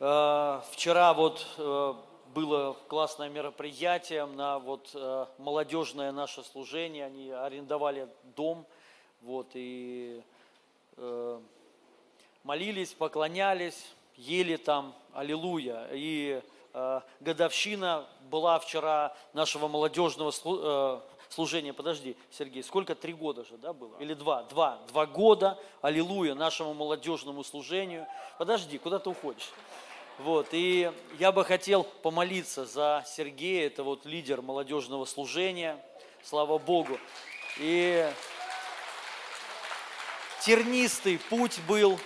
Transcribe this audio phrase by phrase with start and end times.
[0.00, 1.94] Э, вчера вот э,
[2.32, 7.06] было классное мероприятие на вот э, молодежное наше служение.
[7.06, 8.64] Они арендовали дом,
[9.22, 10.22] вот, и
[12.44, 15.88] молились, поклонялись, ели там, аллилуйя.
[15.92, 16.42] И
[17.20, 20.32] годовщина была вчера нашего молодежного
[21.28, 21.72] служения.
[21.72, 22.96] Подожди, Сергей, сколько?
[22.96, 23.96] Три года же, да, было?
[23.98, 24.42] Или два?
[24.44, 24.78] Два.
[24.88, 28.06] Два года, аллилуйя, нашему молодежному служению.
[28.38, 29.52] Подожди, куда ты уходишь?
[30.18, 35.80] Вот, и я бы хотел помолиться за Сергея, это вот лидер молодежного служения,
[36.24, 36.98] слава Богу.
[37.58, 38.04] И
[40.42, 42.00] тернистый путь был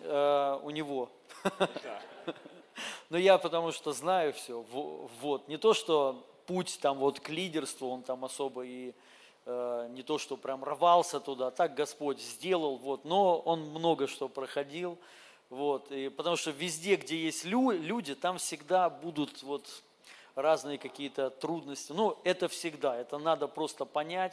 [0.00, 1.08] э, у него.
[3.08, 7.88] Но я потому что знаю все, вот, не то, что путь там вот к лидерству,
[7.88, 8.92] он там особо и
[9.46, 14.28] э, не то, что прям рвался туда, так Господь сделал, вот, но он много что
[14.28, 14.98] проходил,
[15.52, 19.82] вот, и потому что везде, где есть лю, люди, там всегда будут вот
[20.34, 21.92] разные какие-то трудности.
[21.92, 24.32] Ну, это всегда, это надо просто понять,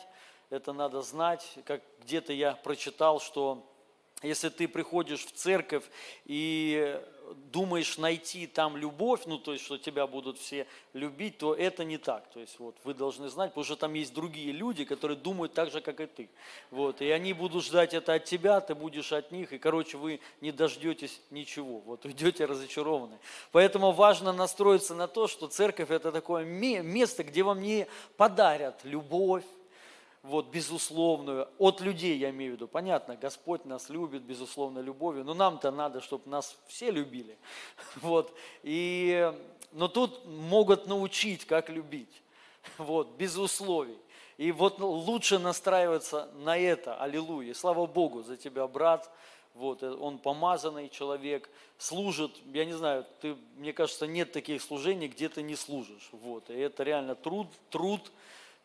[0.49, 1.45] это надо знать.
[1.65, 3.69] Как где-то я прочитал, что
[4.21, 5.83] если ты приходишь в церковь
[6.25, 6.99] и
[7.51, 11.97] думаешь найти там любовь, ну, то есть, что тебя будут все любить, то это не
[11.97, 12.29] так.
[12.31, 15.71] То есть, вот, вы должны знать, потому что там есть другие люди, которые думают так
[15.71, 16.29] же, как и ты.
[16.71, 20.19] Вот, и они будут ждать это от тебя, ты будешь от них, и, короче, вы
[20.41, 21.79] не дождетесь ничего.
[21.79, 23.19] Вот, уйдете разочарованные.
[23.51, 29.45] Поэтому важно настроиться на то, что церковь– это такое место, где вам не подарят любовь,
[30.21, 32.67] вот, безусловную, от людей я имею в виду.
[32.67, 37.37] Понятно, Господь нас любит, безусловно, любовью, но нам-то надо, чтобы нас все любили.
[38.01, 39.33] Вот, и,
[39.71, 42.21] но тут могут научить, как любить,
[42.77, 43.97] вот, без условий.
[44.37, 47.53] И вот лучше настраиваться на это, аллилуйя.
[47.53, 49.11] Слава Богу за тебя, брат,
[49.53, 55.07] вот, э, он помазанный человек, служит, я не знаю, ты, мне кажется, нет таких служений,
[55.07, 58.11] где ты не служишь, вот, и это реально труд, труд,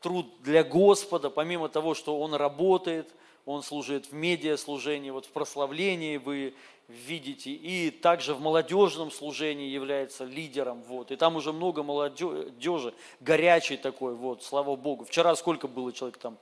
[0.04, 3.08] труд для Господа, помимо того, что он работает,
[3.46, 6.52] он служит в медиаслужении, вот в прославлении вы
[6.88, 13.78] видите, и также в молодежном служении является лидером, вот, и там уже много молодежи, горячий
[13.78, 15.06] такой, вот, слава Богу.
[15.06, 16.36] Вчера сколько было человек там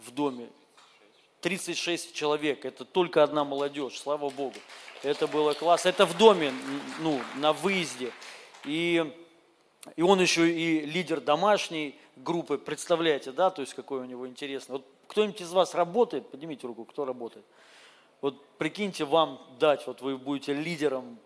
[0.00, 0.48] в доме?
[1.42, 4.56] 36 человек, это только одна молодежь, слава Богу.
[5.04, 6.52] Это было классно, это в доме,
[6.98, 8.10] ну, на выезде.
[8.64, 9.14] И,
[9.94, 14.72] и он еще и лидер домашний, группы, представляете, да, то есть какой у него интересный.
[14.74, 17.44] Вот кто-нибудь из вас работает, поднимите руку, кто работает.
[18.20, 21.18] Вот прикиньте, вам дать, вот вы будете лидером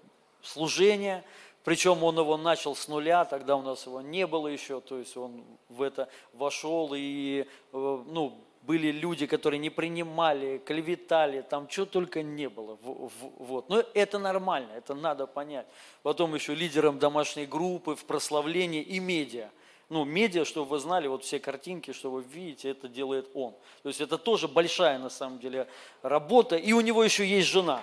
[0.43, 1.25] служения,
[1.65, 5.17] причем он его начал с нуля, тогда у нас его не было еще, то есть
[5.17, 11.87] он в это вошел, и э, ну, были люди, которые не принимали, клеветали, там что
[11.87, 12.79] только не было.
[12.83, 13.69] Вот.
[13.69, 15.67] Но это нормально, это надо понять.
[16.03, 19.51] Потом еще лидером домашней группы в прославлении и медиа
[19.91, 23.53] ну, медиа, чтобы вы знали, вот все картинки, что вы видите, это делает он.
[23.83, 25.67] То есть это тоже большая, на самом деле,
[26.03, 26.55] работа.
[26.57, 27.83] И у него еще есть жена,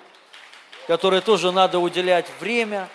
[0.87, 2.87] которой тоже надо уделять время.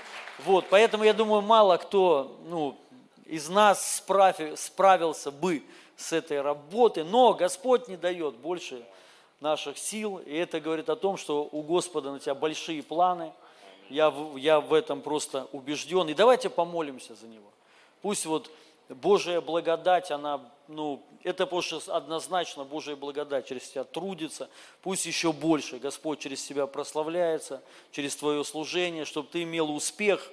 [0.47, 2.79] Вот, поэтому я думаю, мало кто ну,
[3.27, 5.63] из нас справи, справился бы
[5.95, 8.83] с этой работой, но Господь не дает больше
[9.41, 13.35] наших сил, и это говорит о том, что у Господа на тебя большие планы,
[13.91, 17.53] я, я в этом просто убежден, и давайте помолимся за него.
[18.01, 18.51] Пусть вот
[18.95, 24.49] Божья благодать, она, ну, это потому однозначно Божья благодать через тебя трудится,
[24.83, 30.31] пусть еще больше Господь через тебя прославляется, через твое служение, чтобы ты имел успех,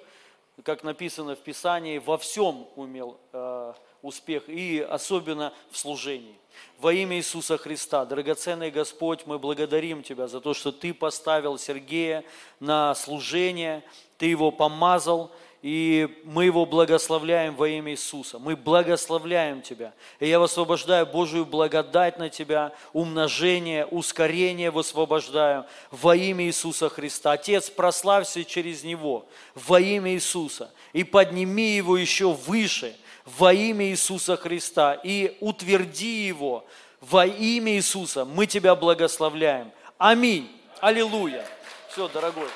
[0.64, 6.36] как написано в Писании, во всем умел э, успех, и особенно в служении.
[6.80, 12.24] Во имя Иисуса Христа, драгоценный Господь, мы благодарим Тебя за то, что Ты поставил Сергея
[12.60, 13.84] на служение,
[14.18, 15.32] Ты его помазал,
[15.62, 18.40] и мы его благословляем во имя Иисуса.
[18.40, 19.94] Мы благословляем Тебя.
[20.20, 27.34] И я высвобождаю Божию благодать на Тебя, умножение, ускорение высвобождаю во имя Иисуса Христа.
[27.34, 32.96] Отец, прославься через Него во имя Иисуса и подними его еще выше
[33.26, 36.66] во имя Иисуса Христа и утверди его
[37.02, 38.24] во имя Иисуса.
[38.24, 39.72] Мы Тебя благословляем.
[39.98, 40.50] Аминь.
[40.80, 41.46] Аллилуйя.
[41.90, 42.48] Все, дорогой.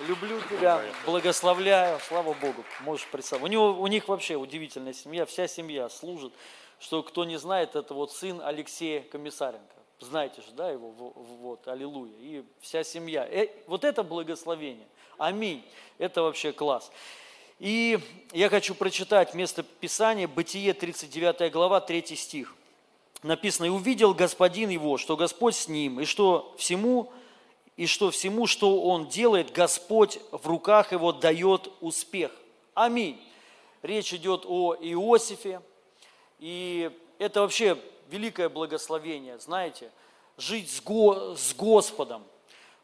[0.00, 3.44] Люблю тебя, благословляю, слава Богу, можешь представить.
[3.44, 6.32] У, него, у них вообще удивительная семья, вся семья служит.
[6.80, 9.62] Что кто не знает, это вот сын Алексея Комиссаренко.
[10.00, 12.12] Знаете же, да, его, вот, аллилуйя.
[12.18, 13.24] И вся семья.
[13.24, 14.86] Э, вот это благословение.
[15.16, 15.64] Аминь.
[15.98, 16.90] Это вообще класс.
[17.60, 18.00] И
[18.32, 22.56] я хочу прочитать место Писания, Бытие, 39 глава, 3 стих.
[23.22, 27.12] Написано, «И увидел господин его, что Господь с ним, и что всему
[27.76, 32.30] и что всему, что он делает, Господь в руках его дает успех.
[32.74, 33.20] Аминь.
[33.82, 35.60] Речь идет о Иосифе,
[36.38, 37.78] и это вообще
[38.08, 39.90] великое благословение, знаете,
[40.36, 42.24] жить с, Го, с Господом,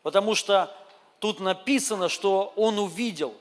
[0.02, 0.75] потому что
[1.19, 3.34] тут написано, что он увидел,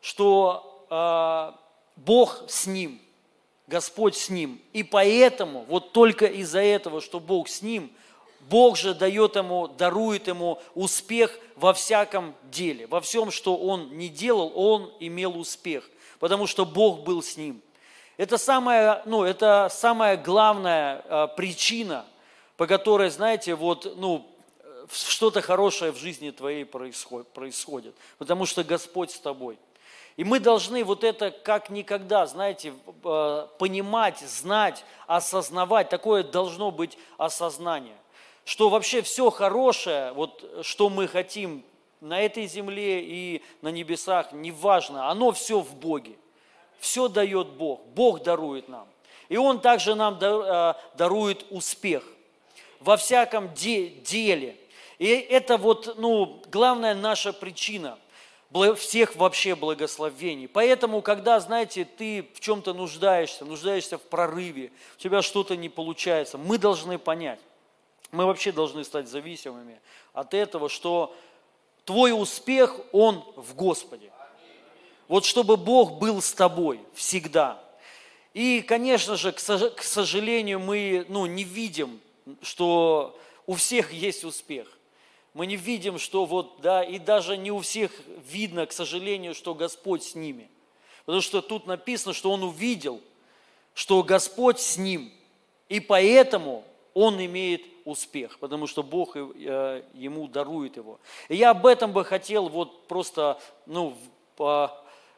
[0.00, 1.52] что э,
[1.96, 3.00] Бог с ним,
[3.66, 7.92] Господь с ним, и поэтому, вот только из-за этого, что Бог с ним,
[8.48, 14.08] Бог же дает ему, дарует ему успех во всяком деле, во всем, что он не
[14.08, 15.88] делал, он имел успех,
[16.18, 17.60] потому что Бог был с ним–
[18.20, 22.04] это самая, ну, это самая главная а, причина,
[22.58, 24.30] по которой, знаете, вот, ну,
[24.92, 29.58] что-то хорошее в жизни твоей происходит, потому что Господь с тобой.
[30.18, 35.88] И мы должны вот это как никогда, знаете, а, понимать, знать, осознавать.
[35.88, 37.96] Такое должно быть осознание,
[38.44, 41.64] что вообще все хорошее, вот что мы хотим
[42.00, 46.16] на этой земле и на небесах, неважно, оно все в Боге
[46.80, 47.82] все дает Бог.
[47.94, 48.88] Бог дарует нам.
[49.28, 52.02] И Он также нам э, дарует успех
[52.80, 54.56] во всяком деле.
[54.98, 57.98] И это вот, ну, главная наша причина
[58.76, 60.48] всех вообще благословений.
[60.48, 66.36] Поэтому, когда, знаете, ты в чем-то нуждаешься, нуждаешься в прорыве, у тебя что-то не получается,
[66.36, 67.38] мы должны понять,
[68.12, 69.80] мы вообще должны стать зависимыми
[70.12, 71.14] от этого, что
[71.84, 74.12] твой успех, он в Господе.
[75.08, 77.62] Вот чтобы Бог был с тобой всегда.
[78.32, 79.40] И, конечно же, к
[79.82, 82.00] сожалению, мы ну, не видим,
[82.42, 84.78] что у всех есть успех.
[85.34, 87.92] Мы не видим, что вот, да, и даже не у всех
[88.28, 90.48] видно, к сожалению, что Господь с ними.
[91.04, 93.00] Потому что тут написано, что он увидел,
[93.74, 95.12] что Господь с ним,
[95.68, 101.00] и поэтому он имеет успех, потому что Бог э, ему дарует его.
[101.28, 103.96] И я об этом бы хотел вот просто, ну,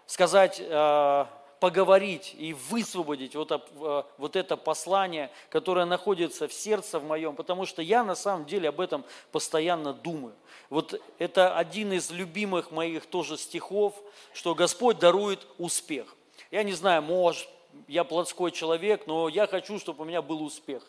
[0.07, 1.25] сказать, э,
[1.61, 7.67] поговорить и высвободить вот, э, вот это послание, которое находится в сердце в моем, потому
[7.67, 10.35] что я на самом деле об этом постоянно думаю.
[10.71, 13.95] Вот это один из любимых моих тоже стихов,
[14.33, 16.17] что Господь дарует успех.
[16.51, 17.49] Я не знаю, может,
[17.87, 20.83] я плотской человек, но я хочу, чтобы у меня был успех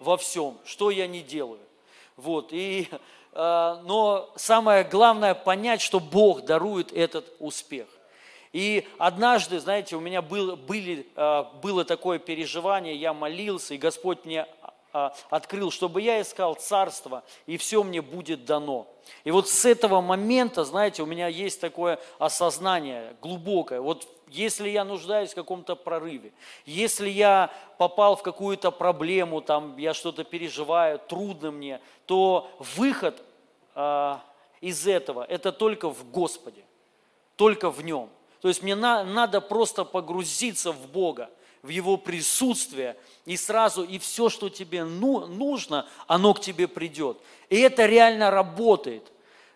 [0.00, 1.60] во всем, что я не делаю.
[2.16, 2.96] Вот, и, э,
[3.84, 7.86] но самое главное понять, что Бог дарует этот успех.
[8.52, 14.24] И однажды, знаете, у меня был, были, а, было такое переживание, я молился, и Господь
[14.24, 14.44] мне
[14.92, 18.88] а, открыл, чтобы я искал царство, и все мне будет дано.
[19.22, 23.80] И вот с этого момента, знаете, у меня есть такое осознание глубокое.
[23.80, 26.32] Вот если я нуждаюсь в каком-то прорыве,
[26.64, 33.22] если я попал в какую-то проблему, там я что-то переживаю, трудно мне, то выход
[33.74, 34.16] э,
[34.60, 36.62] из этого– это только в Господе,
[37.36, 38.08] только в Нем.
[38.40, 41.30] То есть мне на, надо просто погрузиться в Бога,
[41.62, 42.96] в Его присутствие,
[43.26, 47.18] и сразу, и все, что тебе ну, нужно, оно к тебе придет.
[47.48, 49.12] И это реально работает.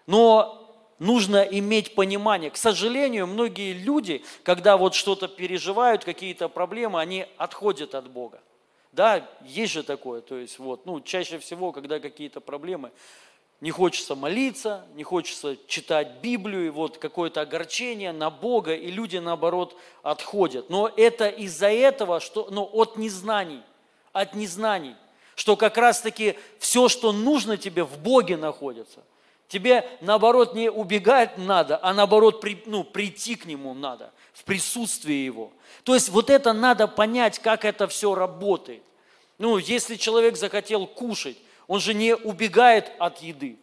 [0.06, 0.63] Но
[0.99, 2.50] нужно иметь понимание.
[2.50, 8.41] К сожалению, многие люди, когда вот что-то переживают, какие-то проблемы, они отходят от Бога.
[8.93, 12.93] Да, есть же такое, то есть вот, ну, чаще всего, когда какие-то проблемы,
[13.61, 19.17] не хочется молиться, не хочется читать Библию, и вот какое-то огорчение на Бога, и люди,
[19.17, 20.71] наоборот, отходят.
[20.71, 23.62] Но это из-за этого, что, ну, от незнаний,
[24.12, 24.95] от незнаний,
[25.35, 29.02] что как раз-таки все, что нужно тебе, в Боге находится.
[29.49, 35.15] Тебе, наоборот, не убегать надо, а наоборот, при, ну, прийти к Нему надо, в присутствии
[35.15, 35.53] Его.
[35.85, 38.83] То есть вот это надо понять, как это все работает.
[39.39, 41.37] Ну, если человек захотел кушать,
[41.67, 43.59] он же не убегает от еды.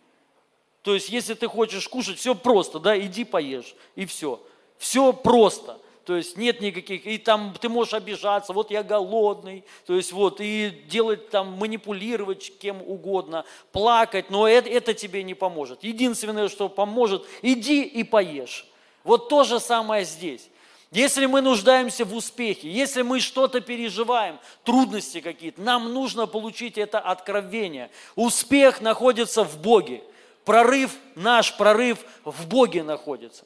[0.81, 4.41] То есть, если ты хочешь кушать, все просто, да, иди поешь, и все.
[4.77, 5.79] Все просто.
[6.05, 10.41] То есть нет никаких, и там ты можешь обижаться, вот я голодный, то есть вот,
[10.41, 15.83] и делать там, манипулировать кем угодно, плакать, но это, это тебе не поможет.
[15.83, 18.67] Единственное, что поможет, иди и поешь.
[19.03, 20.49] Вот то же самое здесь.
[20.91, 26.99] Если мы нуждаемся в успехе, если мы что-то переживаем, трудности какие-то, нам нужно получить это
[26.99, 27.91] откровение.
[28.15, 30.03] Успех находится в Боге.
[30.43, 33.45] Прорыв, наш прорыв в Боге находится.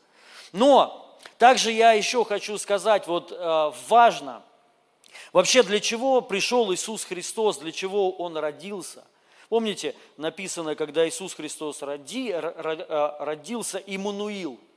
[0.54, 1.05] Но
[1.38, 4.44] также я еще хочу сказать, вот э, важно,
[5.34, 9.04] вообще для чего пришел Иисус Христос, для чего Он родился.
[9.50, 14.60] Помните, написано, когда Иисус Христос роди, э, родился, Иммануил–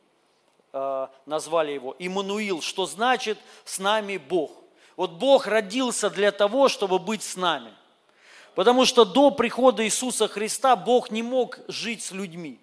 [0.73, 4.53] Э, назвали его Иммануил, что значит «с нами Бог».
[4.97, 7.73] Вот Бог родился для того, чтобы быть с нами.
[8.55, 12.61] Потому что до прихода Иисуса Христа Бог не мог жить с людьми.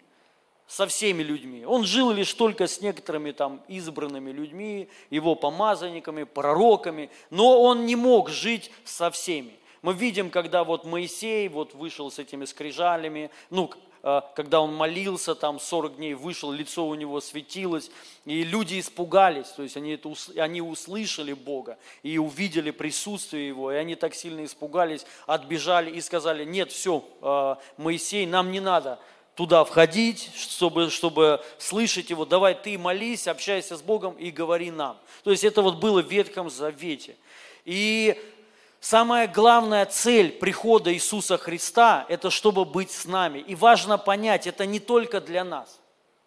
[0.67, 1.65] Со всеми людьми.
[1.65, 7.95] Он жил лишь только с некоторыми там избранными людьми, его помазанниками, пророками, но он не
[7.95, 9.53] мог жить со всеми.
[9.81, 13.69] Мы видим, когда вот Моисей вот вышел с этими скрижалями, ну,
[14.01, 17.91] э, когда он молился, там 40 дней вышел, лицо у него светилось,
[18.25, 23.75] и люди испугались, то есть они, это, они услышали Бога и увидели присутствие Его, и
[23.75, 28.97] они так сильно испугались, отбежали и сказали, нет, все, э, Моисей, нам не надо
[29.35, 34.97] туда входить, чтобы, чтобы слышать Его, давай ты молись, общайся с Богом и говори нам.
[35.23, 37.15] То есть это вот было в Ветхом Завете.
[37.65, 38.17] И
[38.85, 43.39] Самая главная цель прихода Иисуса Христа– это чтобы быть с нами.
[43.39, 45.79] И важно понять, это не только для нас,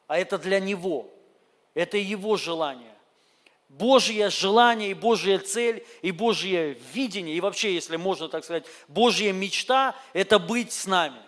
[0.09, 1.09] а это для Него.
[1.75, 2.93] Это Его желание.
[3.69, 9.33] Божье желание и Божья цель, и Божье видение, и вообще, если можно так сказать, Божья
[9.33, 11.21] мечта– это быть с нами.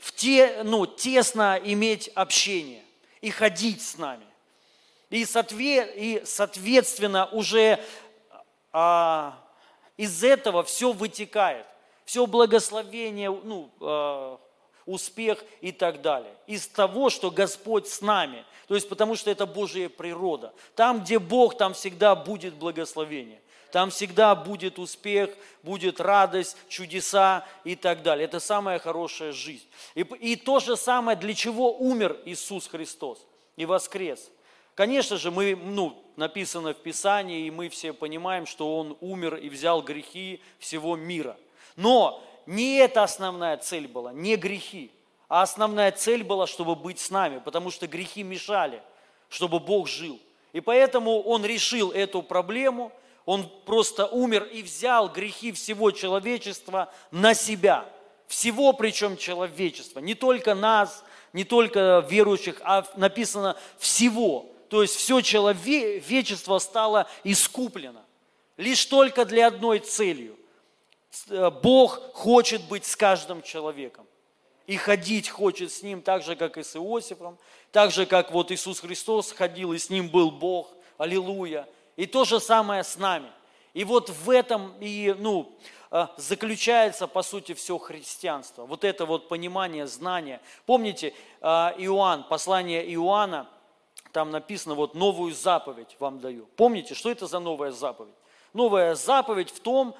[0.00, 2.82] В те, ну, тесно иметь общение
[3.20, 4.26] и ходить с нами.
[5.10, 5.24] И,
[6.24, 7.78] соответственно, уже
[8.72, 9.38] а,
[9.96, 11.66] из этого все вытекает.
[12.06, 14.36] Все благословение, ну, э,
[14.86, 16.34] успех и так далее.
[16.46, 18.44] Из того, что Господь с нами.
[18.66, 20.52] То есть потому что это Божья природа.
[20.74, 23.40] Там, где Бог, там всегда будет благословение.
[23.72, 25.30] Там всегда будет успех,
[25.62, 28.24] будет радость, чудеса и так далее.
[28.24, 29.66] Это самая хорошая жизнь.
[29.94, 34.30] И, и то же самое, для чего умер Иисус Христос и воскрес–
[34.80, 39.50] Конечно же, мы, ну, написано в Писании, и мы все понимаем, что Он умер и
[39.50, 41.36] взял грехи всего мира.
[41.76, 44.90] Но не это основная цель была, не грехи,
[45.28, 48.82] а основная цель была, чтобы быть с нами, потому что грехи мешали,
[49.28, 50.18] чтобы Бог жил.
[50.54, 52.90] И поэтому Он решил эту проблему,
[53.30, 57.86] Он просто умер и взял грехи всего человечества на себя.
[58.26, 65.20] Всего причем человечества, не только нас, не только верующих, а написано всего то есть все
[65.20, 68.04] человечество стало искуплено.
[68.56, 70.38] Лишь только для одной целью.
[71.28, 74.06] Э, Бог хочет быть с каждым человеком.
[74.68, 77.36] И ходить хочет с ним так же, как и с Иосифом,
[77.72, 80.70] так же, как вот Иисус Христос ходил, и с ним был Бог.
[80.98, 81.66] Аллилуйя.
[82.00, 83.30] И то же самое с нами.
[83.74, 85.52] И вот в этом и, ну,
[85.90, 88.64] э, заключается, по сути, все христианство.
[88.64, 90.40] Вот это вот понимание, знание.
[90.66, 91.46] Помните, э,
[91.78, 93.48] Иоанн, послание Иоанна–
[94.12, 96.46] там написано, вот новую заповедь вам даю.
[96.56, 98.14] Помните, что это за новая заповедь?
[98.52, 99.94] Новая заповедь в том,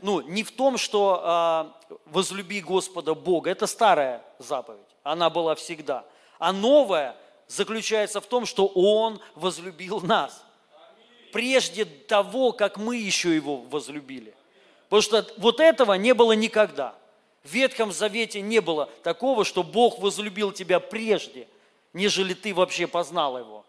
[0.00, 6.04] ну, не в том, что э, возлюби Господа Бога, это старая заповедь, она была всегда.
[6.38, 7.16] А новая
[7.48, 10.43] заключается в том, что Он возлюбил нас.
[11.34, 14.32] Прежде того, как мы еще Его возлюбили.
[14.88, 16.94] Потому что вот этого не было никогда.
[17.42, 21.46] В Ветхом Завете не было такого, что Бог возлюбил тебя прежде–
[21.94, 23.64] нежели ты вообще познал Его.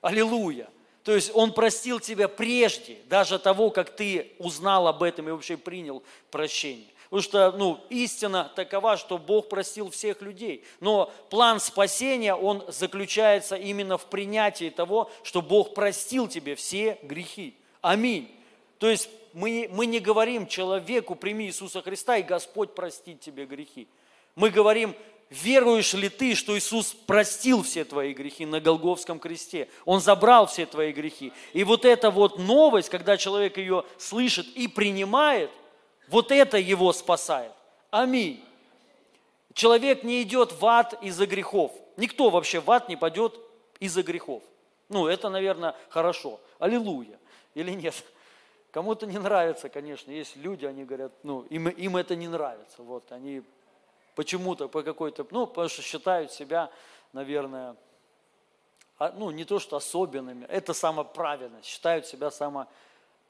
[0.00, 0.68] Аллилуйя.
[1.04, 5.56] То есть Он простил тебя прежде, даже того, как ты узнал об этом и вообще
[5.56, 6.88] принял прощение.
[7.10, 10.64] Потому что ну, истина такова, что Бог простил всех людей.
[10.78, 17.56] Но план спасения, он заключается именно в принятии того, что Бог простил тебе все грехи.
[17.80, 18.30] Аминь.
[18.78, 23.88] То есть мы, мы не говорим человеку, прими Иисуса Христа, и Господь простит тебе грехи.
[24.36, 24.94] Мы говорим,
[25.30, 29.68] веруешь ли ты, что Иисус простил все твои грехи на Голговском кресте?
[29.84, 31.32] Он забрал все твои грехи.
[31.54, 35.50] И вот эта вот новость, когда человек ее слышит и принимает,
[36.10, 37.52] вот это его спасает.
[37.90, 38.44] Аминь.
[39.54, 41.72] Человек не идет в ад из-за грехов.
[41.96, 43.38] Никто вообще в ад не пойдет
[43.78, 44.42] из-за грехов.
[44.88, 46.40] Ну, это, наверное, хорошо.
[46.58, 47.18] Аллилуйя.
[47.54, 47.94] Или нет?
[48.70, 50.10] Кому-то не нравится, конечно.
[50.10, 52.82] Есть люди, они говорят, ну, им, им это не нравится.
[52.82, 53.42] Вот, они
[54.14, 56.70] почему-то, по какой-то, ну, потому что считают себя,
[57.12, 57.76] наверное,
[58.98, 62.30] а, ну, не то что особенными, это самоправедность, считают себя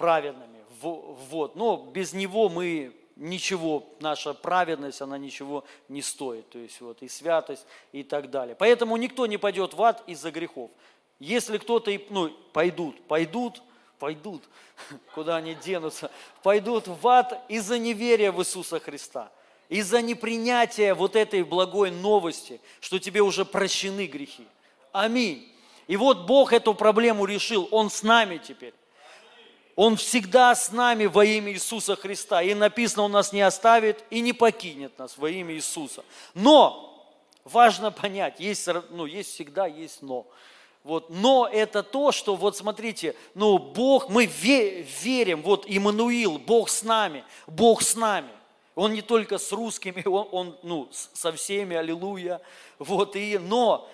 [0.00, 0.64] самоправедными.
[0.82, 7.02] Вот, но без него мы ничего, наша праведность, она ничего не стоит, то есть вот
[7.02, 8.56] и святость и так далее.
[8.58, 10.70] Поэтому никто не пойдет в ад из-за грехов.
[11.18, 13.62] Если кто-то, ну, пойдут, пойдут,
[13.98, 14.42] пойдут,
[15.14, 16.10] куда они денутся,
[16.42, 19.30] пойдут в ад из-за неверия в Иисуса Христа–
[19.68, 24.44] из-за непринятия вот этой благой новости, что тебе уже прощены грехи.
[24.90, 25.48] Аминь.
[25.86, 28.74] И вот Бог эту проблему решил, Он с нами теперь.
[29.82, 32.42] Он всегда с нами во имя Иисуса Христа.
[32.42, 36.04] И написано, Он нас не оставит и не покинет нас во имя Иисуса.
[36.34, 37.02] Но,
[37.44, 40.26] важно понять, есть, ну, есть всегда, есть но.
[40.84, 46.82] Вот, но это то, что, вот смотрите, ну, Бог, мы верим, вот Иммануил, Бог с
[46.82, 48.28] нами, Бог с нами.
[48.74, 52.42] Он не только с русскими, он, он ну, со всеми, аллилуйя.
[52.78, 53.88] Вот, и, но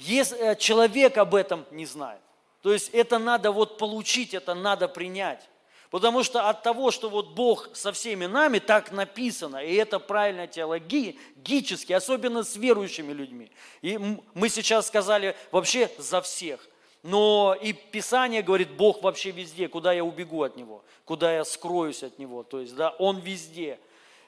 [0.00, 2.20] если э, человек об этом не знает,
[2.66, 5.48] то есть это надо вот получить, это надо принять.
[5.92, 10.48] Потому что от того, что вот Бог со всеми нами, так написано, и это правильно
[10.48, 13.52] теологически, особенно с верующими людьми.
[13.82, 14.00] И
[14.34, 16.68] мы сейчас сказали вообще за всех.
[17.04, 22.02] Но и Писание говорит, Бог вообще везде, куда я убегу от Него, куда я скроюсь
[22.02, 22.42] от Него.
[22.42, 23.78] То есть, да, Он везде.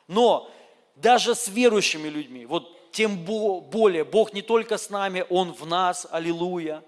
[0.07, 0.49] Но
[0.95, 6.07] даже с верующими людьми, вот тем более, Бог не только с нами, Он в нас,
[6.09, 6.85] аллилуйя.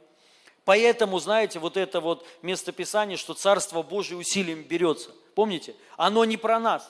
[0.70, 5.10] Поэтому, знаете, вот это вот местописание, что Царство Божие усилием берется.
[5.34, 5.74] Помните?
[5.96, 6.88] Оно не про нас.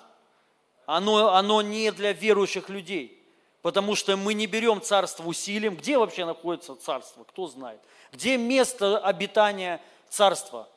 [0.85, 3.27] Оно, оно не для верующих людей.
[3.63, 5.77] Потому что мы не берем царство усилием.
[5.77, 7.25] Где вообще находится царство?
[7.25, 7.81] Кто знает?
[8.13, 10.69] Где место обитания царства?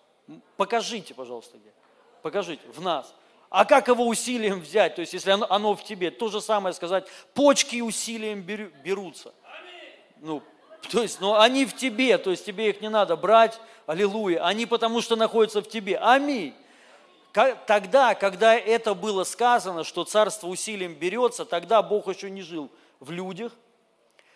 [0.55, 1.74] Покажите, пожалуйста, где.
[2.22, 3.13] Покажите, в нас.
[3.50, 4.95] А как его усилием взять?
[4.95, 9.33] То есть, если оно, оно в тебе, то же самое сказать, почки усилием берутся.
[10.22, 10.41] Ну,
[10.91, 14.45] то есть, ну, они в тебе, то есть тебе их не надо брать, аллилуйя.
[14.45, 15.97] Они потому что находятся в тебе.
[15.97, 16.53] Аминь.
[17.31, 23.09] Тогда, когда это было сказано, что царство усилием берется, тогда Бог еще не жил в
[23.09, 23.53] людях.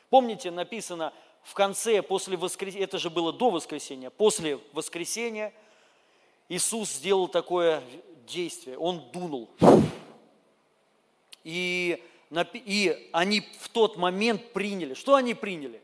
[0.09, 1.13] Помните, написано
[1.43, 5.53] в конце, после воскресения, это же было до воскресения, после воскресения
[6.49, 7.83] Иисус сделал такое
[8.25, 9.49] действие, Он дунул.
[11.43, 12.03] И,
[12.53, 14.93] и они в тот момент приняли.
[14.95, 15.81] Что они приняли?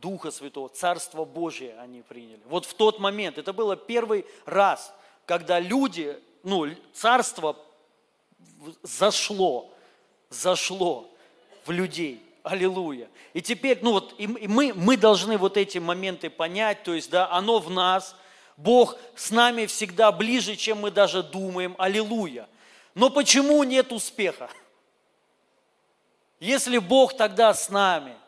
[0.00, 2.40] Духа Святого, Царство Божие они приняли.
[2.46, 4.94] Вот в тот момент, это было первый раз,
[5.26, 7.56] когда люди, ну, Царство
[8.82, 9.70] зашло,
[10.30, 11.10] зашло
[11.64, 12.22] в людей.
[12.44, 13.08] Аллилуйя.
[13.34, 17.30] И теперь, ну вот, и мы, мы должны вот эти моменты понять, то есть, да,
[17.30, 18.16] оно в нас,
[18.56, 21.74] Бог с нами всегда ближе, чем мы даже думаем.
[21.78, 22.48] Аллилуйя.
[22.94, 24.48] Но почему нет успеха?
[26.40, 28.16] Если Бог тогда с нами–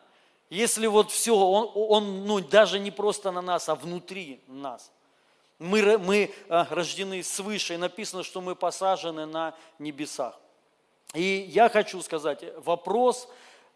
[0.51, 4.91] если вот все, он, он ну, даже не просто на нас, а внутри нас.
[5.59, 10.37] Мы, мы а, рождены свыше, и написано, что мы посажены на небесах.
[11.13, 13.29] И я хочу сказать, вопрос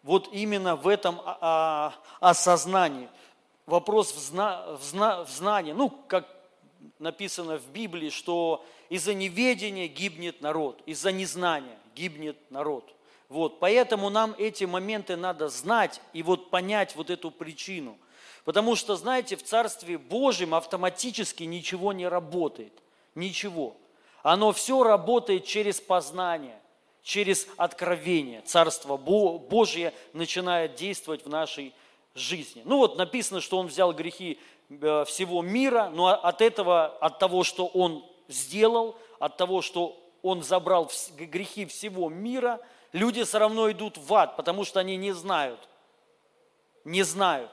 [0.04, 3.08] вот именно в этом а, а, осознании.
[3.66, 5.72] Вопрос в, зна, в, зна, в знании.
[5.72, 6.28] Ну, как
[7.00, 12.95] написано в Библии, что из-за неведения гибнет народ, из-за незнания гибнет народ.
[13.30, 17.98] Вот, поэтому нам эти моменты надо знать и вот понять вот эту причину.
[18.44, 22.74] Потому что, знаете, в Царстве Божьем автоматически ничего не работает.
[23.16, 23.76] Ничего.
[24.22, 26.60] Оно все работает через познание,
[27.02, 28.42] через откровение.
[28.42, 31.74] Царство Божье начинает действовать в нашей
[32.14, 32.62] жизни.
[32.66, 37.44] Ну вот написано, что Он взял грехи э, всего мира, но от этого, от того,
[37.44, 42.60] что Он сделал, от того, что Он забрал грехи всего мира–
[42.96, 45.60] люди все равно идут в ад, потому что они не знают.
[46.86, 47.52] Не знают.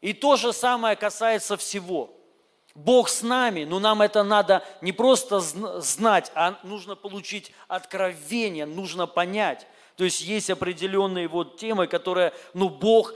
[0.00, 2.10] И то же самое касается всего.
[2.74, 9.06] Бог с нами, но нам это надо не просто знать, а нужно получить откровение, нужно
[9.06, 9.66] понять.
[9.96, 13.14] То есть есть определенные вот темы, которые, ну, Бог,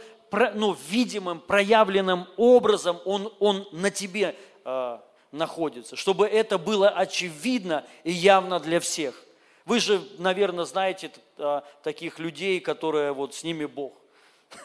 [0.54, 4.98] ну, видимым, проявленным образом, Он, он на тебе э,
[5.30, 9.26] находится, чтобы это было очевидно и явно для всех.
[9.70, 13.94] Вы же, наверное, знаете а, таких людей, которые вот с ними Бог.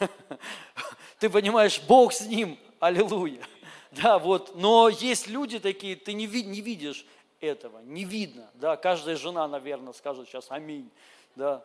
[1.20, 3.40] Ты понимаешь, Бог с ним, аллилуйя.
[3.92, 7.06] Да, вот, но есть люди такие, ты не, не видишь
[7.38, 10.90] этого, не видно, да, каждая жена, наверное, скажет сейчас аминь,
[11.36, 11.64] да,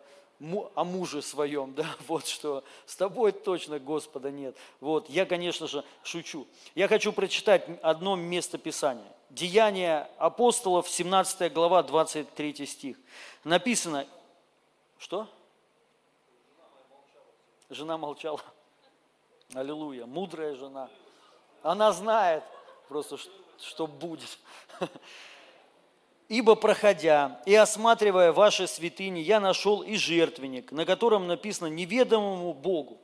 [0.75, 4.55] о муже своем, да, вот что с тобой точно Господа нет.
[4.79, 6.45] Вот, я, конечно же, шучу.
[6.75, 9.11] Я хочу прочитать одно место Писания.
[9.31, 12.97] Деяния апостолов, 17 глава, 23 стих.
[13.45, 14.05] Написано,
[14.97, 15.25] что?
[17.69, 18.41] Жена молчала.
[19.53, 20.89] Аллилуйя, мудрая жена.
[21.63, 22.43] Она знает
[22.89, 23.17] просто,
[23.57, 24.37] что будет.
[26.27, 32.99] Ибо проходя и осматривая ваши святыни, я нашел и жертвенник, на котором написано неведомому Богу.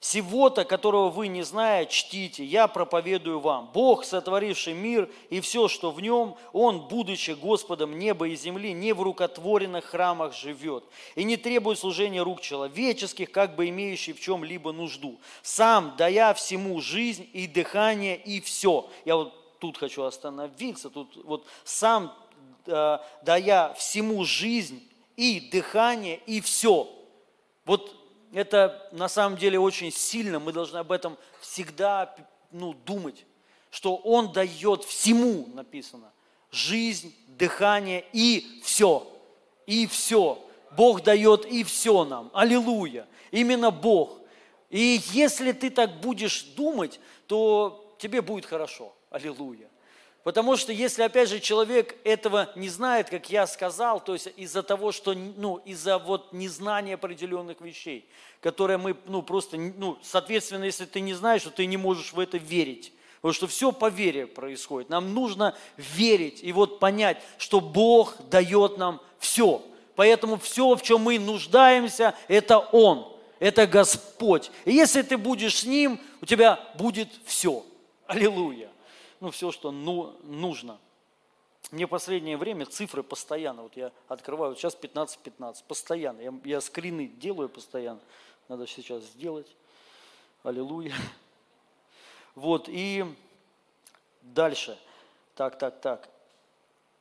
[0.00, 3.70] Всего-то, которого вы не зная, чтите, я проповедую вам.
[3.72, 8.92] Бог, сотворивший мир и все, что в нем, Он, будучи Господом неба и земли, не
[8.92, 14.72] в рукотворенных храмах живет и не требует служения рук человеческих, как бы имеющий в чем-либо
[14.72, 15.18] нужду.
[15.42, 18.88] Сам, дая всему жизнь и дыхание и все.
[19.06, 22.14] Я вот тут хочу остановиться, тут вот сам,
[22.66, 26.86] э, дая всему жизнь и дыхание и все.
[27.64, 32.14] Вот это на самом деле очень сильно, мы должны об этом всегда
[32.50, 33.24] ну, думать,
[33.70, 36.12] что Он дает всему, написано,
[36.50, 39.06] жизнь, дыхание и все.
[39.66, 40.42] и все.
[40.76, 42.30] Бог дает и все нам.
[42.34, 43.06] Аллилуйя.
[43.30, 44.18] Именно Бог.
[44.70, 48.94] И если ты так будешь думать, то тебе будет хорошо.
[49.10, 49.68] Аллилуйя.
[50.26, 54.64] Потому что если, опять же, человек этого не знает, как я сказал, то есть из-за
[54.64, 58.04] того, что, ну, из-за вот незнания определенных вещей,
[58.40, 62.18] которые мы, ну, просто, ну, соответственно, если ты не знаешь, то ты не можешь в
[62.18, 62.92] это верить.
[63.20, 64.90] Потому что все по вере происходит.
[64.90, 69.62] Нам нужно верить и вот понять, что Бог дает нам все.
[69.94, 74.50] Поэтому все, в чем мы нуждаемся, это Он, это Господь.
[74.64, 77.64] И если ты будешь с Ним, у тебя будет все.
[78.08, 78.70] Аллилуйя
[79.20, 80.78] ну, все, что ну, нужно.
[81.70, 86.60] Мне в последнее время цифры постоянно, вот я открываю, вот сейчас 15-15, постоянно, я, я
[86.60, 88.00] скрины делаю постоянно,
[88.48, 89.54] надо сейчас сделать,
[90.42, 90.94] аллилуйя.
[92.34, 93.02] Вот, и
[94.20, 94.78] дальше,
[95.34, 96.10] так, так, так.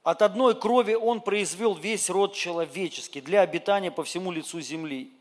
[0.01, 5.12] От одной крови он произвел весь род человеческий для обитания по всему лицу земли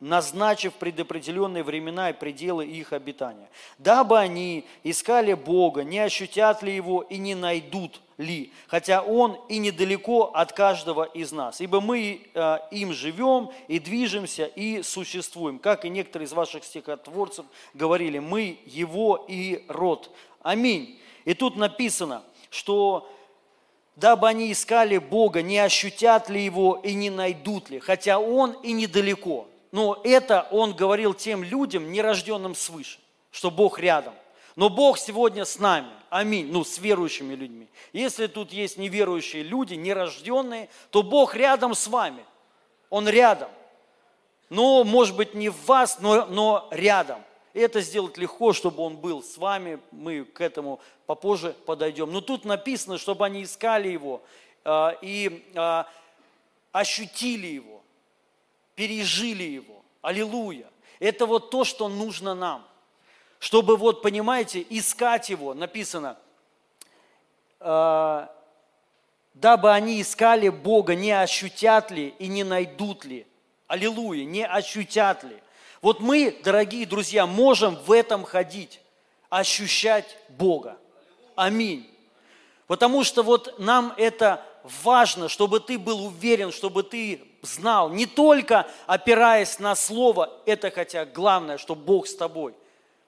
[0.00, 7.02] назначив предопределенные времена и пределы их обитания, дабы они искали Бога, не ощутят ли Его
[7.02, 12.58] и не найдут ли, хотя Он и недалеко от каждого из нас, ибо мы э,
[12.70, 19.24] им живем и движемся и существуем, как и некоторые из ваших стихотворцев говорили, мы Его
[19.28, 20.10] и род.
[20.42, 21.00] Аминь.
[21.24, 23.10] И тут написано, что
[23.96, 28.72] дабы они искали Бога, не ощутят ли Его и не найдут ли, хотя Он и
[28.72, 29.48] недалеко.
[29.74, 33.00] Но это он говорил тем людям, нерожденным свыше,
[33.32, 34.14] что Бог рядом.
[34.54, 35.90] Но Бог сегодня с нами.
[36.10, 36.46] Аминь.
[36.48, 37.66] Ну, с верующими людьми.
[37.92, 42.24] Если тут есть неверующие люди, нерожденные, то Бог рядом с вами.
[42.88, 43.50] Он рядом.
[44.48, 47.20] Но, может быть, не в вас, но, но рядом.
[47.52, 49.80] И это сделать легко, чтобы Он был с вами.
[49.90, 52.12] Мы к этому попозже подойдем.
[52.12, 54.22] Но тут написано, чтобы они искали Его
[54.64, 55.84] э, и э,
[56.70, 57.83] ощутили Его
[58.74, 59.82] пережили его.
[60.02, 60.66] Аллилуйя.
[61.00, 62.66] Это вот то, что нужно нам.
[63.38, 66.16] Чтобы вот, понимаете, искать его, написано,
[67.60, 68.26] э,
[69.34, 73.26] дабы они искали Бога, не ощутят ли и не найдут ли.
[73.66, 75.36] Аллилуйя, не ощутят ли.
[75.82, 78.80] Вот мы, дорогие друзья, можем в этом ходить,
[79.28, 80.78] ощущать Бога.
[81.34, 81.90] Аминь.
[82.66, 88.68] Потому что вот нам это важно, чтобы ты был уверен, чтобы ты знал, не только
[88.86, 92.54] опираясь на Слово, это хотя главное, что Бог с тобой,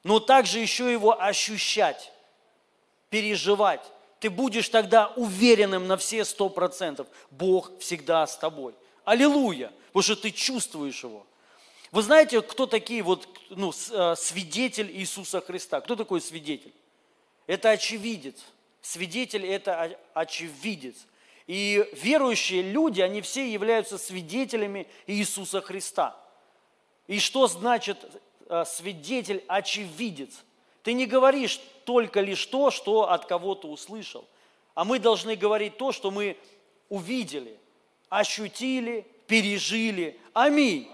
[0.05, 2.13] но также еще его ощущать,
[3.11, 3.83] переживать.
[4.21, 7.07] Ты будешь тогда уверенным на все сто процентов.
[7.31, 8.75] Бог всегда с тобой.
[9.05, 9.73] Аллилуйя!
[9.89, 11.27] Потому что ты чувствуешь его.
[11.93, 15.81] Вы знаете, кто такие вот, ну, э, свидетель Иисуса Христа?
[15.81, 16.75] Кто такой свидетель?
[17.47, 18.37] Это очевидец.
[18.83, 20.97] Свидетель– это очевидец.
[21.47, 26.17] И верующие люди, они все являются свидетелями Иисуса Христа.
[27.07, 27.99] И что значит
[28.49, 30.45] э, свидетель, очевидец?
[30.83, 34.25] Ты не говоришь только лишь то, что от кого-то услышал,
[34.75, 36.37] а мы должны говорить то, что мы
[36.89, 37.57] увидели,
[38.09, 40.19] ощутили, пережили.
[40.33, 40.91] Аминь.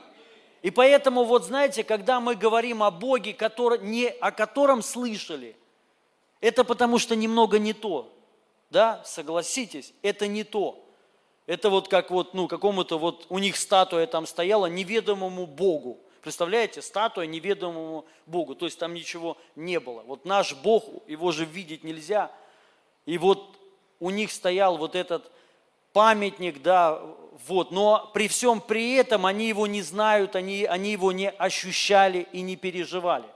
[0.60, 5.56] И поэтому, вот знаете, когда мы говорим о Боге, который, не, о котором слышали,
[6.40, 8.12] это потому что немного не то
[8.72, 10.84] да, согласитесь, это не то.
[11.46, 16.00] Это вот как вот, ну, какому-то вот, у них статуя там стояла неведомому Богу.
[16.22, 20.02] Представляете, статуя неведомому Богу, то есть там ничего не было.
[20.02, 22.30] Вот наш Бог, его же видеть нельзя.
[23.06, 23.56] И вот
[24.00, 25.30] у них стоял вот этот
[25.92, 27.02] памятник, да,
[27.46, 32.26] вот, но при всем при этом они его не знают, они, они его не ощущали
[32.32, 33.26] и не переживали.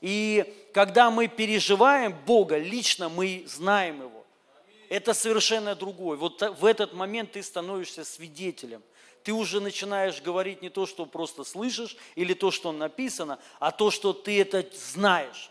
[0.00, 4.23] И когда мы переживаем Бога, лично мы знаем Его
[4.88, 6.16] это совершенно другое.
[6.16, 8.82] Вот в этот момент ты становишься свидетелем.
[9.22, 13.90] Ты уже начинаешь говорить не то, что просто слышишь, или то, что написано, а то,
[13.90, 15.50] что ты это знаешь.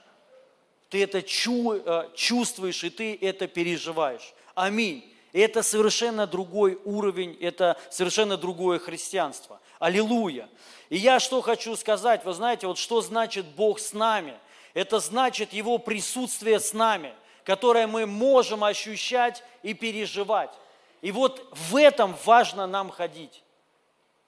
[0.89, 4.33] Ты это э, чувствуешь, и ты это переживаешь.
[4.53, 5.11] Аминь.
[5.31, 9.59] Это совершенно другой уровень, это совершенно другое христианство.
[9.79, 10.47] Аллилуйя.
[10.89, 14.37] И я что хочу сказать, вы знаете, вот что значит Бог с нами?
[14.75, 20.53] Это значит Его присутствие с нами– которое мы можем ощущать и переживать.
[21.01, 23.43] И вот в этом важно нам ходить.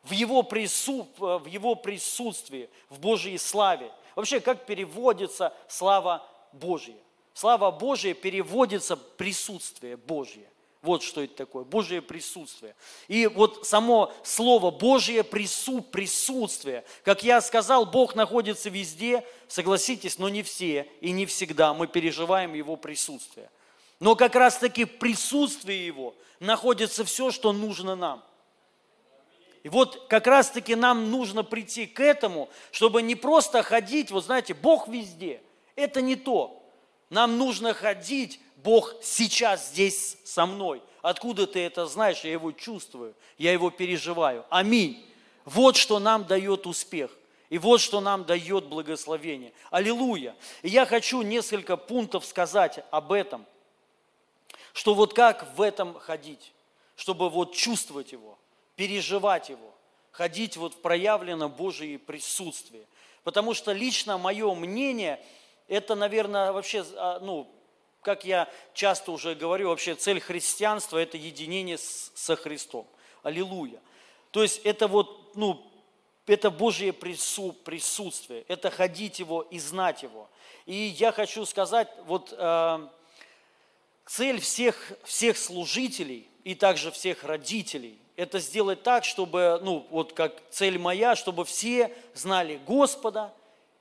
[0.03, 1.07] В его, прису...
[1.17, 3.91] в его присутствии, в Божьей славе.
[4.15, 6.95] Вообще, как переводится слава Божья?
[7.33, 10.47] Слава Божья переводится присутствие Божье.
[10.85, 12.75] Вот что это такое, Божье присутствие.
[13.07, 16.85] И вот само слово Божье прису, присутствие.
[17.03, 22.53] Как я сказал, Бог находится везде, согласитесь, но не все и не всегда мы переживаем
[22.53, 23.49] Его присутствие.
[23.99, 28.23] Но как раз таки в присутствии Его находится все, что нужно нам.
[29.63, 34.53] И вот как раз-таки нам нужно прийти к этому, чтобы не просто ходить, вот знаете,
[34.53, 35.41] Бог везде.
[35.75, 36.63] Это не то.
[37.09, 40.81] Нам нужно ходить, Бог сейчас здесь со мной.
[41.01, 42.21] Откуда ты это знаешь?
[42.21, 44.45] Я его чувствую, я его переживаю.
[44.49, 45.05] Аминь.
[45.43, 47.11] Вот что нам дает успех.
[47.49, 49.53] И вот что нам дает благословение.
[49.69, 50.35] Аллилуйя.
[50.63, 53.45] И я хочу несколько пунктов сказать об этом.
[54.73, 56.53] Что вот как в этом ходить,
[56.95, 58.37] чтобы вот чувствовать его
[58.75, 59.73] переживать его,
[60.11, 62.85] ходить вот в проявленном Божьем присутствии.
[63.23, 65.23] Потому что лично мое мнение,
[65.67, 67.49] это, наверное, вообще, а, ну,
[68.05, 72.87] как я часто уже говорю, вообще цель христианства– это единение со Христом.
[73.23, 73.81] Аллилуйя.
[74.29, 75.65] То есть это вот, ну,
[76.27, 80.29] это Божье присутствие, это ходить Его и знать Его.
[80.67, 82.87] И я хочу сказать, вот э,
[84.05, 90.41] цель всех, всех служителей и также всех родителей это сделать так, чтобы, ну, вот как
[90.51, 93.33] цель моя, чтобы все знали Господа,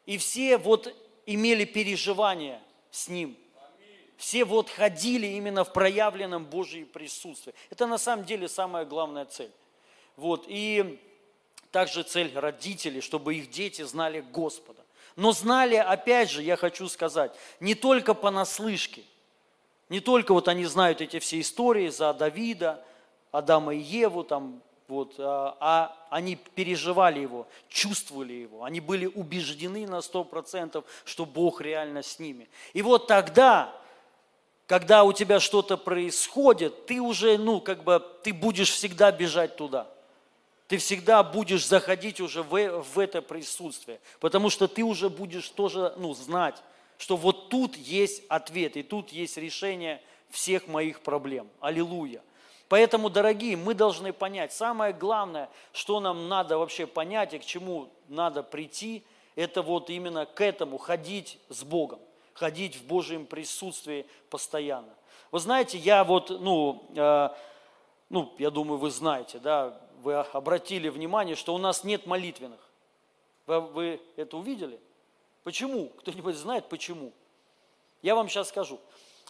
[0.06, 0.94] и все вот
[1.26, 2.60] имели переживания
[2.90, 3.36] с Ним.
[4.16, 7.54] Все вот ходили именно в проявленном Божьем присутствии.
[7.70, 9.50] Это на самом деле самая главная цель.
[10.16, 11.00] Вот, и
[11.70, 14.82] также цель родителей, чтобы их дети знали Господа.
[15.16, 19.02] Но знали, опять же, я хочу сказать, не только понаслышке,
[19.88, 22.84] не только вот они знают эти все истории за Давида,
[23.32, 29.86] Адама и Еву, там, вот, а, а они переживали его, чувствовали его, они были убеждены
[29.86, 32.48] на сто процентов, что Бог реально с ними.
[32.72, 33.74] И вот тогда,
[34.66, 39.86] когда у тебя что-то происходит, ты уже, ну, как бы, ты будешь всегда бежать туда.
[40.68, 45.92] Ты всегда будешь заходить уже в, в это присутствие, потому что ты уже будешь тоже,
[45.98, 46.62] ну, знать,
[46.96, 50.00] что вот тут есть ответ, и тут есть решение
[50.30, 51.48] всех моих проблем.
[51.60, 52.22] Аллилуйя.
[52.68, 57.90] Поэтому, дорогие, мы должны понять, самое главное, что нам надо вообще понять и к чему
[58.08, 59.04] надо прийти,
[59.36, 61.98] это вот именно к этому, ходить с Богом,
[62.34, 64.94] ходить в Божьем присутствии постоянно.
[65.30, 67.28] Вы знаете, я вот, ну, э,
[68.10, 72.60] ну, я думаю, вы знаете, да, вы обратили внимание, что у нас нет молитвенных.
[73.46, 74.78] Вы, вы это увидели?
[75.42, 75.88] Почему?
[75.88, 77.12] Кто-нибудь знает почему?
[78.02, 78.80] Я вам сейчас скажу.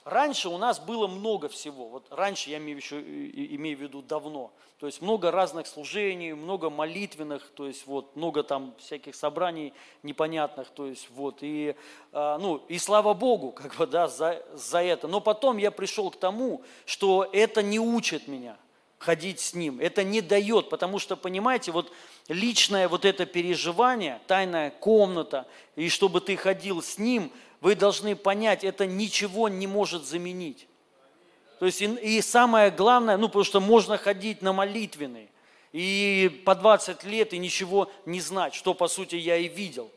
[0.04, 1.88] Раньше у нас было много всего.
[1.88, 4.52] Вот раньше, я имею, еще, имею в виду давно.
[4.78, 10.68] То есть много разных служений, много молитвенных, то есть вот много там всяких собраний непонятных,
[10.68, 11.38] то есть вот.
[11.40, 11.74] И,
[12.12, 15.08] а, ну, и слава Богу, как бы, да, за, за это.
[15.08, 18.58] Но потом я пришел к тому, что это не учит меня
[18.98, 19.80] ходить с Ним.
[19.80, 21.90] Это не дает, потому что, понимаете, вот
[22.28, 27.32] личное вот это переживание, тайная комната, и чтобы ты ходил с Ним–
[27.64, 30.68] вы должны понять, это ничего не может заменить.
[31.58, 35.28] То есть и, и самое главное, ну потому что можно ходить на молитвенные,
[35.72, 39.90] и по 20 лет и ничего не знать, что по сути я и видел.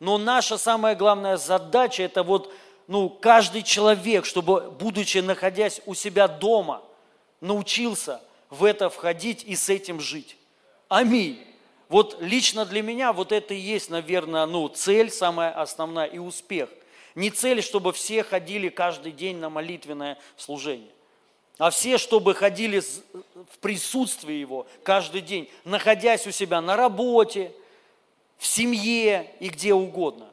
[0.00, 2.52] Но наша самая главная задача это вот,
[2.88, 6.82] ну, каждый человек, чтобы, будучи находясь у себя дома,
[7.40, 10.36] научился в это входить и с этим жить.
[10.90, 11.42] Аминь.
[11.88, 16.68] Вот лично для меня вот это и есть, наверное, ну, цель самая основная и успех–
[17.14, 20.90] не цель, чтобы все ходили каждый день на молитвенное служение,
[21.58, 27.52] а все, чтобы ходили в присутствии Его каждый день, находясь у себя на работе,
[28.38, 30.28] в семье и где угодно.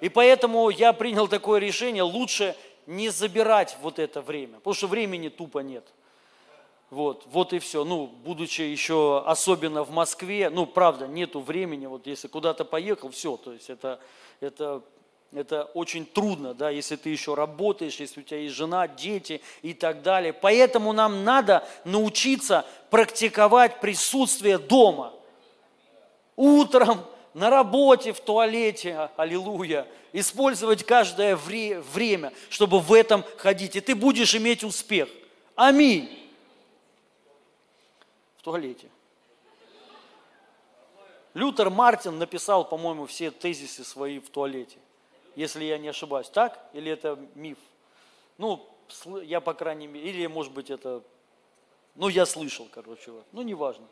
[0.00, 2.56] И поэтому я принял такое решение, лучше
[2.86, 5.84] не забирать вот это время, потому что времени тупо нет.
[6.90, 7.84] Вот, вот и все.
[7.84, 13.36] Ну, будучи еще особенно в Москве, ну, правда, нету времени, вот если куда-то поехал, все,
[13.36, 13.98] то есть это,
[14.40, 14.82] это
[15.34, 19.72] это очень трудно, да, если ты еще работаешь, если у тебя есть жена, дети и
[19.72, 20.34] так далее.
[20.34, 25.14] Поэтому нам надо научиться практиковать присутствие дома.
[26.36, 29.86] Утром, на работе, в туалете, аллилуйя.
[30.12, 33.74] Использовать каждое вре- время, чтобы в этом ходить.
[33.76, 35.08] И ты будешь иметь успех.
[35.54, 36.30] Аминь.
[38.36, 38.88] В туалете.
[41.32, 44.81] Лютер Мартин написал, по-моему, все тезисы свои в туалете
[45.36, 46.28] если я не ошибаюсь.
[46.28, 46.58] Так?
[46.72, 47.58] Или это миф?
[48.38, 48.68] Ну,
[49.22, 51.02] я, по крайней мере, или, может быть, это...
[51.94, 53.86] Ну, я слышал, короче, ну, неважно.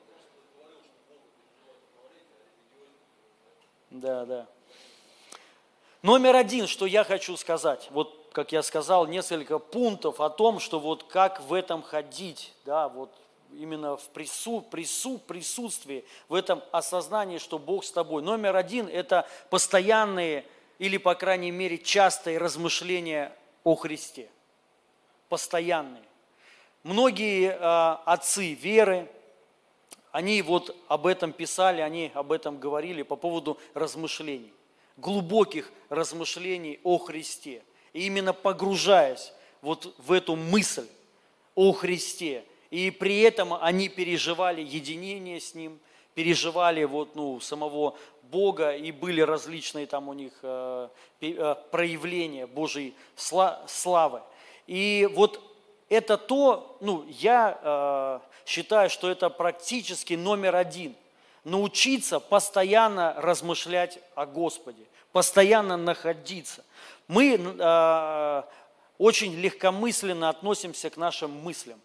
[3.91, 4.47] Да, да.
[6.03, 10.79] Номер один, что я хочу сказать, вот как я сказал, несколько пунктов о том, что
[10.79, 13.11] вот как в этом ходить, да, вот
[13.53, 18.23] именно в прису, прису, присутствии, в этом осознании, что Бог с тобой.
[18.23, 20.45] Номер один– это постоянные
[20.81, 24.31] или, по крайней мере, частые размышления о Христе,
[25.29, 26.03] постоянные.
[26.83, 29.07] Многие э, отцы веры,
[30.11, 34.55] они вот об этом писали, они об этом говорили по поводу размышлений,
[34.97, 37.63] глубоких размышлений о Христе.
[37.93, 40.89] И именно погружаясь вот в эту мысль
[41.57, 45.79] о Христе, и при этом они переживали единение с Ним,
[46.15, 47.99] переживали вот, ну, самого
[48.31, 50.89] Бога, и были различные там у них э,
[51.21, 54.23] э, проявления Божьей славы.
[54.67, 55.41] И вот
[55.89, 60.95] это то, ну, я э, считаю, что это практически номер один.
[61.43, 66.65] Научиться постоянно размышлять о Господе, постоянно находиться.
[67.09, 67.39] Мы
[68.99, 71.81] очень легкомысленно относимся к нашим мыслям.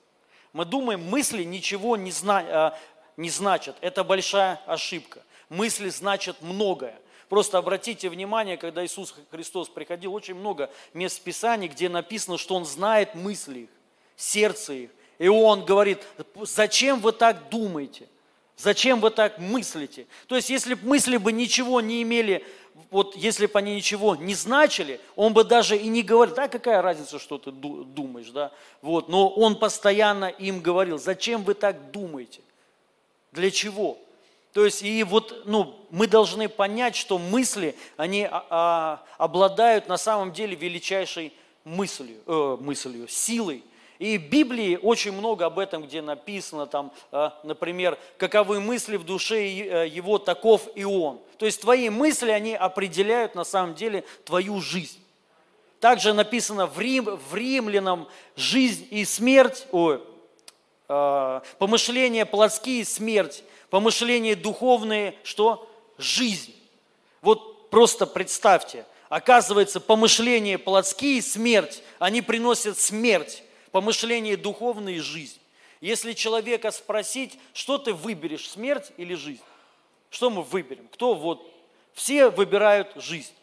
[0.52, 2.78] Мы думаем, мысли ничего не, зна,
[3.16, 3.78] не значат.
[3.80, 5.22] Это большая ошибка.
[5.50, 7.00] Мысли значат многое.
[7.30, 12.56] Просто обратите внимание, когда Иисус Христос приходил, очень много мест в Писании, где написано, что
[12.56, 13.70] Он знает мысли их,
[14.16, 14.90] сердце их.
[15.18, 16.04] И Он говорит,
[16.44, 18.08] зачем вы так думаете?
[18.58, 20.08] Зачем вы так мыслите?
[20.28, 22.46] То есть, если бы мысли бы ничего не имели,
[22.90, 26.82] вот если бы они ничего не значили, он бы даже и не говорил, да, какая
[26.82, 32.42] разница, что ты думаешь, да, вот, но он постоянно им говорил, зачем вы так думаете?
[33.32, 33.98] Для чего?
[34.56, 39.98] То есть, и вот, ну, мы должны понять, что мысли, они а, а, обладают на
[39.98, 41.34] самом деле величайшей
[41.66, 43.66] мыслью, э, мыслью, силой.
[44.00, 49.04] И в Библии очень много об этом, где написано, там, э, например, каковы мысли в
[49.04, 51.20] душе э, его, таков и он.
[51.38, 55.04] То есть твои мысли, они определяют на самом деле твою жизнь.
[55.82, 60.02] Также написано в, Рим, в Римлянам жизнь и смерть, ой,
[60.88, 65.70] э, помышления плотские– смерть, помышления духовные, что?
[65.98, 66.54] Жизнь.
[67.22, 75.40] Вот просто представьте, оказывается, помышления плотские– смерть, они приносят смерть, помышления духовные– жизнь.
[75.82, 79.44] Если человека спросить, что ты выберешь, смерть или жизнь?
[80.10, 80.88] Что мы выберем?
[80.92, 81.46] Кто вот?
[81.94, 83.34] Все выбирают жизнь.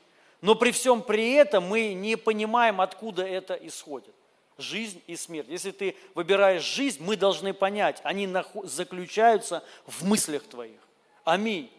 [0.40, 4.14] Но при всем при этом мы не понимаем, откуда это исходит
[4.58, 5.48] жизнь и смерть.
[5.48, 8.28] Если ты выбираешь жизнь, мы должны понять, они
[8.64, 10.80] заключаются в мыслях твоих.
[11.24, 11.70] Аминь.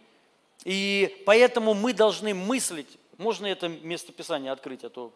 [0.63, 5.13] И поэтому мы должны мыслить, можно это местописание открыть, а то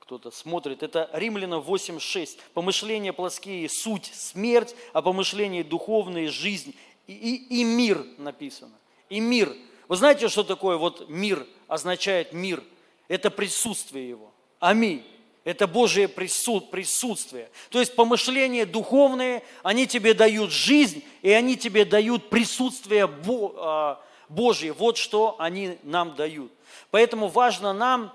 [0.00, 2.38] кто-то смотрит, это Римлянам 8.6.
[2.52, 6.74] Помышления плоские– суть, смерть, а помышления духовные– жизнь
[7.06, 8.74] и, и, и мир написано.
[9.08, 9.54] И мир.
[9.88, 12.62] Вы знаете, что такое вот мир означает мир?
[13.08, 14.32] Это присутствие его.
[14.58, 15.04] Аминь.
[15.44, 17.50] Это Божие присутствие.
[17.68, 24.72] То есть помышления духовные, они тебе дают жизнь, и они тебе дают присутствие а, Божье.
[24.72, 26.50] Вот что они нам дают.
[26.90, 28.12] Поэтому важно нам,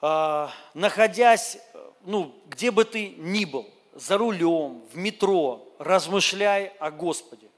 [0.00, 1.58] а, находясь,
[2.06, 7.48] ну, где бы ты ни был, за рулем, в метро, размышляй о Господе.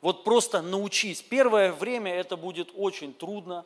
[0.00, 1.20] Вот просто научись.
[1.20, 3.64] Первое время это будет очень трудно,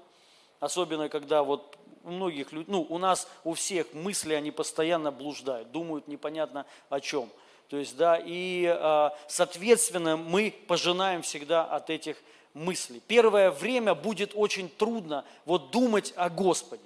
[0.59, 1.77] особенно когда вот
[2.09, 7.01] у многих людей, ну, у нас, у всех мысли, они постоянно блуждают, думают непонятно о
[7.01, 7.29] чем.
[7.68, 12.16] То есть, да, и, а, соответственно, мы пожинаем всегда от этих
[12.55, 13.03] мыслей.
[13.07, 16.83] Первое время будет очень трудно вот думать о Господе.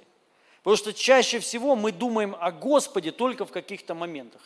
[0.63, 4.43] Потому что чаще всего мы думаем о Господе только в каких-то моментах.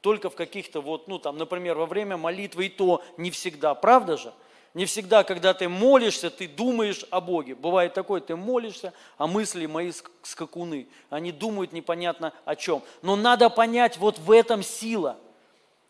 [0.00, 3.74] Только в каких-то вот, ну там, например, во время молитвы и то не всегда.
[3.74, 4.32] Правда же?
[4.76, 7.54] Не всегда, когда ты молишься, ты думаешь о Боге.
[7.54, 9.90] Бывает такое, ты молишься, а мысли мои
[10.22, 10.86] скакуны.
[11.08, 12.82] Они думают непонятно о чем.
[13.00, 15.16] Но надо понять, вот в этом сила.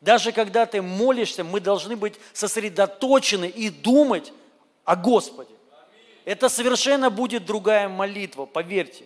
[0.00, 4.32] Даже когда ты молишься, мы должны быть сосредоточены и думать
[4.84, 5.50] о Господе.
[6.24, 9.04] Это совершенно будет другая молитва, поверьте.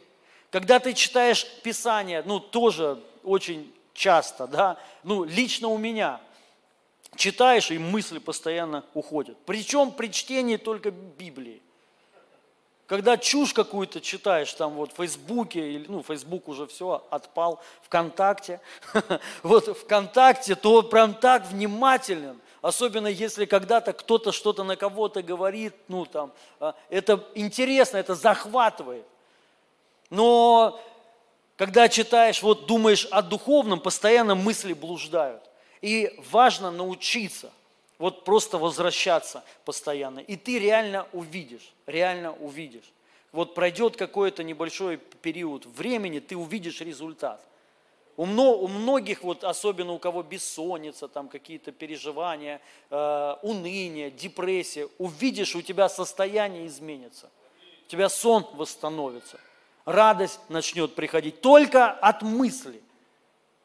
[0.51, 6.21] Когда ты читаешь Писание, ну тоже очень часто, да, ну лично у меня–
[7.21, 9.37] читаешь, и мысли постоянно уходят.
[9.45, 11.63] Причем при чтении только Библии.
[12.87, 18.61] Когда чушь какую-то читаешь, там вот в Фейсбуке, или, ну, Фейсбук уже все, отпал, ВКонтакте,
[19.45, 26.05] вот ВКонтакте, то прям так внимателен, особенно если когда-то кто-то что-то на кого-то говорит, ну,
[26.05, 29.05] там, а, это интересно, это захватывает.
[30.09, 30.81] Но
[31.57, 35.50] когда читаешь, вот думаешь о духовном, постоянно мысли блуждают.
[35.81, 37.51] И важно научиться
[38.01, 40.21] вот просто возвращаться постоянно.
[40.21, 42.91] И ты реально увидишь, реально увидишь.
[43.31, 47.45] Вот пройдет какой-то небольшой период времени, ты увидишь результат.
[48.17, 52.61] У, многих, вот, особенно у кого бессонница, там какие-то переживания,
[52.91, 57.31] э, уныние, депрессия, увидишь, у тебя состояние изменится.
[57.87, 59.39] У тебя сон восстановится.
[59.85, 62.83] Радость начнет приходить только от мысли.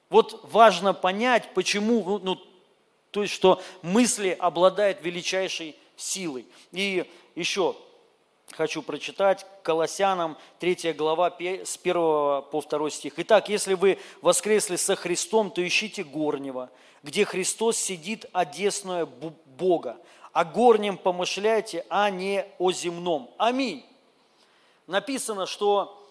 [0.09, 2.37] Вот важно понять, почему, ну,
[3.15, 6.45] То есть, что мысли обладают величайшей силой.
[6.73, 7.77] И еще
[8.51, 13.13] хочу прочитать Колоссянам 3 глава с 1 по 2 стих.
[13.15, 16.69] Итак, если вы воскресли со Христом, то ищите горнего,
[17.03, 19.07] где Христос сидит одесную
[19.45, 19.97] Бога.
[20.33, 23.33] О горнем помышляйте, а не о земном.
[23.37, 23.85] Аминь.
[24.87, 26.04] Написано, что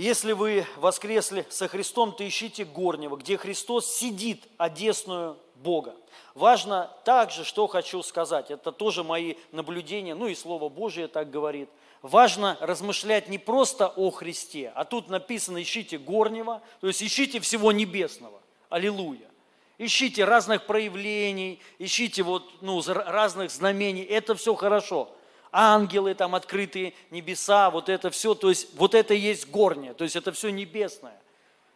[0.00, 5.94] если вы воскресли со Христом, то ищите горнего, где Христос сидит одесную Бога.
[6.34, 11.68] Важно также, что хочу сказать, это тоже мои наблюдения, ну и Слово Божие так говорит.
[12.00, 17.70] Важно размышлять не просто о Христе, а тут написано «ищите горнего», то есть ищите всего
[17.70, 18.40] небесного.
[18.70, 19.28] Аллилуйя.
[19.76, 25.10] Ищите разных проявлений, ищите вот, ну, разных знамений, это все хорошо.
[25.52, 30.04] Ангелы, там открытые небеса, вот это все, то есть вот это и есть горнее, то
[30.04, 31.20] есть это все небесное.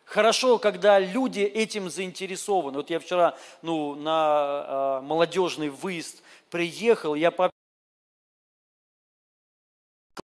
[0.04, 2.76] Хорошо, когда люди этим заинтересованы.
[2.76, 7.50] Вот я вчера ну, на э, молодежный выезд приехал, я по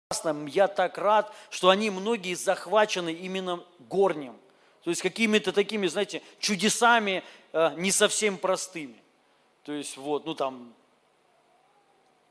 [0.10, 4.38] классно, я так рад, что они многие захвачены именно горнем.
[4.84, 7.24] То есть какими-то такими, знаете, чудесами
[7.54, 9.02] э, не совсем простыми.
[9.64, 10.74] То есть вот, ну там,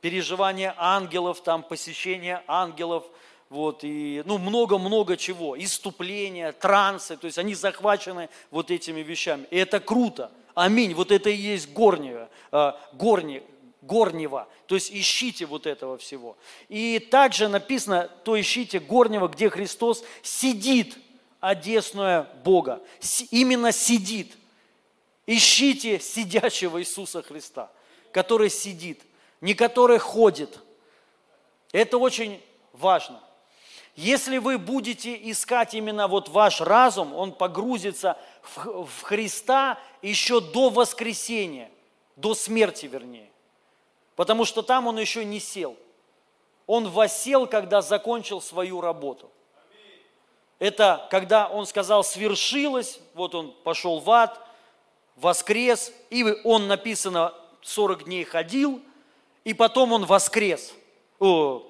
[0.01, 3.05] переживание ангелов, там, посещение ангелов–
[3.51, 9.47] вот, и, ну, много-много чего, иступления, трансы, то есть они захвачены вот этими вещами.
[9.51, 10.31] И это круто.
[10.55, 10.93] Аминь.
[10.95, 13.43] Вот это и есть горнее, э, горне,
[13.81, 14.49] горнего.
[14.67, 16.37] То есть ищите вот этого всего.
[16.69, 20.99] И также написано, то ищите горнего, где Христос сидит,
[21.41, 22.83] одесную Бога.
[23.31, 24.37] Именно сидит.
[25.27, 27.71] Ищите сидящего Иисуса Христа,
[28.13, 29.03] который сидит,
[29.41, 30.61] не который ходит.
[31.73, 33.21] Это очень важно.
[33.95, 40.71] Если вы будете искать именно вот ваш разум, он погрузится в, в Христа еще до
[40.71, 41.71] воскресения,
[42.15, 43.29] до смерти вернее.
[44.15, 45.77] Потому что там он еще не сел.
[46.67, 49.31] Он восел, когда закончил свою работу.
[50.59, 54.41] Это когда он сказал свершилось, вот он пошел в ад,
[55.17, 57.33] воскрес, и он написано
[57.63, 58.83] 40 дней ходил,
[59.49, 60.75] и потом он воскрес,
[61.19, 61.63] о,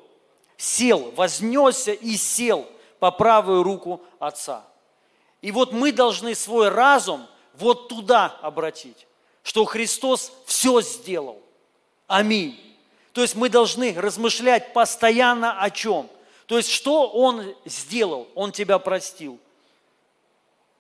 [0.57, 2.67] сел, вознесся и сел
[2.99, 4.65] по правую руку Отца.
[5.43, 7.25] И вот мы должны свой разум
[7.55, 9.07] вот туда обратить,
[9.45, 11.41] что Христос все сделал.
[12.09, 12.59] Аминь.
[13.13, 16.11] То есть мы должны размышлять постоянно о чем?
[16.47, 18.27] То есть что Он сделал?
[18.35, 19.39] Он тебя простил.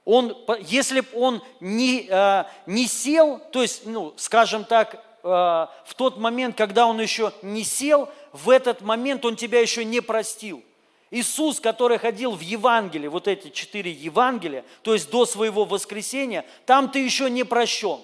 [0.04, 6.16] Он, если бы он не, э, не сел, то есть, ну, скажем так, в тот
[6.16, 10.62] момент, когда он еще не сел, в этот момент Он тебя еще не простил.
[11.10, 16.90] Иисус, который ходил в Евангелии, вот эти четыре Евангелия, то есть до своего воскресения, там
[16.90, 18.00] ты еще не прощен.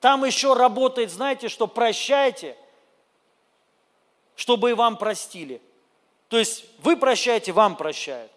[0.00, 2.56] Там еще работает, знаете, что прощайте,
[4.36, 5.60] чтобы и вам простили.
[6.28, 8.30] То есть вы прощаете, вам прощают.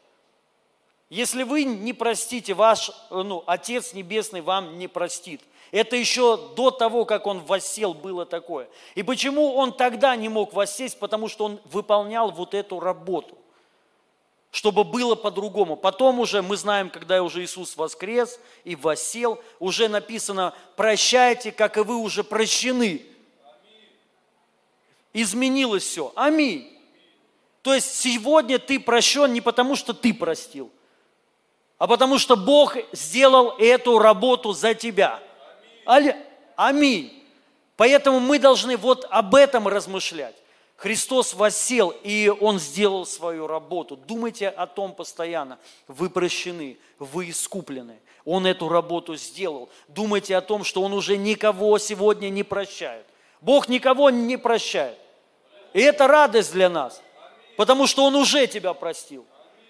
[1.10, 5.42] Если вы не простите, ваш ну, Отец Небесный вам не простит–
[5.76, 8.70] это еще до того, как он воссел, было такое.
[8.96, 10.98] И почему он тогда не мог воссесть?
[10.98, 13.38] Потому что он выполнял вот эту работу,
[14.52, 15.76] чтобы было по-другому.
[15.76, 21.82] Потом уже, мы знаем, когда уже Иисус воскрес и воссел, уже написано, прощайте, как и
[21.82, 23.06] вы уже прощены.
[25.12, 26.14] Изменилось все.
[26.16, 26.72] Аминь.
[27.64, 30.72] То есть сегодня ты прощен не потому, что ты простил,
[31.78, 35.20] а потому что Бог сделал эту работу за тебя–
[35.86, 37.24] Аминь.
[37.78, 40.36] Поэтому мы должны вот об этом размышлять.
[40.78, 43.96] Христос воссел, и Он сделал свою работу.
[43.96, 45.58] Думайте о том постоянно.
[45.88, 48.00] Вы прощены, вы искуплены.
[48.26, 49.70] Он эту работу сделал.
[49.88, 53.06] Думайте о том, что Он уже никого сегодня не прощает.
[53.40, 54.98] Бог никого не прощает.
[55.74, 57.02] И это радость для нас,
[57.58, 59.26] потому что Он уже тебя простил.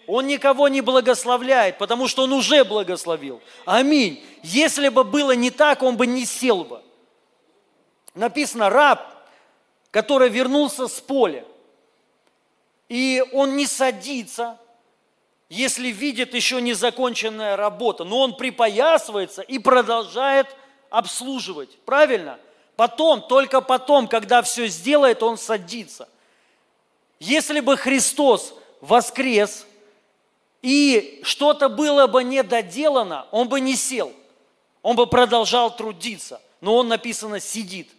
[0.08, 3.42] Он никого не благословляет, потому что Он уже благословил.
[3.66, 4.24] Аминь.
[4.44, 6.82] Если бы было не так, Он бы не сел бы.
[8.14, 9.28] Написано, раб,
[9.92, 11.46] который вернулся с поля,
[12.88, 14.58] и он не садится,
[15.50, 20.48] если видит еще незаконченная работа, но он припоясывается и продолжает
[20.90, 21.78] обслуживать.
[21.86, 22.40] Правильно?
[22.76, 26.08] Потом, только потом, когда все сделает, он садится.
[27.20, 29.66] Если бы Христос воскрес–
[30.66, 34.12] и что-то было бы не доделано, он бы не сел,
[34.82, 37.92] он бы продолжал трудиться, но он написано сидит.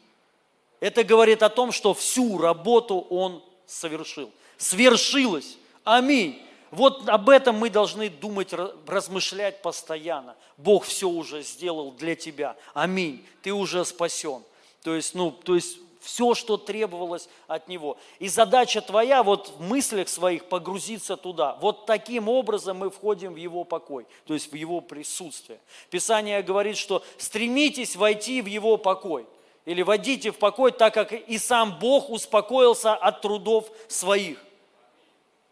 [0.80, 4.32] Это говорит о том, что всю работу он совершил.
[4.58, 5.58] Свершилось.
[5.84, 6.42] Аминь.
[6.72, 8.52] Вот об этом мы должны думать,
[8.84, 10.34] размышлять постоянно.
[10.56, 12.56] Бог все уже сделал для тебя.
[12.74, 13.24] Аминь.
[13.42, 14.42] Ты уже спасен.
[14.82, 17.98] То есть, ну, то есть все, что требовалось от него.
[18.20, 21.58] И задача твоя вот в мыслях своих погрузиться туда.
[21.60, 25.58] Вот таким образом мы входим в его покой, то есть в его присутствие.
[25.90, 29.26] Писание говорит, что стремитесь войти в его покой.
[29.64, 34.38] Или водите в покой, так как и сам Бог успокоился от трудов своих.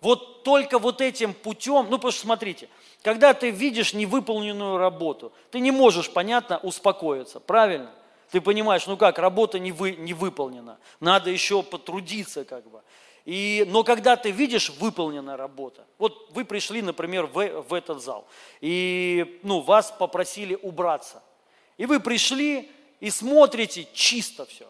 [0.01, 2.69] Вот только вот этим путем, ну потому что смотрите,
[3.03, 7.91] когда ты видишь невыполненную работу, ты не можешь, понятно, успокоиться, правильно?
[8.35, 12.83] Ты понимаешь, ну как, работа не, вы, не выполнена, надо еще потрудиться как бы.
[13.25, 18.27] И, но когда ты видишь выполнена работа, вот вы пришли, например, в, в этот зал,
[18.61, 21.23] и ну, вас попросили убраться,
[21.77, 24.69] и вы пришли и смотрите чисто все.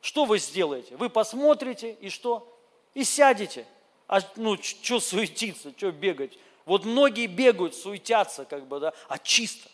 [0.00, 0.96] Что вы сделаете?
[0.96, 2.52] Вы посмотрите и что?
[2.94, 3.64] И сядете.
[4.08, 6.36] А ну, что суетиться, что бегать?
[6.64, 9.68] Вот многие бегают, суетятся, как бы, да, а чисто.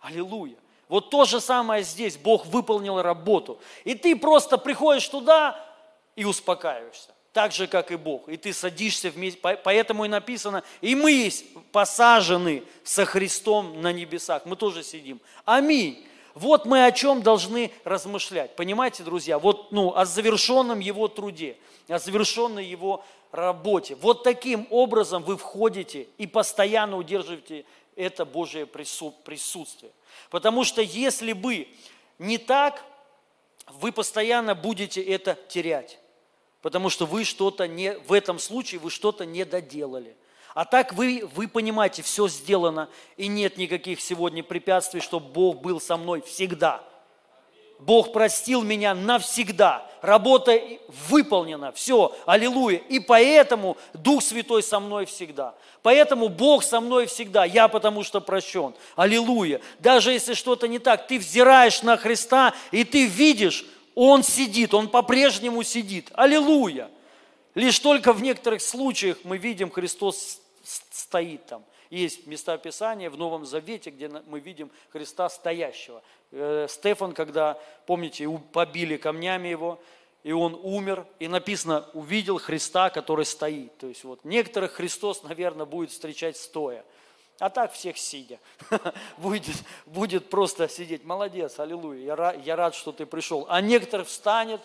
[0.00, 0.58] Аллилуйя.
[0.92, 2.18] Вот то же самое здесь.
[2.18, 3.58] Бог выполнил работу.
[3.82, 5.58] И ты просто приходишь туда
[6.16, 7.08] и успокаиваешься.
[7.32, 8.28] Так же, как и Бог.
[8.28, 9.40] И ты садишься вместе.
[9.40, 11.32] Поэтому и написано, и мы
[11.72, 14.44] посажены со Христом на небесах.
[14.44, 15.18] Мы тоже сидим.
[15.46, 16.06] Аминь.
[16.34, 18.54] Вот мы о чем должны размышлять.
[18.54, 19.38] Понимаете, друзья?
[19.38, 21.56] Вот ну, о завершенном его труде,
[21.88, 23.94] о завершенной его работе.
[23.94, 27.64] Вот таким образом вы входите и постоянно удерживаете
[27.96, 29.92] это Божие присутствие.
[30.30, 31.68] Потому что если бы
[32.18, 32.84] не так,
[33.66, 35.98] вы постоянно будете это терять.
[36.60, 40.16] Потому что вы что-то не, в этом случае вы что-то не доделали.
[40.54, 45.80] А так вы, вы понимаете, все сделано, и нет никаких сегодня препятствий, чтобы Бог был
[45.80, 46.84] со мной всегда–
[47.86, 49.86] Бог простил меня навсегда.
[50.02, 50.60] Работа
[51.08, 51.72] выполнена.
[51.72, 52.78] Все, аллилуйя.
[52.88, 55.54] И поэтому Дух Святой со мной всегда.
[55.82, 57.44] Поэтому Бог со мной всегда.
[57.44, 58.74] Я потому что прощен.
[58.94, 59.60] Аллилуйя.
[59.80, 63.64] Даже если что-то не так, ты взираешь на Христа, и ты видишь,
[63.94, 66.10] Он сидит, Он по-прежнему сидит.
[66.14, 66.88] Аллилуйя.
[67.54, 71.64] Лишь только в некоторых случаях мы видим, Христос стоит там.
[71.92, 76.02] Есть места Писания в Новом Завете, где мы видим Христа стоящего.
[76.30, 79.78] Э, Стефан, когда, помните, побили камнями его,
[80.22, 83.76] и он умер, и написано, увидел Христа, который стоит.
[83.76, 86.82] То есть вот некоторых Христос, наверное, будет встречать стоя.
[87.38, 88.40] А так всех сидя.
[89.18, 91.04] будет, будет просто сидеть.
[91.04, 93.44] Молодец, аллилуйя, я рад, я рад, что ты пришел.
[93.50, 94.62] А некоторых встанет,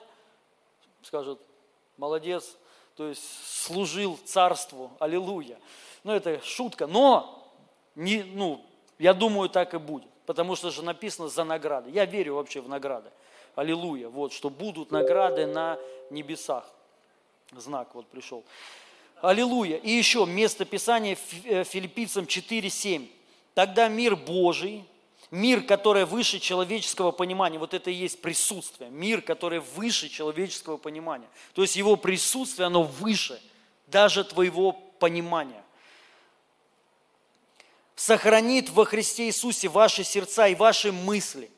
[1.01, 1.41] скажет,
[1.97, 2.55] молодец,
[2.95, 5.59] то есть служил царству, аллилуйя.
[6.07, 7.51] Ну, это шутка, но
[7.93, 8.65] не, ну,
[8.97, 10.07] я думаю, так и будет.
[10.25, 11.89] Потому что же написано за награды.
[11.89, 13.09] Я верю вообще в награды.
[13.55, 14.07] Аллилуйя.
[14.07, 15.77] Вот, что будут награды на
[16.09, 16.63] небесах.
[17.51, 18.45] Знак вот пришел.
[19.19, 19.75] Аллилуйя.
[19.75, 23.09] И еще место Писания э, филиппийцам 4.7.
[23.53, 24.85] Тогда мир Божий,
[25.29, 31.27] мир, который выше человеческого понимания, вот это и есть присутствие, мир, который выше человеческого понимания.
[31.53, 33.41] То есть его присутствие, оно выше
[33.87, 35.65] даже твоего понимания
[37.97, 41.49] сохранит во Христе Иисусе ваши сердца и ваши мысли.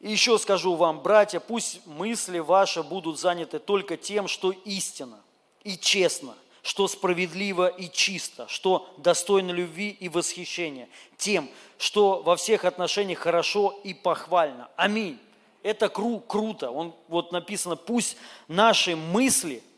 [0.00, 5.20] И еще скажу вам, братья, пусть мысли ваши будут заняты только тем, что истинно
[5.62, 12.64] и честно, что справедливо и чисто, что достойно любви и восхищения, тем, что во всех
[12.64, 14.68] отношениях хорошо и похвально.
[14.76, 15.18] Аминь.
[15.62, 16.70] Это кру- круто.
[16.70, 18.16] Он, вот написано, пусть
[18.48, 19.62] наши мысли–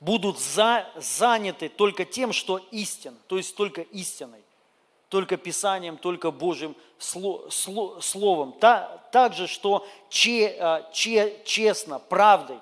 [0.00, 4.42] будут за, заняты только тем, что истин, то есть только истиной,
[5.08, 8.52] только Писанием, только Божьим сло, сло, Словом.
[8.52, 12.58] Та, также, что че, а, че, честно, правдой,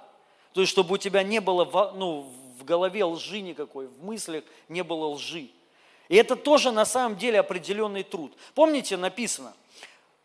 [0.52, 4.44] то есть чтобы у тебя не было в, ну, в голове лжи никакой, в мыслях
[4.68, 5.48] не было лжи.
[6.08, 8.36] И это тоже на самом деле определенный труд.
[8.54, 9.54] Помните, написано,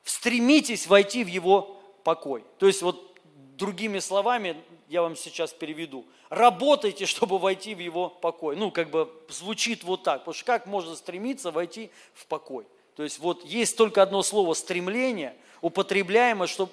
[0.04, 2.44] стремитесь войти в его покой.
[2.58, 3.16] То есть вот
[3.56, 6.06] другими словами, я вам сейчас переведу.
[6.30, 8.56] Работайте, чтобы войти в его покой.
[8.56, 10.22] Ну, как бы звучит вот так.
[10.22, 12.66] Потому что как можно стремиться войти в покой?
[12.96, 16.72] То есть вот есть только одно слово «стремление», употребляемое, чтобы,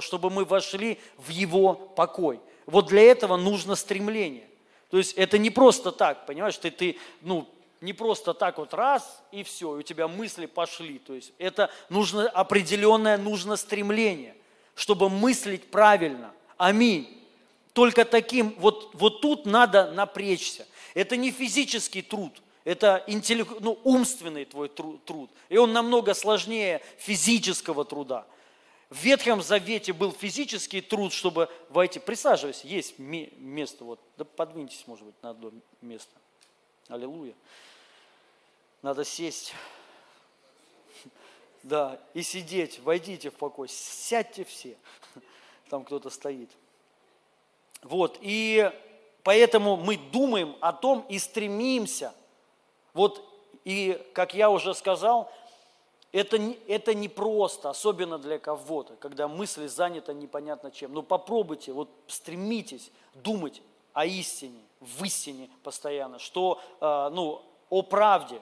[0.00, 2.40] чтобы мы вошли в его покой.
[2.66, 4.48] Вот для этого нужно стремление.
[4.90, 7.46] То есть это не просто так, понимаешь, ты, ты ну,
[7.80, 10.98] не просто так вот раз и все, и у тебя мысли пошли.
[10.98, 14.34] То есть это нужно определенное нужно стремление,
[14.74, 16.32] чтобы мыслить правильно.
[16.56, 17.17] Аминь.
[17.78, 20.66] Только таким, вот, вот тут надо напрячься.
[20.94, 25.30] Это не физический труд, это интеллект, ну, умственный твой труд.
[25.48, 28.26] И он намного сложнее физического труда.
[28.90, 32.00] В Ветхом Завете был физический труд, чтобы войти.
[32.00, 33.84] Присаживайся, есть место.
[33.84, 34.00] Вот.
[34.16, 36.10] Да подвиньтесь, может быть, на одно место.
[36.88, 37.34] Аллилуйя.
[38.82, 39.54] Надо сесть.
[41.62, 44.76] Да, и сидеть, войдите в покой, сядьте все.
[45.70, 46.50] Там кто-то стоит.
[47.82, 48.70] Вот, и
[49.22, 52.12] поэтому мы думаем о том и стремимся.
[52.92, 53.24] Вот,
[53.64, 55.30] и, как я уже сказал,
[56.12, 60.92] это, это не просто, особенно для кого-то, когда мысль занята непонятно чем.
[60.94, 63.60] Но попробуйте, вот стремитесь думать
[63.92, 68.40] о истине, в истине постоянно, что, э, ну, о правде.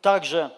[0.00, 0.50] Также,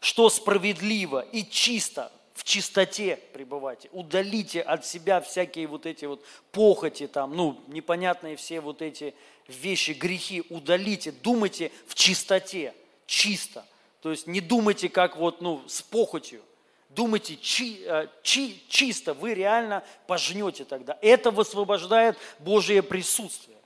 [0.00, 3.88] что справедливо и чисто, в чистоте пребывайте.
[3.92, 9.14] Удалите от себя всякие вот эти вот похоти там, ну, непонятные все вот эти
[9.46, 10.42] вещи, грехи.
[10.50, 12.74] Удалите, думайте в чистоте,
[13.06, 13.64] чисто.
[14.02, 16.42] То есть не думайте как вот, ну, с похотью.
[16.90, 20.98] Думайте чи, э, чи, чисто, вы реально пожнете тогда.
[21.02, 23.56] Это высвобождает Божие присутствие.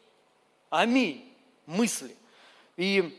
[0.70, 1.24] Аминь.
[1.66, 2.14] Мысли.
[2.76, 3.18] И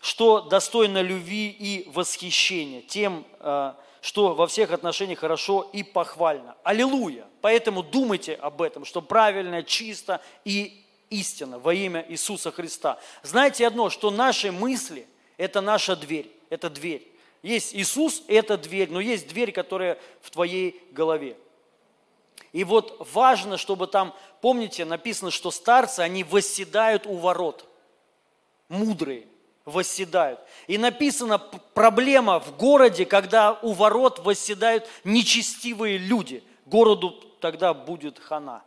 [0.00, 3.74] что достойно любви и восхищения, тем, э,
[4.04, 6.58] что во всех отношениях хорошо и похвально.
[6.62, 7.26] Аллилуйя!
[7.40, 13.00] Поэтому думайте об этом, что правильно, чисто и истинно во имя Иисуса Христа.
[13.22, 15.06] Знаете одно, что наши мысли–
[15.38, 17.10] это наша дверь, это дверь.
[17.42, 21.38] Есть Иисус, это дверь, но есть дверь, которая в твоей голове.
[22.52, 27.66] И вот важно, чтобы там, помните, написано, что старцы, они восседают у ворот.
[28.68, 29.28] Мудрые
[29.64, 30.40] восседают.
[30.66, 36.42] И написано, проблема в городе, когда у ворот восседают нечестивые люди.
[36.66, 37.10] Городу
[37.40, 38.62] тогда будет хана.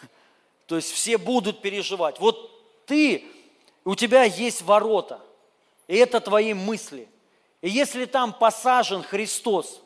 [0.66, 2.18] То есть все будут переживать.
[2.20, 3.24] Вот ты,
[3.84, 5.20] у тебя есть ворота–
[5.92, 7.06] и это твои мысли.
[7.60, 9.82] И если там посажен Христос,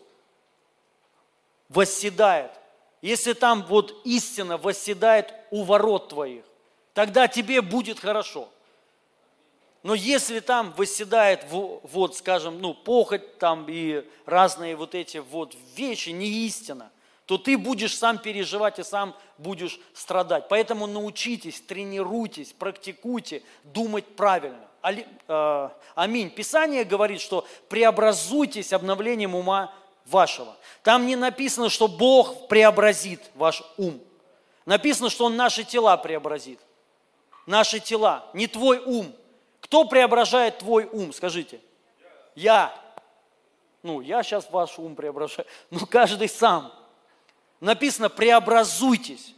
[1.69, 2.53] восседает,
[3.03, 6.45] если там вот истина восседает у ворот твоих,
[6.95, 8.49] тогда тебе будет хорошо.
[9.87, 16.09] Но если там восседает, вот, скажем, ну, похоть там и разные вот эти вот вещи,
[16.09, 16.91] не истина,
[17.25, 20.49] то ты будешь сам переживать и сам будешь страдать.
[20.49, 24.67] Поэтому научитесь, тренируйтесь, практикуйте думать правильно.
[25.29, 26.31] Э, аминь.
[26.31, 29.73] Писание говорит, что преобразуйтесь обновлением ума
[30.05, 30.57] вашего.
[30.83, 34.01] Там не написано, что Бог преобразит ваш ум.
[34.65, 36.59] Написано, что Он наши тела преобразит.
[37.47, 39.15] Наши тела, не твой ум.
[39.67, 41.61] Кто преображает твой ум, скажите?
[42.37, 42.73] Я.
[43.83, 45.47] Ну, я сейчас ваш ум преображаю.
[45.71, 46.73] Ну, каждый сам.
[47.61, 49.35] Написано, преобразуйтесь.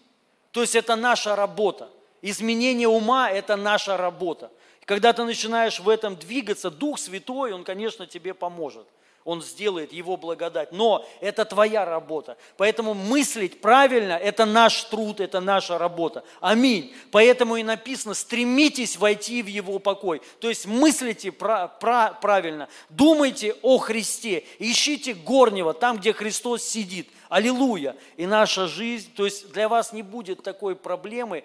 [0.50, 1.88] То есть это наша работа.
[2.20, 4.50] Изменение ума– это наша работа.
[4.84, 8.86] Когда ты начинаешь в этом двигаться, Дух Святой, Он, конечно, тебе поможет.
[9.28, 10.72] Он сделает Его благодать.
[10.72, 12.38] Но это твоя работа.
[12.56, 16.24] Поэтому мыслить правильно– это наш труд, это наша работа.
[16.40, 16.94] Аминь.
[17.10, 20.22] Поэтому и написано, стремитесь войти в Его покой.
[20.40, 27.10] То есть мыслите правильно, думайте о Христе, ищите горнего, там, где Христос сидит.
[27.28, 27.96] Аллилуйя.
[28.16, 31.44] И наша жизнь, то есть для вас не будет такой проблемы,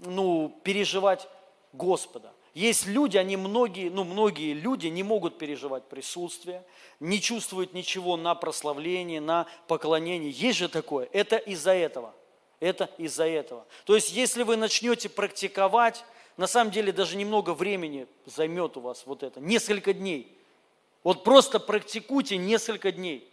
[0.00, 1.26] ну, переживать
[1.72, 2.30] Господа.
[2.54, 6.64] Есть люди, они многие, ну многие люди не могут переживать присутствие,
[7.00, 10.30] не чувствуют ничего на прославлении, на поклонении.
[10.30, 11.08] Есть же такое.
[11.12, 12.14] Это из-за этого.
[12.60, 13.66] Это из-за этого.
[13.86, 16.04] То есть, если вы начнете практиковать,
[16.36, 20.38] на самом деле даже немного времени займет у вас вот это, несколько дней.
[21.02, 23.28] Вот просто практикуйте несколько дней.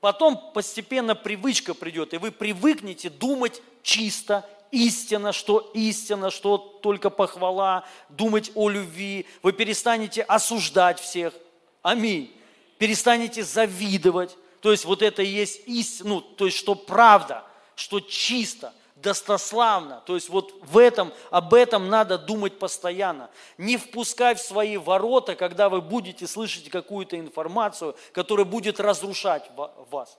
[0.00, 7.84] Потом постепенно привычка придет, и вы привыкнете думать чисто истина, что истина, что только похвала,
[8.08, 9.26] думать о любви.
[9.42, 11.34] Вы перестанете осуждать всех.
[11.82, 12.34] Аминь.
[12.78, 14.36] Перестанете завидовать.
[14.60, 17.44] То есть вот это и есть истина, ну, то есть что правда,
[17.74, 20.02] что чисто, достославно.
[20.04, 23.30] То есть вот в этом, об этом надо думать постоянно.
[23.56, 29.50] Не впускать в свои ворота, когда вы будете слышать какую-то информацию, которая будет разрушать
[29.90, 30.18] вас.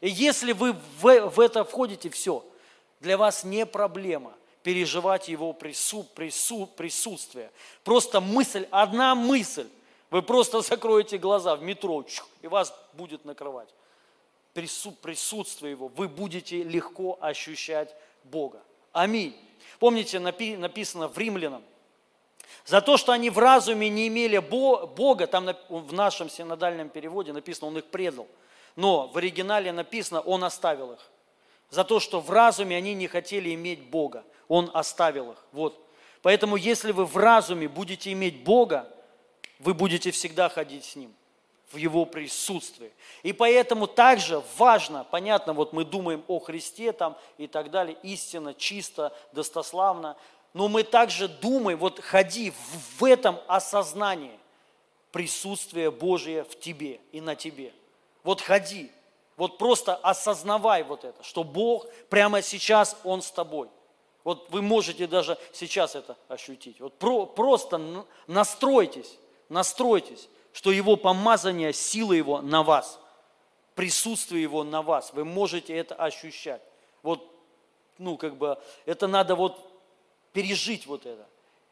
[0.00, 2.44] И если вы в, в это входите, все–
[3.00, 7.50] для вас не проблема переживать Его прису, прису, присутствие.
[7.82, 9.68] Просто мысль, одна мысль,
[10.10, 12.04] вы просто закроете глаза в метро,
[12.42, 13.68] и вас будет накрывать.
[14.52, 17.94] Прису, присутствие Его, вы будете легко ощущать
[18.24, 18.62] Бога.
[18.92, 19.36] Аминь.
[19.78, 21.62] Помните, написано в Римлянам,
[22.66, 27.68] за то, что они в разуме не имели Бога, там в нашем синодальном переводе написано,
[27.68, 28.26] Он их предал.
[28.76, 31.10] Но в оригинале написано, Он оставил их
[31.70, 34.24] за то, что в разуме они не хотели иметь Бога.
[34.48, 35.38] Он оставил их.
[35.52, 35.80] Вот.
[36.22, 38.92] Поэтому, если вы в разуме будете иметь Бога,
[39.58, 41.14] вы будете всегда ходить с Ним,
[41.70, 42.92] в Его присутствии.
[43.22, 48.54] И поэтому также важно, понятно, вот мы думаем о Христе там и так далее, истинно,
[48.54, 50.16] чисто, достославно,
[50.52, 52.52] но мы также думаем, вот ходи
[52.98, 54.36] в этом осознании
[55.12, 57.72] присутствия Божия в тебе и на тебе.
[58.24, 58.90] Вот ходи,
[59.40, 63.70] вот просто осознавай вот это, что Бог прямо сейчас, Он с тобой.
[64.22, 66.78] Вот вы можете даже сейчас это ощутить.
[66.78, 69.16] Вот про, просто настройтесь,
[69.48, 73.00] настройтесь, что Его помазание, сила Его на вас,
[73.74, 75.14] присутствие Его на вас.
[75.14, 76.60] Вы можете это ощущать.
[77.02, 77.26] Вот,
[77.96, 79.58] ну, как бы, это надо вот
[80.34, 81.26] пережить вот это.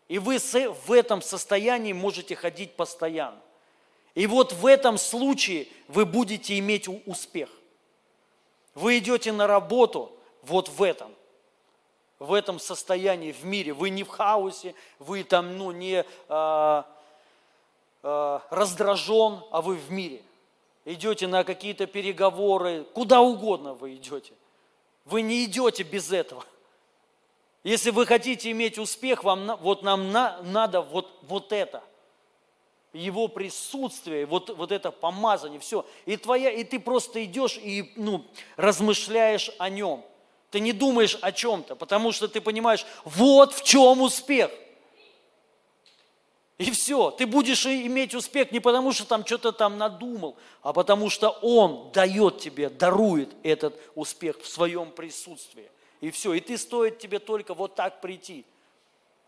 [0.08, 3.42] И вы в этом состоянии можете ходить постоянно.
[4.14, 7.50] И вот в этом случае вы будете иметь успех.
[8.79, 10.12] Вы идете на работу
[10.43, 11.12] вот в этом,
[12.18, 13.72] в этом состоянии, в мире.
[13.72, 16.87] Вы не в хаосе, вы там ну, не а,
[18.03, 20.22] а, раздражен, а вы в мире.
[20.85, 24.33] Идете на какие-то переговоры, куда угодно вы идете.
[25.05, 26.45] Вы не идете без этого–
[27.64, 31.83] если вы хотите иметь успех, вам, вот нам на, надо вот, вот это.
[32.93, 35.84] Его присутствие, вот, вот это помазание, все.
[36.07, 38.24] И, твоя, и ты просто идешь и ну,
[38.57, 40.05] размышляешь о нем.
[40.51, 44.51] Ты не думаешь о чем-то, потому что ты понимаешь, вот в чем успех.
[46.57, 51.09] И все, ты будешь иметь успех не потому, что там что-то там надумал, а потому
[51.09, 55.70] что Он дает тебе, дарует этот успех в своем присутствии.
[56.01, 56.34] И все.
[56.34, 58.45] И ты стоит тебе только вот так прийти.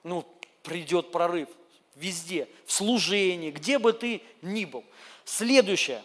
[0.02, 0.24] Ну,
[0.62, 1.48] придет прорыв.
[1.94, 2.48] Везде.
[2.66, 4.84] В служении, где бы ты ни был.
[5.24, 6.02] Следующее.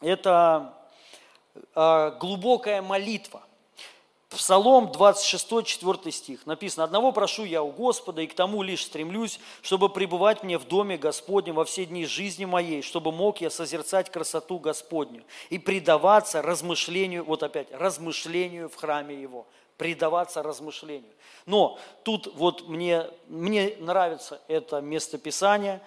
[0.00, 0.74] Это
[1.74, 3.42] э, глубокая молитва.
[4.30, 6.46] Псалом 26, 4 стих.
[6.46, 10.68] Написано, «Одного прошу я у Господа, и к тому лишь стремлюсь, чтобы пребывать мне в
[10.68, 16.42] доме Господнем во все дни жизни моей, чтобы мог я созерцать красоту Господню и предаваться
[16.42, 19.46] размышлению, вот опять, размышлению в храме Его»
[19.80, 21.10] предаваться размышлению.
[21.46, 25.80] Но тут вот мне, мне нравится это местописание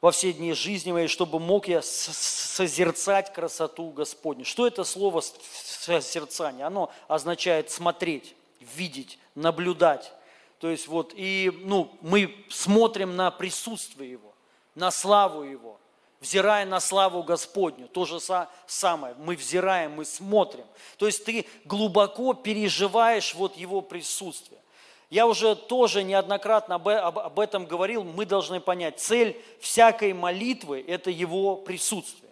[0.00, 4.44] во все дни жизни моей, чтобы мог я созерцать красоту Господню.
[4.44, 6.66] Что это слово созерцание?
[6.66, 10.12] Оно означает смотреть, видеть, наблюдать.
[10.58, 14.34] То есть вот и ну, мы смотрим на присутствие Его,
[14.74, 15.78] на славу Его
[16.20, 17.88] взирая на славу Господню.
[17.88, 18.18] То же
[18.66, 19.14] самое.
[19.18, 20.66] Мы взираем, мы смотрим.
[20.98, 24.60] То есть ты глубоко переживаешь вот Его присутствие.
[25.08, 28.04] Я уже тоже неоднократно об этом говорил.
[28.04, 32.30] Мы должны понять, цель всякой молитвы– это Его присутствие.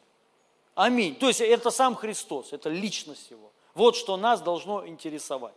[0.76, 1.16] Аминь.
[1.16, 3.50] То есть это сам Христос, это личность Его.
[3.74, 5.54] Вот что нас должно интересовать.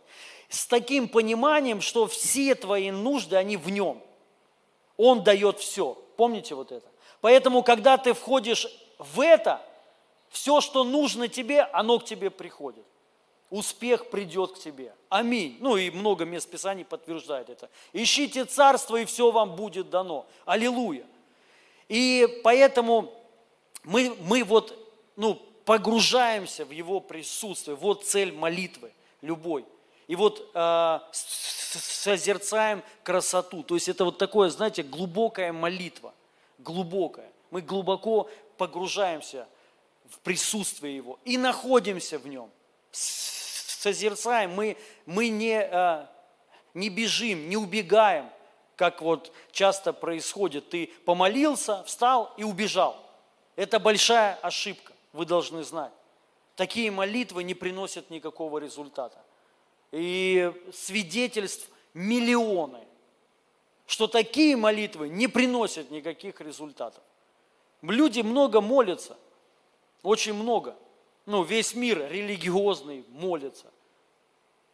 [0.48, 4.02] С таким пониманием, что все твои нужды, они в Нем.
[4.96, 5.96] Он дает все.
[6.16, 6.88] Помните вот это?
[7.22, 8.66] Поэтому, когда ты входишь
[8.98, 9.62] в это,
[10.28, 12.84] все, что нужно тебе, оно к тебе приходит.
[13.48, 14.92] Успех придет к тебе.
[15.08, 15.56] Аминь.
[15.60, 17.70] Ну и много мест Писаний подтверждает это.
[17.92, 20.26] Ищите царство, и все вам будет дано.
[20.46, 21.06] Аллилуйя.
[21.88, 23.12] И поэтому
[23.84, 24.76] мы, мы вот
[25.14, 27.76] ну, погружаемся в Его присутствие.
[27.76, 29.64] Вот цель молитвы любой.
[30.08, 33.62] И вот э, созерцаем красоту.
[33.62, 36.12] То есть это вот такое, знаете, глубокая молитва
[36.62, 37.30] глубокое.
[37.50, 39.46] Мы глубоко погружаемся
[40.08, 42.50] в присутствие Его и находимся в Нем.
[42.90, 46.10] Созерцаем, мы, мы не, а,
[46.74, 48.30] не бежим, не убегаем,
[48.76, 50.70] как вот часто происходит.
[50.70, 52.96] Ты помолился, встал и убежал.
[53.56, 55.92] Это большая ошибка, вы должны знать.
[56.56, 59.18] Такие молитвы не приносят никакого результата.
[59.90, 62.80] И свидетельств миллионы
[63.92, 67.04] что такие молитвы не приносят никаких результатов.
[67.82, 69.18] Люди много молятся,
[70.02, 70.74] очень много.
[71.26, 73.70] Ну, весь мир религиозный молится.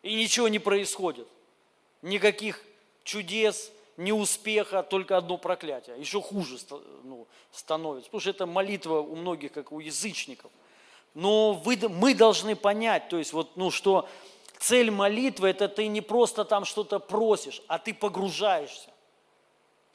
[0.04, 1.26] И ничего не происходит.
[2.00, 2.62] Никаких
[3.02, 5.98] чудес, ни успеха, только одно проклятие.
[5.98, 6.56] Еще хуже
[7.02, 8.10] ну, становится.
[8.10, 10.52] Потому что это молитва у многих, как у язычников.
[11.14, 14.08] Но вы, мы должны понять, то есть вот, ну, что
[14.60, 18.90] цель молитвы– это ты не просто там что-то просишь, а ты погружаешься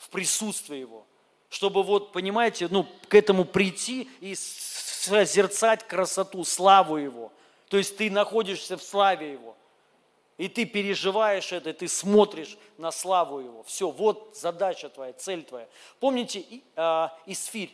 [0.04, 1.06] в присутствие Его,
[1.50, 7.32] чтобы вот, понимаете, ну, к этому прийти и созерцать красоту, славу Его.
[7.70, 9.56] То есть ты находишься в славе Его,
[10.38, 13.64] и ты переживаешь это, и ты смотришь на славу Его.
[13.64, 15.68] Все, вот задача твоя, цель твоя.
[16.00, 16.44] Помните
[16.76, 17.72] а, Исфирь?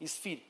[0.00, 0.42] Исфирь.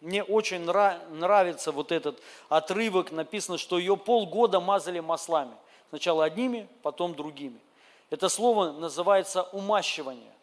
[0.00, 2.20] Мне очень нравится вот этот
[2.50, 5.56] отрывок, написано, что ее полгода мазали маслами.
[5.88, 7.58] Сначала одними, потом другими.
[8.10, 10.35] Это слово называется умащивание.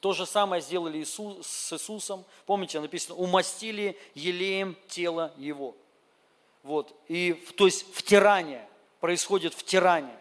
[0.00, 2.24] То же самое сделали Иисус, с Иисусом.
[2.44, 5.74] Помните, написано, умастили елеем тело Его.
[6.62, 6.94] Вот.
[7.08, 8.68] И, то есть втирание,
[9.00, 10.18] происходит втирание.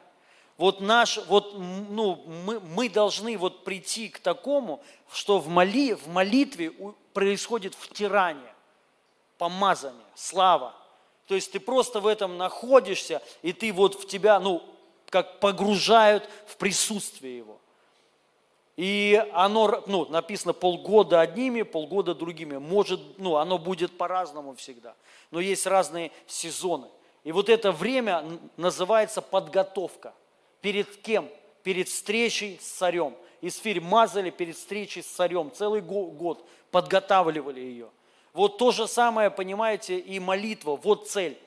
[0.57, 2.15] Вот наш, вот, ну,
[2.45, 6.71] мы, мы должны вот прийти к такому, что в, моли, в молитве
[7.13, 8.53] происходит втирание,
[9.37, 10.73] помазание, слава.
[11.27, 14.63] То есть ты просто в этом находишься, и ты вот в тебя, ну,
[15.09, 17.59] как погружают в присутствие Его.
[18.77, 22.57] И оно, ну, написано полгода одними, полгода другими.
[22.57, 24.95] Может, ну, оно будет по-разному всегда.
[25.31, 26.87] Но есть разные сезоны.
[27.23, 28.25] И вот это время
[28.57, 30.13] называется подготовка.
[30.61, 31.29] Перед кем?
[31.63, 33.15] Перед встречей с царем.
[33.41, 35.51] Исфирь мазали перед встречей с царем.
[35.53, 37.89] Целый год подготавливали ее.
[38.33, 40.75] Вот то же самое, понимаете, и молитва.
[40.75, 41.37] Вот цель.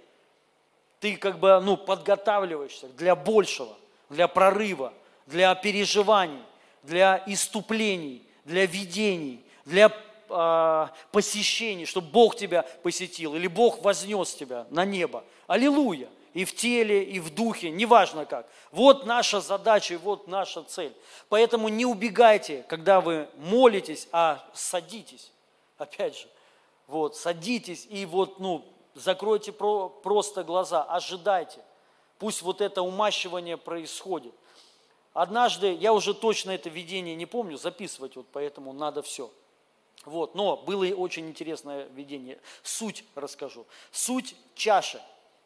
[0.99, 3.77] Ты как бы, ну, подготавливаешься для большего,
[4.09, 4.95] для прорыва,
[5.27, 6.43] для переживаний
[6.89, 9.93] для иступлений, для видений, для
[10.29, 15.23] э, посещений, чтобы Бог тебя посетил, или Бог вознес тебя на небо.
[15.47, 16.09] Аллилуйя!
[16.35, 18.47] И в теле, и в духе, неважно как.
[18.71, 20.95] Вот наша задача, и вот наша цель.
[21.29, 25.33] Поэтому не убегайте, когда вы молитесь, а садитесь.
[25.79, 26.27] Опять же,
[26.87, 28.65] вот, садитесь и вот, ну,
[28.95, 31.61] закройте про, просто глаза, ожидайте.
[32.19, 34.35] Пусть вот это умащивание происходит.
[35.13, 39.31] Однажды, я уже точно это видение не помню, записывать вот поэтому надо все.
[40.05, 42.39] Вот, но было и очень интересное видение.
[42.63, 43.67] Суть расскажу.
[43.91, 45.01] Суть чаши.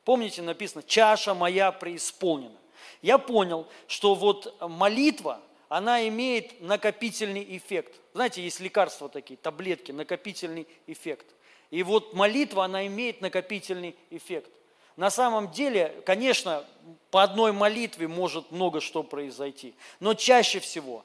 [0.05, 2.57] Помните, написано, чаша моя преисполнена.
[3.01, 7.99] Я понял, что вот молитва, она имеет накопительный эффект.
[8.13, 11.27] Знаете, есть лекарства такие, таблетки, накопительный эффект.
[11.71, 14.51] И вот молитва, она имеет накопительный эффект.
[14.97, 16.65] На самом деле, конечно,
[17.11, 21.05] по одной молитве может много что произойти, но чаще всего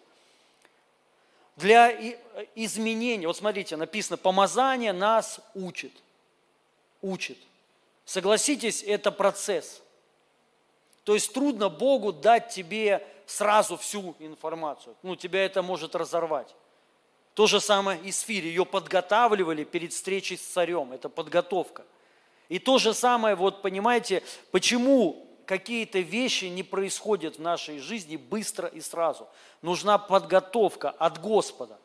[1.55, 1.91] для
[2.55, 5.91] изменения, вот смотрите, написано, помазание нас учит,
[7.01, 7.37] учит.
[8.05, 9.81] Согласитесь, это процесс.
[11.03, 14.95] То есть трудно Богу дать тебе сразу всю информацию.
[15.01, 16.53] Ну, тебя это может разорвать.
[17.33, 18.47] То же самое и с Фири.
[18.47, 20.93] Ее подготавливали перед встречей с царем.
[20.93, 21.85] Это подготовка–
[22.49, 28.67] и то же самое, вот понимаете, почему какие-то вещи не происходят в нашей жизни быстро
[28.67, 29.27] и сразу.
[29.61, 31.79] Нужна подготовка от Господа.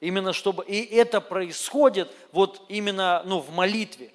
[0.00, 0.64] Именно чтобы...
[0.66, 4.12] И это происходит вот именно ну, в молитве.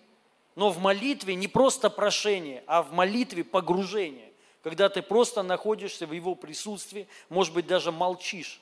[0.55, 4.31] Но в молитве не просто прошение, а в молитве погружение.
[4.61, 8.61] Когда ты просто находишься в Его присутствии, может быть, даже молчишь.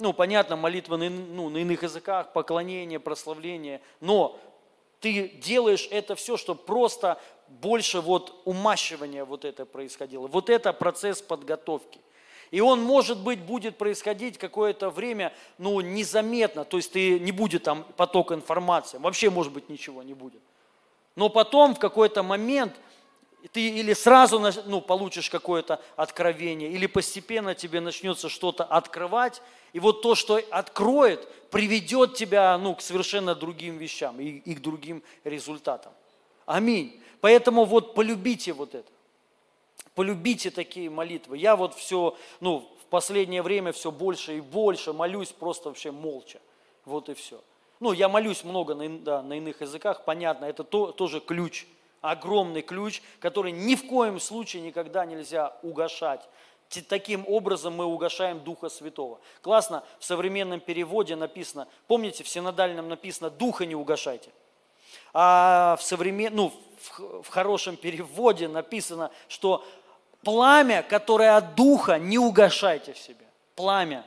[0.00, 3.80] Ну, понятно, молитва на, ну, на иных языках, поклонение, прославление.
[4.00, 4.40] Но
[5.00, 10.26] ты делаешь это все, чтобы просто больше вот умащивания вот это происходило.
[10.26, 12.00] Вот это процесс подготовки.
[12.50, 17.62] И он, может быть, будет происходить какое-то время, ну, незаметно, то есть ты, не будет
[17.62, 20.42] там поток информации, вообще, может быть, ничего не будет.
[21.14, 22.74] Но потом в какой-то момент–
[23.52, 30.02] ты или сразу ну, получишь какое-то откровение, или постепенно тебе начнется что-то открывать, и вот
[30.02, 35.92] то, что откроет, приведет тебя ну, к совершенно другим вещам и, и к другим результатам.
[36.46, 37.00] Аминь.
[37.20, 38.90] Поэтому вот полюбите вот это.
[39.94, 41.36] Полюбите такие молитвы.
[41.36, 46.40] Я вот все, ну, в последнее время все больше и больше молюсь просто вообще молча.
[46.84, 47.40] Вот и все.
[47.78, 51.66] Ну, я молюсь много на, да, на иных языках, понятно, это то, тоже ключ–
[52.00, 56.26] огромный ключ, который ни в коем случае никогда нельзя угошать.
[56.88, 59.18] Таким образом мы угошаем Духа Святого.
[59.42, 64.30] Классно, в современном переводе написано, помните, в синодальном написано «Духа не угошайте».
[65.12, 66.34] А в, современ...
[66.34, 69.64] ну, в, в хорошем переводе написано, что
[70.22, 73.26] пламя, которое от Духа, не угошайте в себе.
[73.56, 74.06] Пламя.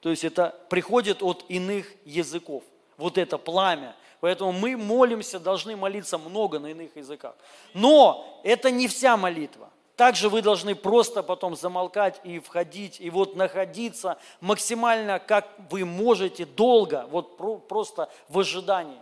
[0.00, 2.64] То есть это приходит от иных языков.
[2.96, 7.34] Вот это пламя– Поэтому мы молимся, должны молиться много на иных языках.
[7.74, 9.70] Но это не вся молитва.
[9.96, 16.46] Также вы должны просто потом замолкать и входить, и вот находиться максимально, как вы можете,
[16.46, 19.00] долго, вот просто в ожидании.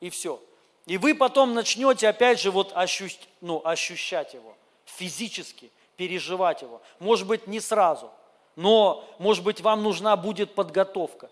[0.00, 0.40] И все.
[0.86, 6.80] И вы потом начнете, опять же, вот ощущ, ну, ощущать его, физически переживать его.
[6.98, 8.10] Может быть, не сразу,
[8.54, 11.30] но, может быть, вам нужна будет подготовка.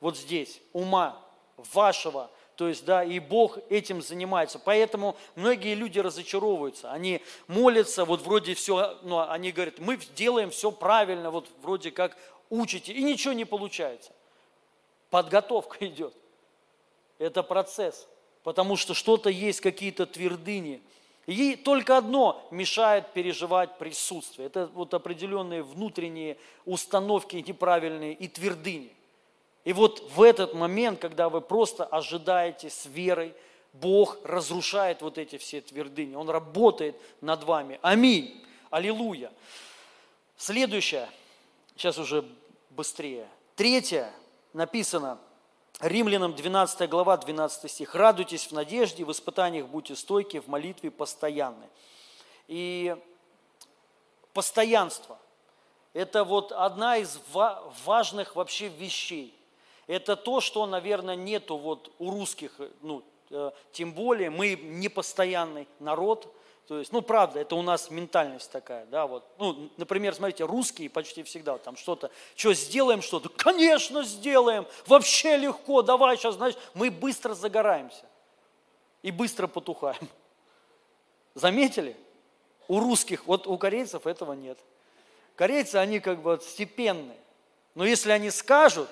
[0.00, 1.16] Вот здесь, ума,
[1.56, 4.58] вашего, то есть, да, и Бог этим занимается.
[4.58, 6.92] Поэтому многие люди разочаровываются.
[6.92, 12.16] Они молятся, вот вроде все, ну, они говорят, мы делаем все правильно, вот вроде как
[12.50, 14.12] учите, и ничего не получается.
[15.10, 16.14] Подготовка идет.
[17.18, 18.06] Это процесс,
[18.42, 20.82] потому что что-то есть, какие-то твердыни.
[21.26, 24.46] Ей только одно мешает переживать присутствие.
[24.46, 28.92] Это вот определенные внутренние установки неправильные и твердыни.
[29.64, 33.34] И вот в этот момент, когда вы просто ожидаете с верой,
[33.72, 36.14] Бог разрушает вот эти все твердыни.
[36.14, 37.78] Он работает над вами.
[37.82, 38.44] Аминь.
[38.70, 39.32] Аллилуйя.
[40.36, 41.08] Следующее,
[41.76, 42.24] сейчас уже
[42.70, 43.28] быстрее.
[43.54, 44.12] Третье
[44.52, 45.18] написано,
[45.80, 47.94] Римлянам 12 глава, 12 стих.
[47.94, 51.68] «Радуйтесь в надежде, в испытаниях будьте стойки, в молитве постоянны».
[52.46, 52.96] И
[54.32, 55.18] постоянство–
[55.92, 57.18] это вот одна из
[57.84, 59.38] важных вообще вещей.
[59.86, 66.34] Это то, что, наверное, нету вот у русских, ну, э, тем более мы непостоянный народ–
[66.68, 69.26] то есть, ну, правда, это у нас ментальность такая, да, вот.
[69.38, 73.28] Ну, например, смотрите, русские почти всегда там что-то, что, сделаем что-то?
[73.28, 78.06] Конечно, сделаем, вообще легко, давай сейчас, знаешь, мы быстро загораемся
[79.02, 80.08] и быстро потухаем.
[81.34, 81.96] Заметили?
[82.68, 84.58] У русских, вот у корейцев этого нет.
[85.34, 87.18] Корейцы, они как бы степенные.
[87.74, 88.88] Но если они скажут,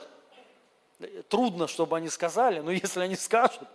[1.29, 3.69] трудно, чтобы они сказали, но если они скажут,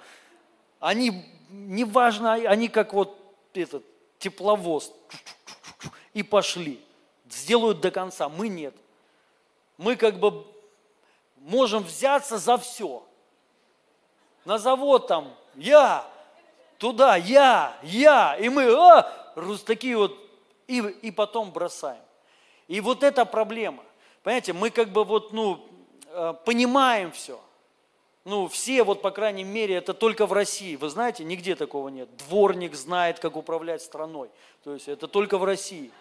[0.80, 3.18] они, неважно, они как вот
[3.54, 3.84] этот
[4.20, 4.94] тепловоз
[6.14, 6.82] и пошли.
[7.30, 8.76] Сделают до конца, мы нет.
[9.78, 10.46] Мы как бы
[11.38, 13.04] можем взяться за все.
[14.46, 16.06] На завод там, я,
[16.78, 19.12] туда, я, я, и мы, а,
[19.66, 20.16] такие вот,
[20.68, 22.02] и, и потом бросаем.
[22.68, 23.84] И вот эта проблема.
[24.24, 25.68] Понимаете, мы как бы вот, ну,
[26.46, 27.40] понимаем все.
[28.26, 30.76] Ну, все, вот, по крайней мере, это только в России.
[30.76, 32.10] Вы знаете, нигде такого нет.
[32.18, 34.30] Дворник знает, как управлять страной.
[34.64, 35.92] То есть это только в России.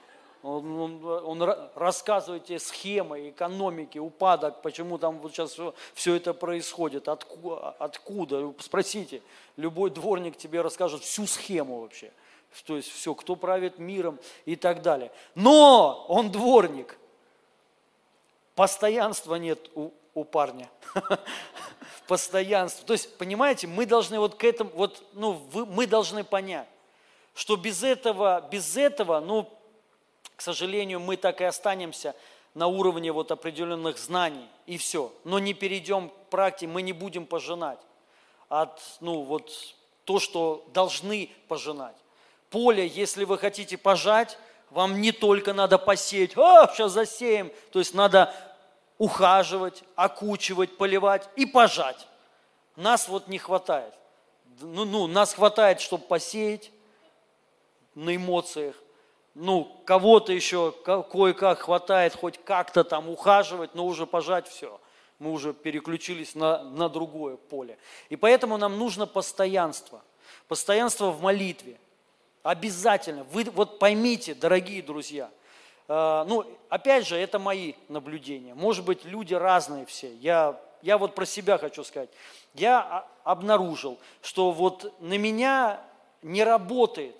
[0.42, 1.42] Он, он, он
[1.74, 8.52] рассказывает тебе схемы экономики, упадок, почему там вот сейчас все, все это происходит, откуда, откуда.
[8.58, 9.22] Спросите,
[9.56, 12.10] любой дворник тебе расскажет всю схему вообще.
[12.66, 15.12] То есть все, кто правит миром и так далее.
[15.34, 16.98] Но он дворник.
[18.54, 20.70] Постоянства нет у, у парня.
[22.06, 22.86] Постоянство.
[22.86, 26.68] То есть, понимаете, мы должны вот к этому, вот, ну, вы, мы должны понять,
[27.34, 29.50] что без этого, без этого, ну,
[30.36, 32.14] к сожалению, мы так и останемся
[32.54, 35.12] на уровне вот определенных знаний, и все.
[35.24, 37.80] Но не перейдем к практике, мы не будем пожинать
[38.48, 39.50] от, ну, вот,
[40.04, 41.96] то, что должны пожинать.
[42.50, 44.38] Поле, если вы хотите пожать,
[44.70, 48.34] вам не только надо посеять, а, сейчас засеем, то есть надо
[48.98, 52.06] ухаживать, окучивать, поливать и пожать.
[52.76, 53.94] Нас вот не хватает.
[54.60, 56.70] Ну, ну, нас хватает, чтобы посеять
[57.94, 58.76] на эмоциях.
[59.34, 64.80] Ну, кого-то еще кое-как хватает хоть как-то там ухаживать, но уже пожать все.
[65.18, 67.78] Мы уже переключились на, на другое поле.
[68.10, 70.02] И поэтому нам нужно постоянство.
[70.46, 71.78] Постоянство в молитве.
[72.42, 73.24] Обязательно.
[73.24, 75.30] Вы вот поймите, дорогие друзья–
[75.88, 78.54] ну, опять же, это мои наблюдения.
[78.54, 80.14] Может быть, люди разные все.
[80.16, 82.08] Я, я вот про себя хочу сказать.
[82.54, 85.80] Я обнаружил, что вот на меня
[86.22, 87.16] не работает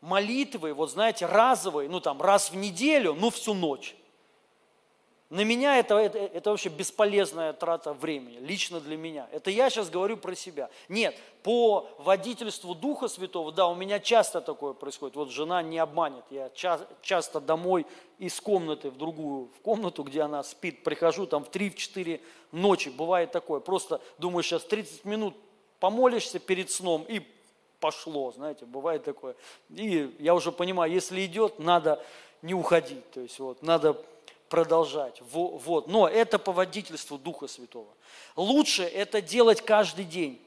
[0.00, 3.96] молитвы, вот знаете, разовые, ну там раз в неделю, ну всю ночь.
[5.28, 9.28] На меня это, это, это вообще бесполезная трата времени, лично для меня.
[9.32, 10.70] Это я сейчас говорю про себя.
[10.88, 15.16] Нет, по водительству Духа Святого, да, у меня часто такое происходит.
[15.16, 16.24] Вот жена не обманет.
[16.30, 17.86] Я ча- часто домой
[18.18, 22.20] из комнаты в другую, в комнату, где она спит, прихожу там в 3-4
[22.52, 22.90] ночи.
[22.90, 23.58] Бывает такое.
[23.58, 25.34] Просто думаю, сейчас 30 минут
[25.80, 27.20] помолишься перед сном и
[27.80, 29.34] пошло, знаете, бывает такое.
[29.70, 32.00] И я уже понимаю, если идет, надо
[32.42, 33.10] не уходить.
[33.10, 34.00] То есть вот, надо
[34.48, 35.20] продолжать.
[35.30, 35.88] Вот.
[35.88, 37.88] Но это по водительству Духа Святого.
[38.36, 40.40] Лучше это делать каждый день,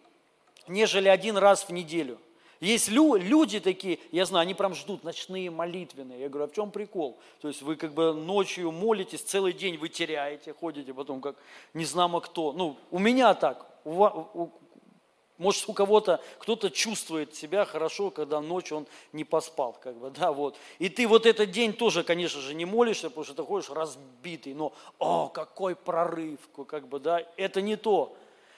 [0.67, 2.19] нежели один раз в неделю.
[2.59, 6.19] Есть лю, люди такие, я знаю, они прям ждут ночные молитвенные.
[6.19, 7.17] Я говорю, а в чем прикол?
[7.41, 11.37] То есть вы как бы ночью молитесь, целый день вы теряете, ходите потом как
[11.73, 12.51] не знамо кто.
[12.51, 14.51] Ну, у меня так, у, у,
[15.39, 20.31] может, у кого-то, кто-то чувствует себя хорошо, когда ночью он не поспал, как бы, да,
[20.31, 20.57] вот.
[20.79, 24.53] И ты вот этот день тоже, конечно же, не молишься, потому что ты ходишь разбитый,
[24.53, 28.15] но, о, какой прорыв, как бы, да, это не то.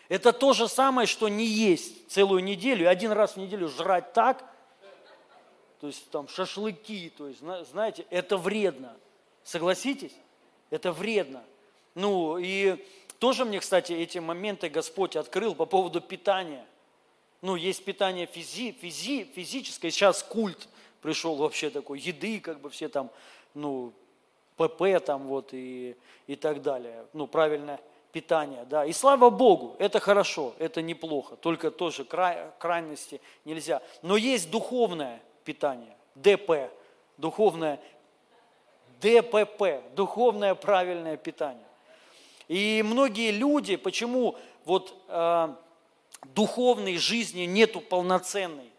[0.10, 4.12] Это то же самое, что не есть целую неделю, и один раз в неделю жрать
[4.14, 4.44] так,
[5.80, 8.98] то есть там шашлыки, то есть, знаете, это вредно.
[9.44, 10.14] Согласитесь?
[10.72, 11.44] Это вредно.
[11.94, 12.84] Ну, и
[13.20, 16.66] тоже мне, кстати, эти моменты Господь открыл по поводу питания.
[17.42, 20.68] Ну, есть питание физи, физи, физическое, сейчас культ
[21.02, 23.10] пришел вообще такой, еды, как бы все там,
[23.56, 23.94] ну,
[24.58, 25.96] ПП там вот и,
[26.28, 27.06] и так далее.
[27.14, 27.80] Ну, правильное
[28.12, 28.86] питание, да.
[28.86, 33.82] И слава Богу, это хорошо, это неплохо, только тоже край, крайности нельзя.
[34.02, 36.72] Но есть духовное питание, ДП,
[37.18, 37.80] духовное
[39.02, 41.66] ДПП, духовное правильное питание.
[42.48, 44.36] И многие люди, почему
[44.66, 45.56] вот э,
[46.28, 48.72] духовной жизни нету полноценной,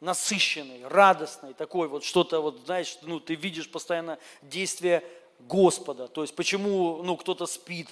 [0.00, 5.02] насыщенной, радостной, такой вот что-то вот, знаешь, ну ты видишь постоянно действие
[5.40, 6.08] Господа.
[6.08, 7.88] То есть почему ну, кто-то спит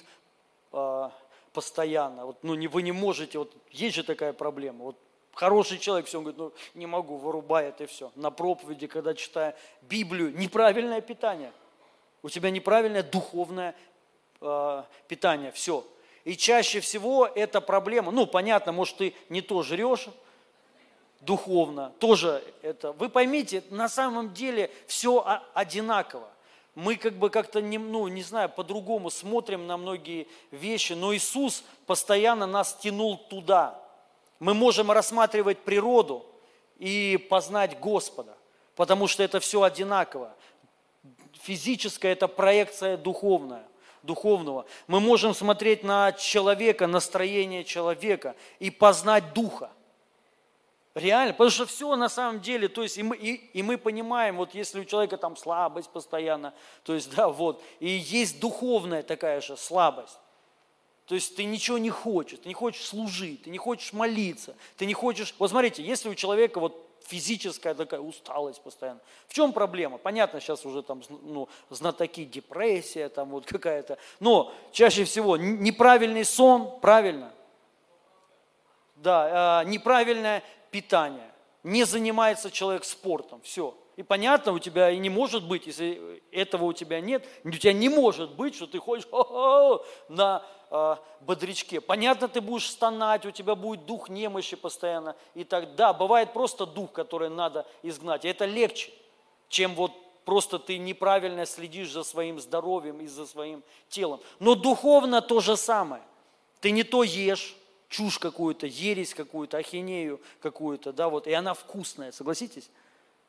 [0.71, 1.09] э,
[1.53, 2.25] постоянно.
[2.25, 4.85] Вот, ну, не, вы не можете, вот есть же такая проблема.
[4.85, 4.97] Вот
[5.33, 8.11] хороший человек, все, он говорит, ну не могу, вырубает и все.
[8.15, 11.51] На проповеди, когда читая Библию, неправильное питание.
[12.21, 13.75] У тебя неправильное духовное
[14.41, 15.85] э, питание, все.
[16.25, 20.07] И чаще всего эта проблема, ну понятно, может ты не то жрешь,
[21.19, 22.93] духовно, тоже это.
[22.93, 26.29] Вы поймите, на самом деле все одинаково.
[26.75, 31.63] Мы как бы как-то, не, ну, не знаю, по-другому смотрим на многие вещи, но Иисус
[31.85, 33.79] постоянно нас тянул туда.
[34.39, 36.25] Мы можем рассматривать природу
[36.79, 38.35] и познать Господа,
[38.75, 40.33] потому что это все одинаково.
[41.41, 43.65] Физическая– это проекция духовная
[44.03, 44.65] духовного.
[44.87, 49.71] Мы можем смотреть на человека, настроение человека и познать духа.
[50.93, 54.37] Реально, потому что все на самом деле, то есть и мы, и, и мы понимаем,
[54.37, 59.41] вот если у человека там слабость постоянно, то есть да, вот, и есть духовная такая
[59.41, 60.19] же слабость.
[61.07, 64.85] То есть ты ничего не хочешь, ты не хочешь служить, ты не хочешь молиться, ты
[64.85, 65.33] не хочешь...
[65.39, 68.99] Вот смотрите, если у человека вот физическая такая усталость постоянно.
[69.27, 69.97] В чем проблема?
[69.97, 73.97] Понятно, сейчас уже там ну, знатоки, депрессия там вот какая-то.
[74.19, 77.33] Но чаще всего неправильный сон, правильно?
[78.95, 81.31] Да, э, неправильное питание.
[81.63, 83.77] Не занимается человек спортом, все.
[83.95, 87.73] И понятно, у тебя и не может быть, если этого у тебя нет, у тебя
[87.73, 89.05] не может быть, что ты ходишь
[90.09, 90.43] на
[90.73, 91.79] э, бодрячке.
[91.79, 95.15] Понятно, ты будешь стонать, у тебя будет дух немощи постоянно.
[95.35, 98.25] И так, да, бывает просто дух, который надо изгнать.
[98.25, 98.91] И это легче,
[99.47, 99.91] чем вот
[100.25, 104.19] просто ты неправильно следишь за своим здоровьем и за своим телом.
[104.39, 106.01] Но духовно то же самое.
[106.59, 107.55] Ты не то ешь,
[107.89, 112.69] чушь какую-то, ересь какую-то, ахинею какую-то, да, вот, и она вкусная, согласитесь?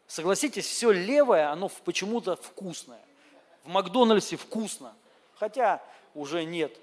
[0.07, 3.05] Согласитесь, все левое, оно почему-то вкусное.
[3.65, 4.95] В Макдональдсе вкусно,
[5.35, 5.83] хотя
[6.15, 6.79] уже нет.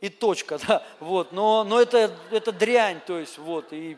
[0.00, 3.96] И точка, да, вот, но, но это, это дрянь, то есть, вот, и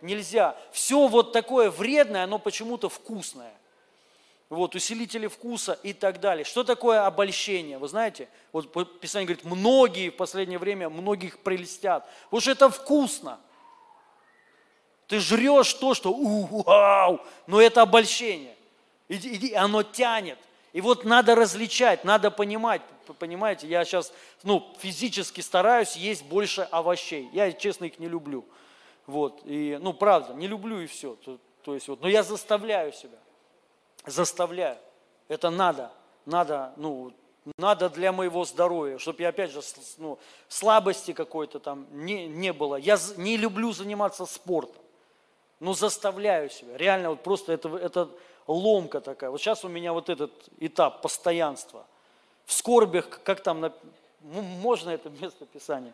[0.00, 0.56] нельзя.
[0.72, 3.54] Все вот такое вредное, оно почему-то вкусное
[4.54, 6.44] вот, усилители вкуса и так далее.
[6.44, 7.78] Что такое обольщение?
[7.78, 12.08] Вы знаете, вот Писание говорит, многие в последнее время, многих прелестят.
[12.24, 13.40] Потому что это вкусно.
[15.06, 18.56] Ты жрешь то, что вау, но это обольщение.
[19.08, 20.38] И, и оно тянет.
[20.74, 22.82] И вот надо различать, надо понимать,
[23.18, 24.12] понимаете, я сейчас,
[24.42, 27.30] ну, физически стараюсь есть больше овощей.
[27.32, 28.44] Я, честно, их не люблю.
[29.06, 31.14] Вот, и, ну, правда, не люблю и все.
[31.24, 33.18] То, то есть, вот, но я заставляю себя
[34.06, 34.78] заставляю.
[35.28, 35.90] Это надо,
[36.26, 37.12] надо, ну,
[37.58, 39.60] надо для моего здоровья, чтобы я, опять же,
[39.98, 40.18] ну,
[40.48, 42.76] слабости какой-то там не, не было.
[42.76, 44.82] Я не люблю заниматься спортом,
[45.60, 46.76] но заставляю себя.
[46.76, 48.10] Реально, вот просто это, это
[48.46, 49.30] ломка такая.
[49.30, 51.86] Вот сейчас у меня вот этот этап постоянства.
[52.46, 53.72] В скорбях, как там,
[54.20, 55.92] можно это место Писания?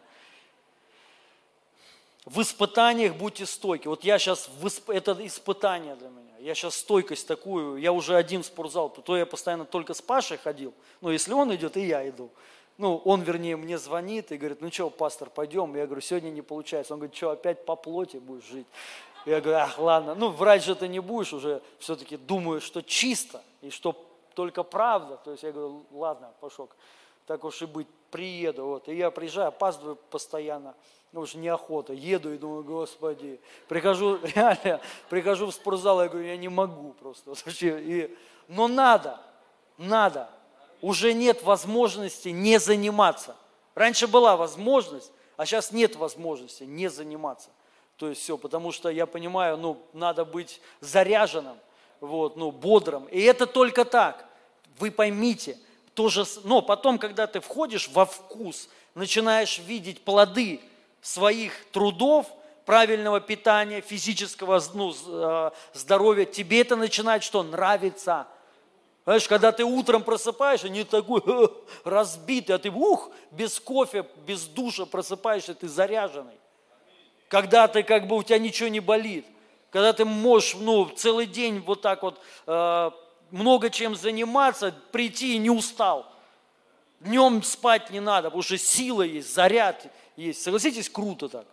[2.25, 3.89] В испытаниях будьте стойки.
[3.89, 4.91] Вот я сейчас, в исп...
[4.91, 6.37] это испытание для меня.
[6.39, 10.39] Я сейчас стойкость такую, я уже один в спортзал, то я постоянно только с Пашей
[10.39, 10.75] ходил.
[11.01, 12.31] Но если он идет, и я иду.
[12.79, 15.77] Ну, он, вернее, мне звонит и говорит, ну что, пастор, пойдем?
[15.77, 16.95] Я говорю, сегодня не получается.
[16.95, 18.67] Он говорит, что, опять по плоти будешь жить?
[19.27, 23.43] Я говорю, ах, ладно, ну, врать же ты не будешь уже, все-таки думаю, что чисто,
[23.61, 23.95] и что
[24.35, 25.19] только правда.
[25.19, 26.71] То есть я говорю, ладно, пошел,
[27.27, 28.65] так уж и быть, приеду.
[28.65, 28.89] Вот.
[28.89, 30.75] И я приезжаю, опаздываю постоянно
[31.13, 36.37] ну уж неохота, еду и думаю, господи, прихожу, реально, прихожу в спортзал, я говорю, я
[36.37, 38.17] не могу просто, и,
[38.49, 39.19] но надо,
[39.77, 40.31] надо,
[40.81, 43.37] уже нет возможности не заниматься.
[43.75, 47.51] Раньше была возможность, а сейчас нет возможности не заниматься.
[48.01, 51.59] То есть все, потому что я понимаю, ну, надо быть заряженным,
[52.01, 53.05] вот, ну, бодрым.
[53.09, 54.25] И это только так.
[54.79, 55.59] Вы поймите,
[55.93, 60.63] тоже, но потом, когда ты входишь во вкус, начинаешь видеть плоды
[61.03, 62.27] своих трудов,
[62.65, 67.43] правильного питания, физического ну, э, здоровья, тебе это начинает что?
[67.43, 68.27] Нравиться.
[69.05, 71.23] Знаешь, когда ты утром просыпаешься, не такой
[71.85, 76.40] разбитый, а ты ух, без кофе, без душа просыпаешься, ты заряженный.
[77.31, 79.25] Когда ты как бы у тебя ничего не болит.
[79.71, 82.91] Когда ты можешь ну, целый день вот так вот э,
[83.31, 86.07] много чем заниматься, прийти и не устал.
[86.99, 89.87] Днем спать не надо, потому что сила есть, заряд
[90.17, 90.43] есть.
[90.43, 91.47] Согласитесь, круто так.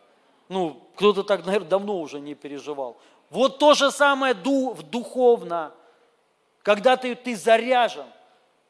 [0.50, 2.98] Ну, кто-то так, наверное, давно уже не переживал.
[3.30, 5.74] Вот то же самое духовно,
[6.64, 8.08] когда ты, ты заряжен.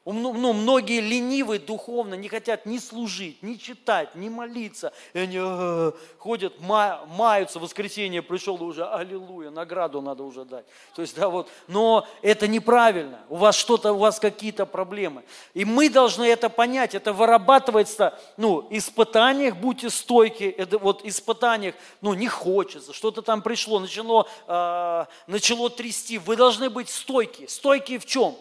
[0.10, 4.94] Ну, многие ленивые духовно не хотят ни служить, ни читать, ни молиться.
[5.14, 10.66] И они ходят, ма, маются, воскресенье пришел уже, аллилуйя, награду надо уже дать.
[10.96, 13.20] То есть, да, вот, но это неправильно.
[13.28, 15.24] У вас что-то, у вас какие-то проблемы.
[15.54, 16.96] И мы должны это понять.
[16.96, 20.46] Это вырабатывается, ну, испытаниях будьте стойки.
[20.46, 26.18] Это вот испытаниях, ну, не хочется, что-то там пришло, начало, э, начало трясти.
[26.18, 27.46] Вы должны быть стойки.
[27.48, 28.38] Стойки в чем?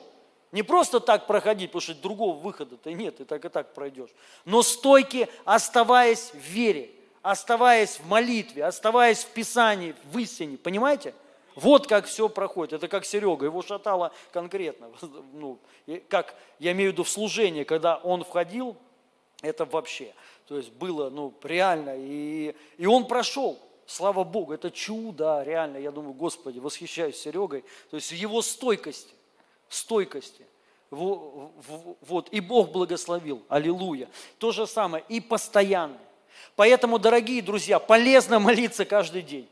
[0.56, 4.08] Не просто так проходить, потому что другого выхода-то нет, ты так и так пройдешь.
[4.46, 10.56] Но стойки, оставаясь в вере, оставаясь в молитве, оставаясь в Писании, в истине.
[10.56, 11.12] Понимаете?
[11.56, 12.72] Вот как все проходит.
[12.72, 14.88] Это как Серега, его шатало конкретно.
[15.34, 15.58] Ну,
[16.08, 18.78] как я имею в виду в служении, когда он входил,
[19.42, 20.14] это вообще.
[20.48, 21.96] То есть было ну, реально.
[21.98, 23.58] И, и он прошел.
[23.84, 25.76] Слава Богу, это чудо, реально.
[25.76, 27.62] Я думаю, Господи, восхищаюсь Серегой.
[27.90, 29.12] То есть его стойкости
[29.68, 30.45] стойкости.
[30.90, 34.08] Вот, и Бог благословил, аллилуйя.
[34.38, 35.98] То же самое, и постоянно.
[36.54, 39.48] Поэтому, дорогие друзья, полезно молиться каждый день.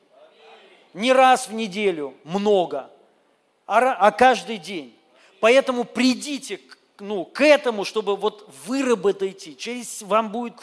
[0.92, 2.90] Не раз в неделю, много,
[3.66, 4.96] а, а каждый день.
[5.40, 6.60] Поэтому придите
[7.00, 10.62] ну, к этому, чтобы вот выработайте, через вам будет,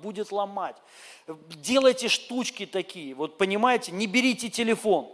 [0.00, 0.76] будет ломать.
[1.48, 5.08] Делайте штучки такие, вот понимаете, не берите телефон–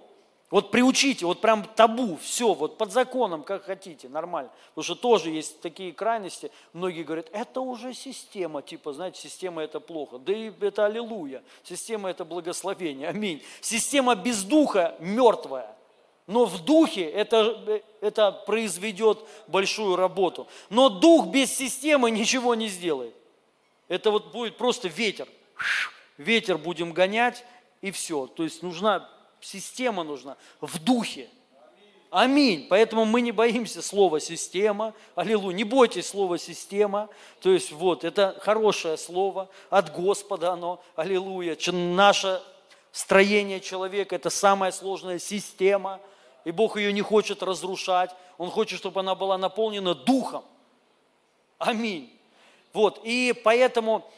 [0.50, 4.50] вот приучите, вот прям табу, все, вот под законом, как хотите, нормально.
[4.70, 9.78] Потому что тоже есть такие крайности, многие говорят, это уже система, типа, знаете, система это
[9.78, 10.18] плохо.
[10.18, 13.42] Да и это аллилуйя, система это благословение, аминь.
[13.60, 15.76] Система без духа мертвая,
[16.26, 20.48] но в духе это, это произведет большую работу.
[20.68, 23.14] Но дух без системы ничего не сделает.
[23.86, 25.28] Это вот будет просто ветер.
[26.18, 27.44] Ветер будем гонять
[27.82, 28.26] и все.
[28.26, 29.08] То есть нужна
[29.40, 31.28] система нужна в духе.
[32.10, 32.66] Аминь.
[32.68, 34.94] Поэтому мы не боимся слова «система».
[35.14, 35.54] Аллилуйя.
[35.54, 37.08] Не бойтесь слова «система».
[37.40, 40.82] То есть вот, это хорошее слово от Господа оно.
[40.96, 41.56] Аллилуйя.
[41.70, 42.42] Наше
[42.90, 46.00] строение человека– это самая сложная система.
[46.44, 48.10] И Бог ее не хочет разрушать.
[48.38, 50.44] Он хочет, чтобы она была наполнена Духом.
[51.58, 52.10] Аминь.
[52.72, 53.00] Вот.
[53.04, 54.10] И поэтому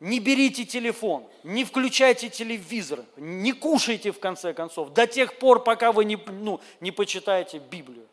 [0.00, 5.92] не берите телефон, не включайте телевизор, не кушайте в конце концов, до тех пор, пока
[5.92, 8.06] вы не, ну, не почитаете Библию.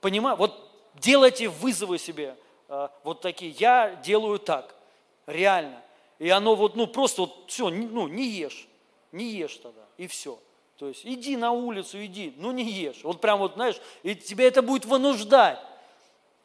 [0.00, 0.36] Понимаю?
[0.36, 2.36] Вот делайте вызовы себе
[2.68, 3.52] э, вот такие.
[3.52, 4.74] Я делаю так,
[5.26, 5.82] реально.
[6.18, 8.68] И оно вот, ну просто вот все, ну не ешь,
[9.12, 10.38] не ешь тогда, и все.
[10.76, 13.00] То есть иди на улицу, иди, ну не ешь.
[13.04, 15.58] Вот прям вот, знаешь, и тебя это будет вынуждать.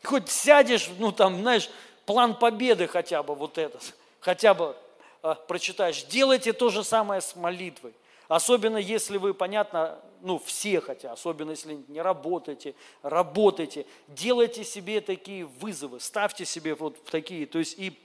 [0.04, 1.70] Хоть сядешь, ну там, знаешь,
[2.06, 3.96] план победы хотя бы вот этот
[4.26, 4.76] хотя бы
[5.22, 6.04] э, прочитаешь.
[6.06, 7.94] Делайте то же самое с молитвой.
[8.28, 12.74] Особенно если вы, понятно, ну все хотя, особенно если не работаете,
[13.04, 17.96] работайте, делайте себе такие вызовы, ставьте себе вот такие, то есть и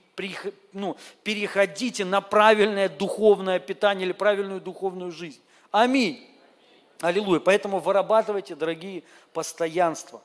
[0.73, 5.41] ну, переходите на правильное духовное питание или правильную духовную жизнь.
[5.71, 6.23] Аминь.
[6.99, 7.39] Аллилуйя.
[7.39, 9.01] Поэтому вырабатывайте, дорогие,
[9.33, 10.21] постоянство.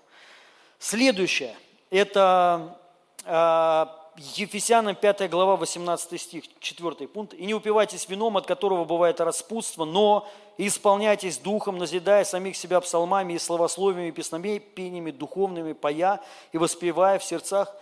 [0.79, 1.57] Следующее,
[1.89, 2.79] это
[3.25, 7.35] э, Ефесянам 5 глава 18 стих, 4 пункт.
[7.35, 10.27] «И не упивайтесь вином, от которого бывает распутство, но
[10.57, 14.11] исполняйтесь духом, назидая самих себя псалмами и словословиями,
[14.59, 16.23] пениями духовными, поя
[16.53, 17.75] и воспевая в сердцах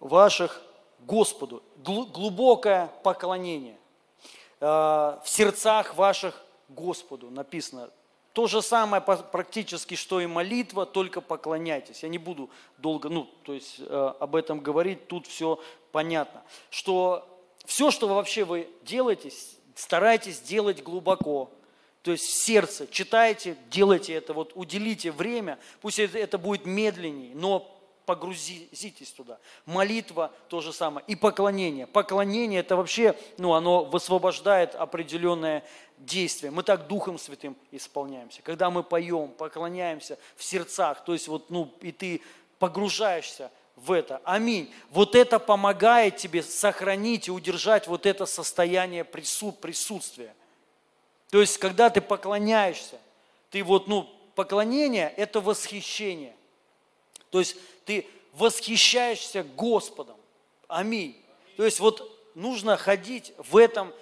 [0.00, 0.60] ваших
[1.00, 1.62] Господу».
[1.76, 3.76] Глубокое поклонение
[4.60, 7.90] э, в сердцах ваших Господу написано.
[8.36, 12.02] То же самое практически, что и молитва, только поклоняйтесь.
[12.02, 15.58] Я не буду долго, ну, то есть э, об этом говорить, тут все
[15.90, 16.42] понятно.
[16.68, 17.26] Что
[17.64, 19.32] все, что вообще вы делаете,
[19.74, 21.50] старайтесь делать глубоко,
[22.02, 22.86] то есть в сердце.
[22.88, 27.75] Читайте, делайте это, вот уделите время, пусть это, будет медленнее, но
[28.06, 29.38] погрузитесь туда.
[29.66, 31.04] Молитва то же самое.
[31.08, 31.86] И поклонение.
[31.86, 35.64] Поклонение это вообще, ну, оно высвобождает определенное
[35.98, 36.50] действие.
[36.50, 38.42] Мы так Духом Святым исполняемся.
[38.42, 42.22] Когда мы поем, поклоняемся в сердцах, то есть вот, ну, и ты
[42.58, 44.20] погружаешься в это.
[44.24, 44.72] Аминь.
[44.90, 50.34] Вот это помогает тебе сохранить и удержать вот это состояние присут, присутствия.
[51.30, 52.98] То есть, когда ты поклоняешься,
[53.50, 56.34] ты вот, ну, поклонение– это восхищение.
[57.30, 57.56] То есть,
[57.86, 60.16] ты восхищаешься Господом.
[60.68, 61.16] Аминь.
[61.56, 63.94] То есть, вот нужно ходить в этом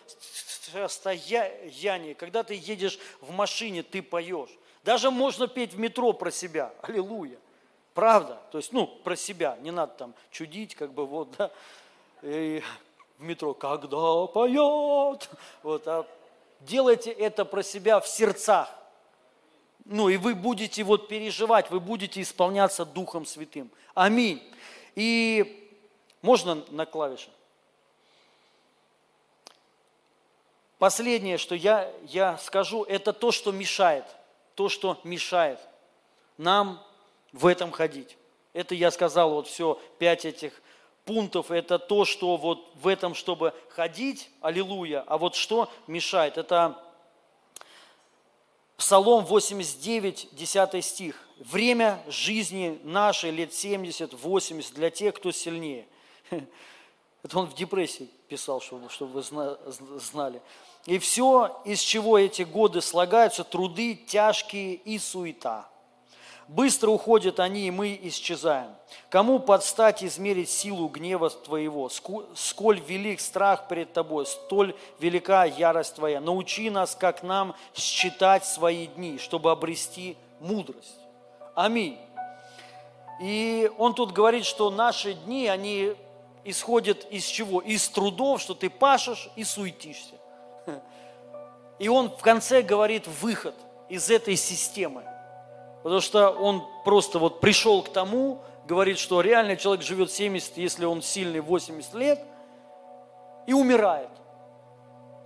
[0.73, 2.15] состоянии.
[2.15, 4.51] Когда ты едешь в машине, ты поешь.
[4.83, 6.73] Даже можно петь в метро про себя.
[6.83, 7.39] Аллилуйя.
[7.93, 8.41] Правда?
[8.51, 9.57] То есть, ну, про себя.
[9.61, 11.53] Не надо там чудить, как бы вот, да.
[12.23, 12.61] И
[13.19, 15.31] в метро, когда поет.
[15.63, 16.07] Вот, а
[16.61, 18.69] делайте это про себя в сердцах.
[19.85, 23.71] Ну, и вы будете вот переживать, вы будете исполняться Духом Святым.
[23.95, 24.43] Аминь.
[24.95, 25.71] И
[26.23, 27.29] можно на клавиши?
[30.79, 34.05] Последнее, что я, я скажу, это то, что мешает.
[34.55, 35.61] То, что мешает
[36.39, 36.83] нам
[37.33, 38.17] в этом ходить.
[38.53, 40.61] Это я сказал, вот все, пять этих
[41.05, 46.81] пунктов, это то, что вот в этом, чтобы ходить, аллилуйя, а вот что мешает, это
[48.77, 51.17] Псалом 89, 10 стих.
[51.39, 55.87] Время жизни нашей лет 70, 80 для тех, кто сильнее.
[57.23, 60.43] Это он в депрессии писал, чтобы, чтобы вы знали.
[60.87, 65.69] И все, из чего эти годы слагаются, труды тяжкие и суета–
[66.49, 68.71] Быстро уходят они, и мы исчезаем.
[69.09, 71.89] Кому подстать измерить силу гнева Твоего?
[72.35, 76.21] Сколь велик страх перед Тобой, столь велика ярость Твоя.
[76.21, 80.97] Научи нас, как нам считать свои дни, чтобы обрести мудрость.
[81.55, 81.99] Аминь.
[83.23, 85.95] И он тут говорит, что наши дни, они
[86.45, 87.61] исходят из чего?
[87.63, 90.15] Из трудов, что ты пашешь и суетишься.
[91.79, 93.55] И он в конце говорит выход
[93.89, 95.05] из этой системы–
[95.85, 100.87] Потому что он просто вот пришел к тому, говорит, что реально человек живет 70, если
[100.87, 102.25] он сильный, 80 лет,
[103.47, 104.09] и умирает.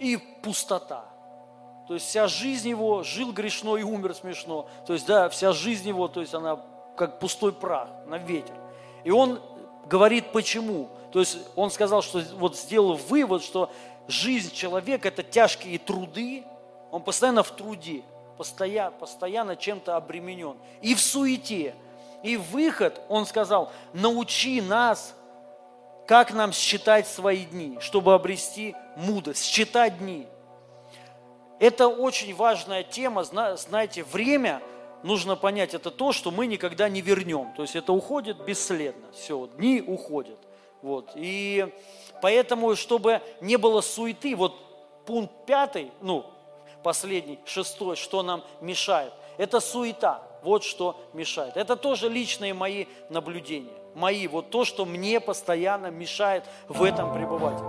[0.01, 1.05] И пустота.
[1.87, 4.67] То есть вся жизнь его, жил грешно и умер смешно.
[4.85, 6.59] То есть, да, вся жизнь его, то есть она
[6.97, 8.57] как пустой прах на ветер.
[9.05, 9.41] И он
[9.87, 10.89] говорит, почему.
[11.13, 13.71] То есть он сказал, что вот сделал вывод, что
[14.09, 16.43] жизнь человека– это тяжкие труды,
[16.91, 18.03] он постоянно в труде
[18.39, 20.57] постоянно, постоянно чем-то обременен.
[20.81, 21.75] И в суете.
[22.23, 25.15] И выход, он сказал, научи нас,
[26.07, 30.27] как нам считать свои дни, чтобы обрести мудрость, считать дни.
[31.61, 34.63] Это очень важная тема, знаете, время,
[35.03, 37.53] нужно понять, это то, что мы никогда не вернем.
[37.55, 40.39] То есть это уходит бесследно, все, дни уходят.
[40.83, 41.11] Вот.
[41.15, 41.73] И
[42.23, 44.55] поэтому, чтобы не было суеты, вот
[45.05, 46.27] пункт пятый, ну,
[46.83, 49.13] последний, шестой, что нам мешает.
[49.37, 51.57] Это суета, вот что мешает.
[51.57, 53.73] Это тоже личные мои наблюдения.
[53.95, 57.61] Мои, вот то, что мне постоянно мешает в этом пребывать.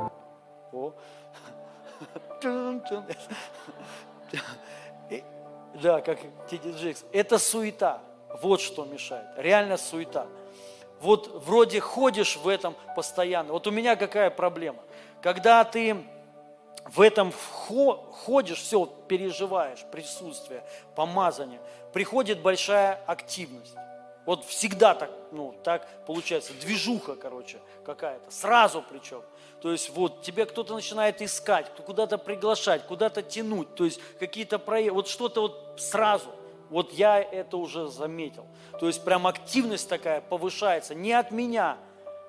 [0.72, 0.94] О.
[5.76, 6.19] Да, как
[6.49, 7.06] Тиди Джекс.
[7.14, 8.02] Это суета.
[8.41, 9.26] Вот что мешает.
[9.38, 10.27] Реально суета.
[10.99, 13.53] Вот вроде ходишь в этом постоянно.
[13.53, 14.80] Вот у меня какая проблема.
[15.22, 16.03] Когда ты
[16.90, 20.64] в этом ходишь, все, переживаешь, присутствие,
[20.96, 21.60] помазание,
[21.94, 23.76] приходит большая активность.
[24.26, 29.22] Вот всегда так, ну, так получается, движуха, короче, какая-то, сразу причем.
[29.62, 34.94] То есть вот тебя кто-то начинает искать, куда-то приглашать, куда-то тянуть, то есть какие-то проекты,
[34.94, 36.30] вот что-то вот сразу.
[36.70, 38.46] Вот я это уже заметил.
[38.80, 41.78] То есть прям активность такая повышается, не от меня,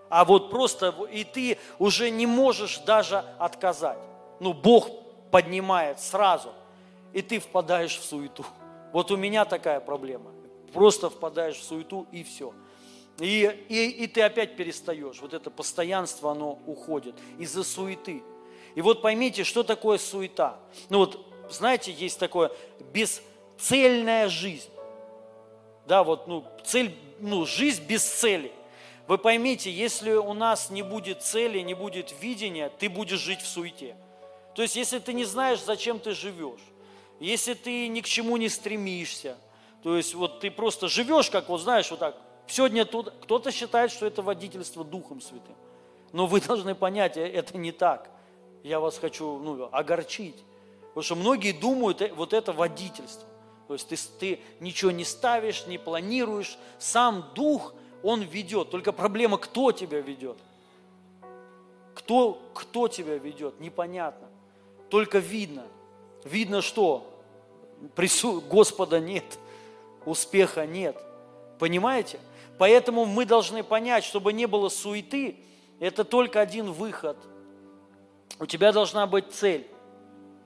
[0.09, 3.99] а вот просто, и ты уже не можешь даже отказать
[4.41, 4.91] ну, Бог
[5.31, 6.53] поднимает сразу,
[7.13, 8.45] и ты впадаешь в суету.
[8.93, 10.33] Вот у меня такая проблема.
[10.73, 12.53] Просто впадаешь в суету и все.
[13.19, 15.21] И, и, и ты опять перестаешь.
[15.21, 18.23] Вот это постоянство, оно уходит из-за суеты.
[18.75, 20.59] И вот поймите, что такое суета.
[20.89, 22.51] Ну вот, знаете, есть такое
[22.93, 24.71] бесцельная жизнь.
[25.87, 28.53] Да, вот, ну, цель, ну, жизнь без цели.
[29.09, 33.47] Вы поймите, если у нас не будет цели, не будет видения, ты будешь жить в
[33.47, 33.97] суете.
[34.55, 36.61] То есть, если ты не знаешь, зачем ты живешь,
[37.21, 39.37] если ты ни к чему не стремишься,
[39.83, 42.17] то есть вот ты просто живешь, как вот знаешь, вот так,
[42.47, 45.55] сегодня тут, кто-то считает, что это водительство Духом Святым.
[46.13, 48.11] Но вы должны понять, э, это не так.
[48.63, 50.37] Я вас хочу ну, огорчить.
[50.89, 53.29] Потому что многие думают, э, вот это водительство.
[53.69, 56.59] То есть ты, ты ничего не ставишь, не планируешь.
[56.79, 57.73] Сам Дух,
[58.03, 58.71] Он ведет.
[58.71, 60.37] Только проблема, кто тебя ведет.
[61.95, 64.30] Кто, кто тебя ведет, непонятно
[64.91, 65.65] только видно.
[66.25, 67.07] Видно что?
[67.95, 68.41] Прису...
[68.41, 69.25] Господа нет,
[70.05, 70.97] успеха нет.
[71.59, 72.21] Понимаете?
[72.59, 75.37] Поэтому мы должны понять, чтобы не было суеты,
[75.79, 77.17] это только один выход.
[78.39, 79.67] У тебя должна быть цель.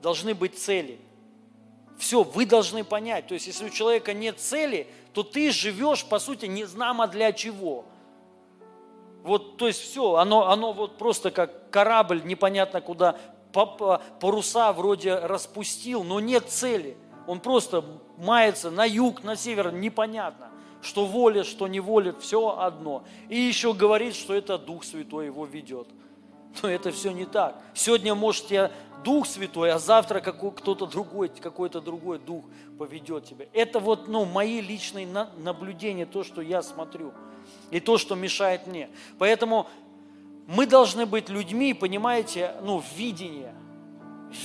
[0.01, 0.99] Должны быть цели.
[1.97, 3.27] Все, вы должны понять.
[3.27, 7.31] То есть, если у человека нет цели, то ты живешь, по сути, не знамо для
[7.31, 7.85] чего.
[9.23, 13.17] Вот, то есть все, оно, оно вот просто как корабль, непонятно куда
[14.19, 16.97] паруса вроде распустил, но нет цели.
[17.27, 17.83] Он просто
[18.17, 20.49] мается на юг, на север, непонятно.
[20.81, 23.03] Что волит, что не волит, все одно.
[23.29, 25.87] И еще говорит, что это Дух Святой его ведет.
[26.61, 27.59] Но это все не так.
[27.73, 28.71] Сегодня, может, тебя
[29.03, 32.45] Дух Святой, а завтра кто-то другой, какой-то другой Дух
[32.77, 33.45] поведет тебя.
[33.53, 35.07] Это вот ну, мои личные
[35.37, 37.13] наблюдения, то, что я смотрю,
[37.71, 38.89] и то, что мешает мне.
[39.17, 39.67] Поэтому
[40.47, 43.53] мы должны быть людьми, понимаете, ну, видение,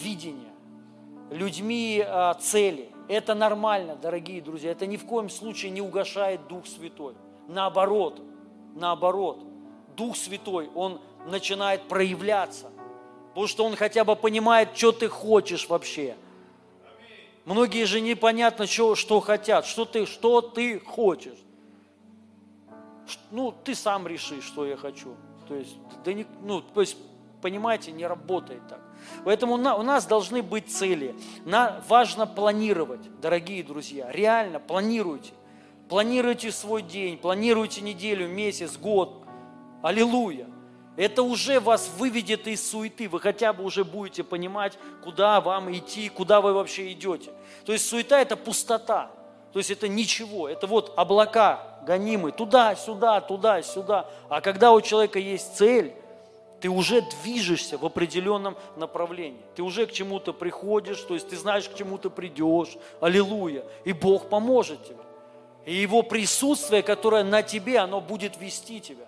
[0.02, 0.52] видение,
[1.30, 2.90] людьми а, цели.
[3.08, 7.14] Это нормально, дорогие друзья, это ни в коем случае не угошает Дух Святой.
[7.48, 8.22] Наоборот,
[8.74, 9.44] наоборот,
[9.96, 12.70] Дух Святой, Он начинает проявляться,
[13.30, 16.16] потому что Он хотя бы понимает, что ты хочешь вообще.
[17.44, 21.38] Многие же непонятно, что, что хотят, что ты, что ты хочешь.
[23.30, 25.16] Ну, ты сам решишь, что я хочу.
[25.50, 25.74] То есть,
[26.04, 26.96] да не, ну, то есть,
[27.42, 28.78] понимаете, не работает так.
[29.24, 31.16] Поэтому у нас должны быть цели.
[31.44, 34.12] На, важно планировать, дорогие друзья.
[34.12, 35.32] Реально планируйте.
[35.88, 39.24] Планируйте свой день, планируйте неделю, месяц, год.
[39.82, 40.46] Аллилуйя.
[40.96, 43.08] Это уже вас выведет из суеты.
[43.08, 47.32] Вы хотя бы уже будете понимать, куда вам идти, куда вы вообще идете.
[47.64, 49.10] То есть суета– это пустота.
[49.52, 50.48] То есть это ничего.
[50.48, 54.06] Это вот облака гонимы туда-сюда, туда-сюда.
[54.28, 55.92] А когда у человека есть цель,
[56.60, 59.40] ты уже движешься в определенном направлении.
[59.56, 62.76] Ты уже к чему-то приходишь, то есть ты знаешь, к чему ты придешь.
[63.00, 63.64] Аллилуйя.
[63.84, 65.02] И Бог поможет тебе.
[65.64, 69.06] И Его присутствие, которое на тебе, оно будет вести тебя.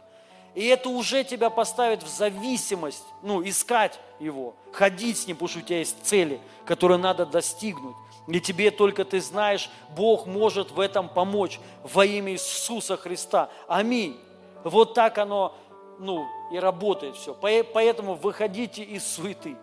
[0.57, 5.61] И это уже тебя поставит в зависимость, ну, искать Его, ходить с Ним, потому что
[5.61, 7.95] у тебя есть цели, которые надо достигнуть.
[8.29, 13.51] И тебе только ты знаешь, Бог может в этом помочь во имя Иисуса Христа.
[13.67, 14.19] Аминь.
[14.65, 15.55] Вот так оно,
[15.99, 17.35] ну, и работает все.
[17.35, 19.57] Поэтому выходите из суеты.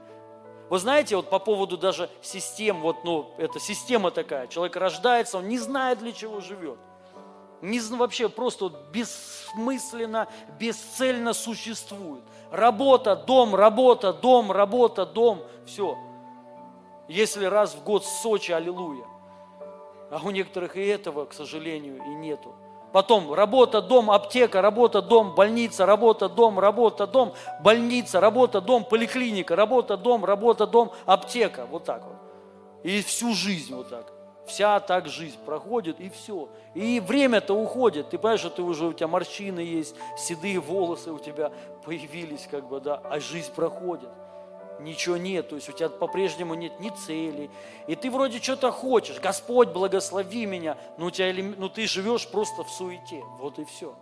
[0.69, 5.47] Вы знаете, вот по поводу даже систем, вот, ну, это система такая, человек рождается, он
[5.47, 6.77] не знает, для чего живет.
[7.61, 10.27] Не, вообще просто вот бессмысленно,
[10.59, 12.23] бесцельно существует.
[12.51, 15.97] Работа, дом, работа, дом, работа, дом, все.
[17.09, 19.05] Если раз в год Сочи, аллилуйя.
[20.11, 22.53] А у некоторых и этого, к сожалению, и нету.
[22.93, 29.55] Потом работа, дом, аптека, работа, дом, больница, работа, дом, работа, дом, больница, работа, дом, поликлиника,
[29.55, 31.65] работа, дом, работа, дом, аптека.
[31.65, 32.15] Вот так вот.
[32.83, 34.13] И всю жизнь вот так.
[34.45, 36.47] Вся так жизнь проходит, и все.
[36.75, 38.11] И время-то уходит.
[38.11, 41.51] Ты понимаешь, что ты уже, у тебя морщины есть, седые волосы у тебя
[41.83, 44.09] появились, как бы, да, а жизнь проходит
[44.79, 47.49] ничего нет, то есть у тебя по-прежнему нет ни цели,
[47.87, 52.63] и ты вроде что-то хочешь, Господь, благослови меня, но, у тебя, но ты живешь просто
[52.63, 53.95] в суете, вот и все.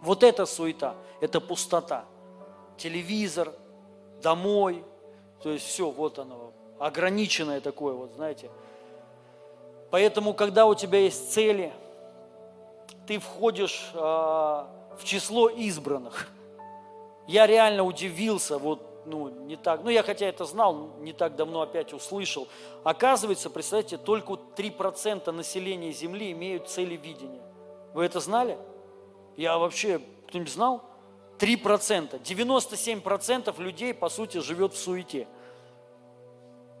[0.00, 2.04] Вот это суета, это пустота.
[2.76, 3.52] Телевизор,
[4.22, 4.84] домой,
[5.42, 8.50] то есть все, вот оно, ограниченное такое, вот знаете.
[9.90, 11.72] Поэтому, когда у тебя есть цели,
[13.06, 16.28] ты входишь э, в число избранных.
[17.26, 21.62] Я реально удивился, вот ну, не так, ну, я хотя это знал, не так давно
[21.62, 22.48] опять услышал.
[22.84, 27.42] Оказывается, представьте, только 3% населения Земли имеют цели видения.
[27.94, 28.58] Вы это знали?
[29.36, 30.82] Я вообще, кто-нибудь знал?
[31.38, 32.20] 3%.
[32.22, 35.26] 97% людей, по сути, живет в суете.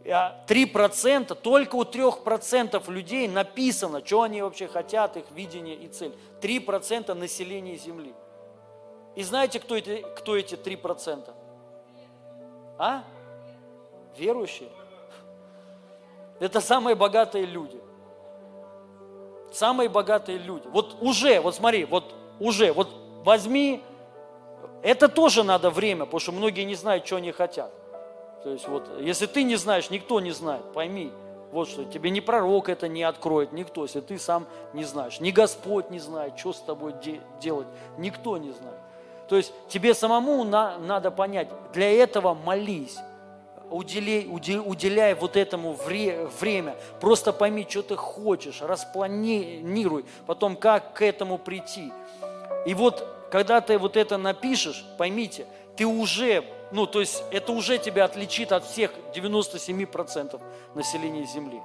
[0.04, 6.14] 3%, только у 3% людей написано, что они вообще хотят, их видение и цель.
[6.40, 8.14] 3% населения Земли.
[9.16, 11.34] И знаете, кто эти, кто эти 3%?
[12.78, 13.02] А?
[14.16, 14.68] Верующие?
[16.40, 17.80] Это самые богатые люди.
[19.52, 20.66] Самые богатые люди.
[20.68, 22.88] Вот уже, вот смотри, вот уже, вот
[23.24, 23.82] возьми,
[24.82, 27.72] это тоже надо время, потому что многие не знают, что они хотят.
[28.42, 31.10] То есть вот, если ты не знаешь, никто не знает, пойми,
[31.52, 35.20] вот что, тебе ни пророк это не откроет, никто, если ты сам не знаешь.
[35.20, 37.66] Ни Господь не знает, что с тобой де- делать,
[37.98, 38.75] никто не знает.
[39.28, 42.96] То есть тебе самому на, надо понять, для этого молись,
[43.70, 51.02] уделяй, уделяй вот этому вре, время, просто пойми, что ты хочешь, распланируй, потом как к
[51.02, 51.92] этому прийти.
[52.66, 55.46] И вот, когда ты вот это напишешь, поймите,
[55.76, 60.40] ты уже, ну, то есть это уже тебя отличит от всех 97%
[60.74, 61.60] населения Земли.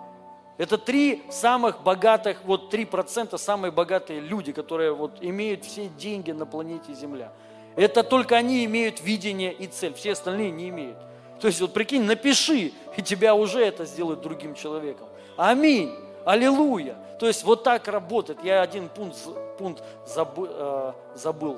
[0.58, 6.32] Это три самых богатых, вот три процента самые богатые люди, которые вот имеют все деньги
[6.32, 7.32] на планете Земля.
[7.76, 10.98] Это только они имеют видение и цель, все остальные не имеют.
[11.40, 15.08] То есть вот прикинь, напиши, и тебя уже это сделает другим человеком.
[15.38, 15.92] Аминь.
[16.26, 16.98] Аллилуйя.
[17.20, 18.40] То есть вот так работает.
[18.44, 19.18] Я один пункт,
[19.58, 21.58] пункт забыл, э, забыл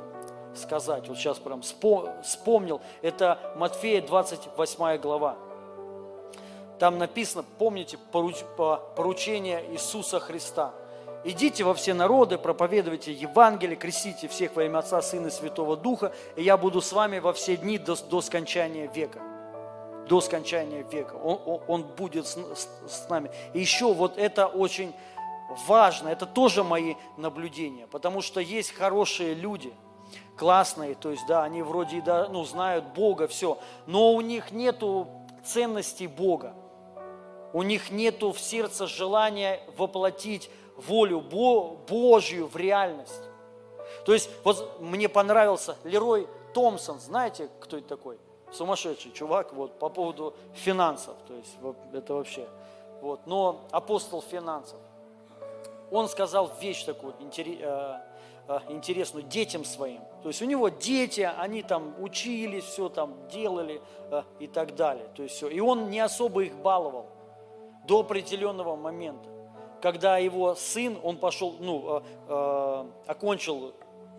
[0.56, 2.80] сказать, вот сейчас прям вспомнил.
[3.02, 5.36] Это Матфея 28 глава.
[6.80, 7.98] Там написано, помните,
[8.96, 10.74] поручение Иисуса Христа–
[11.26, 16.12] Идите во все народы, проповедуйте Евангелие, крестите всех во имя Отца, Сына и Святого Духа,
[16.36, 19.22] и я буду с вами во все дни до, до скончания века.
[20.08, 21.16] до скончания века.
[21.16, 23.32] Он, он, он будет с, с, с нами.
[23.54, 24.94] И еще вот это очень
[25.68, 29.72] важно, это тоже мои наблюдения, потому что есть хорошие люди,
[30.38, 35.08] классные, то есть, да, они вроде, да, ну, знают Бога, все, но у них нету
[35.46, 36.54] ценностей Бога.
[37.54, 43.22] У них нету в сердце желания воплотить волю Божью в реальность.
[44.06, 48.18] То есть, вот мне понравился Лерой Томпсон, знаете, кто это такой?
[48.52, 51.56] Сумасшедший чувак, вот, по поводу финансов, то есть,
[51.94, 52.48] это вообще,
[53.02, 54.78] вот, но апостол финансов.
[55.92, 58.00] Он сказал вещь такую э,
[58.48, 60.02] э, интересную детям своим.
[60.24, 65.08] То есть у него дети, они там учились, все там делали э, и так далее.
[65.16, 65.50] То есть все.
[65.50, 67.08] И он не особо их баловал
[67.86, 69.30] до определенного момента,
[69.84, 73.74] когда его сын, он пошел, ну, э, э, окончил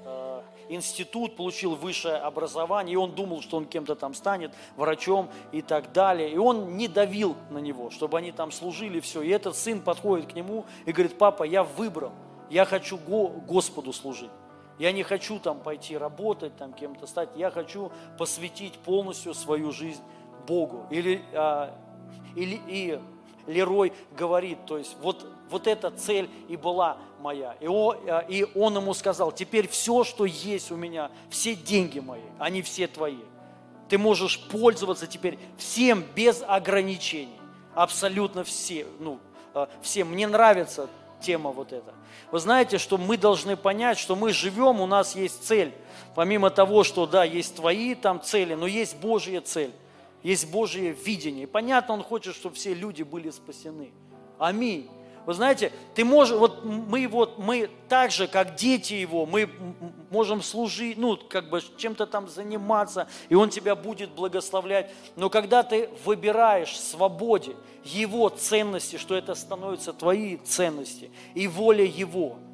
[0.05, 5.62] э, институт, получил высшее образование, и он думал, что он кем-то там станет, врачом и
[5.62, 6.31] так далее.
[6.31, 9.23] И он не давил на него, чтобы они там служили, все.
[9.23, 12.12] И этот сын подходит к нему и говорит, папа, я выбрал,
[12.51, 14.32] я хочу Господу служить.
[14.78, 17.31] Я не хочу там пойти работать, там кем-то стать.
[17.36, 20.03] Я хочу посвятить полностью свою жизнь
[20.47, 20.86] Богу.
[20.91, 21.74] Или, а,
[22.36, 23.01] или и
[23.47, 27.57] Лерой говорит, то есть вот, вот эта цель и была моя.
[27.61, 32.01] И он, э, и он ему сказал, теперь все, что есть у меня, все деньги
[32.01, 33.23] мои, они все твои.
[33.89, 37.39] Ты можешь пользоваться теперь всем без ограничений.
[37.75, 39.21] Абсолютно все, ну,
[39.55, 40.11] э, всем.
[40.11, 40.89] Мне нравится
[41.21, 41.95] тема вот эта.
[42.33, 45.73] Вы знаете, что мы должны понять, что мы живем, у нас есть цель.
[46.17, 49.73] Помимо того, что, да, есть твои там цели, но есть Божья цель
[50.25, 51.45] есть Божье видение.
[51.45, 53.93] И понятно, Он хочет, чтобы все люди были спасены.
[54.39, 54.91] Аминь.
[55.27, 59.49] Вы знаете, ты можешь, вот мы вот, мы так же, как дети Его, мы
[60.11, 64.91] можем служить, ну, как бы чем-то там заниматься, и Он тебя будет благословлять.
[65.17, 72.39] Но когда ты выбираешь свободе Его ценности, что это становится твои ценности и воля Его–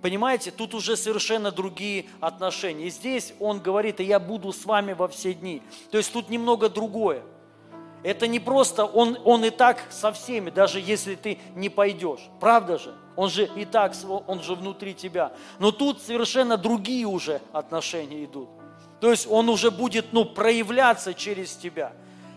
[0.00, 2.86] Понимаете, тут уже совершенно другие отношения.
[2.86, 5.62] И здесь он говорит, и я буду с вами во все дни.
[5.90, 7.22] То есть тут немного другое.
[8.08, 12.30] Это не просто, он, он и так со всеми, даже если ты не пойдешь.
[12.40, 12.94] Правда же?
[13.16, 13.92] Он же и так,
[14.26, 15.32] он же внутри тебя.
[15.58, 18.48] Но тут совершенно другие уже отношения идут.
[19.02, 21.92] То есть он уже будет ну, проявляться через тебя.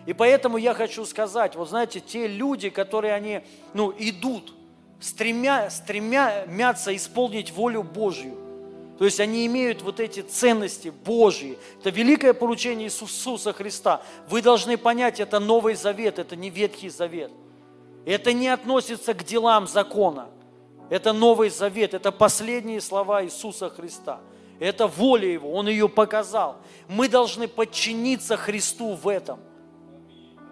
[0.06, 3.40] И поэтому я хочу сказать, вот знаете, те люди, которые они
[3.74, 4.54] ну, идут,
[5.00, 8.36] стремя, стремятся исполнить волю Божью.
[8.98, 11.58] То есть они имеют вот эти ценности Божьи.
[11.80, 14.02] Это великое поручение Иисуса Христа.
[14.30, 17.32] Вы должны понять, это Новый Завет, это не Ветхий Завет.
[18.06, 20.30] Это не относится к делам закона.
[20.90, 24.20] Это Новый Завет, это последние слова Иисуса Христа.
[24.60, 26.58] Это воля Его, Он ее показал.
[26.88, 29.40] Мы должны подчиниться Христу в этом.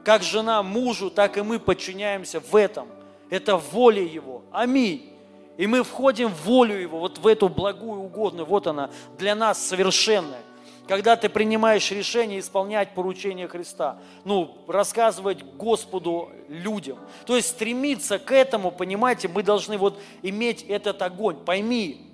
[0.04, 2.88] Как жена мужу, так и мы подчиняемся в этом.
[3.30, 4.44] Это воля Его.
[4.52, 5.14] Аминь.
[5.60, 9.62] И мы входим в волю Его, вот в эту благую угодную, вот она, для нас
[9.62, 10.40] совершенная.
[10.88, 16.98] Когда ты принимаешь решение исполнять поручение Христа, ну, рассказывать Господу людям.
[17.26, 21.36] То есть стремиться к этому, понимаете, мы должны вот иметь этот огонь.
[21.36, 22.10] Пойми,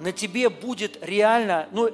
[0.00, 1.90] на тебе будет реально, ну,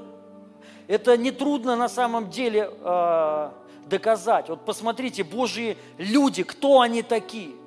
[0.89, 3.51] это не трудно на самом деле э,
[3.85, 4.49] доказать.
[4.49, 7.51] Вот посмотрите, Божьи люди, кто они такие–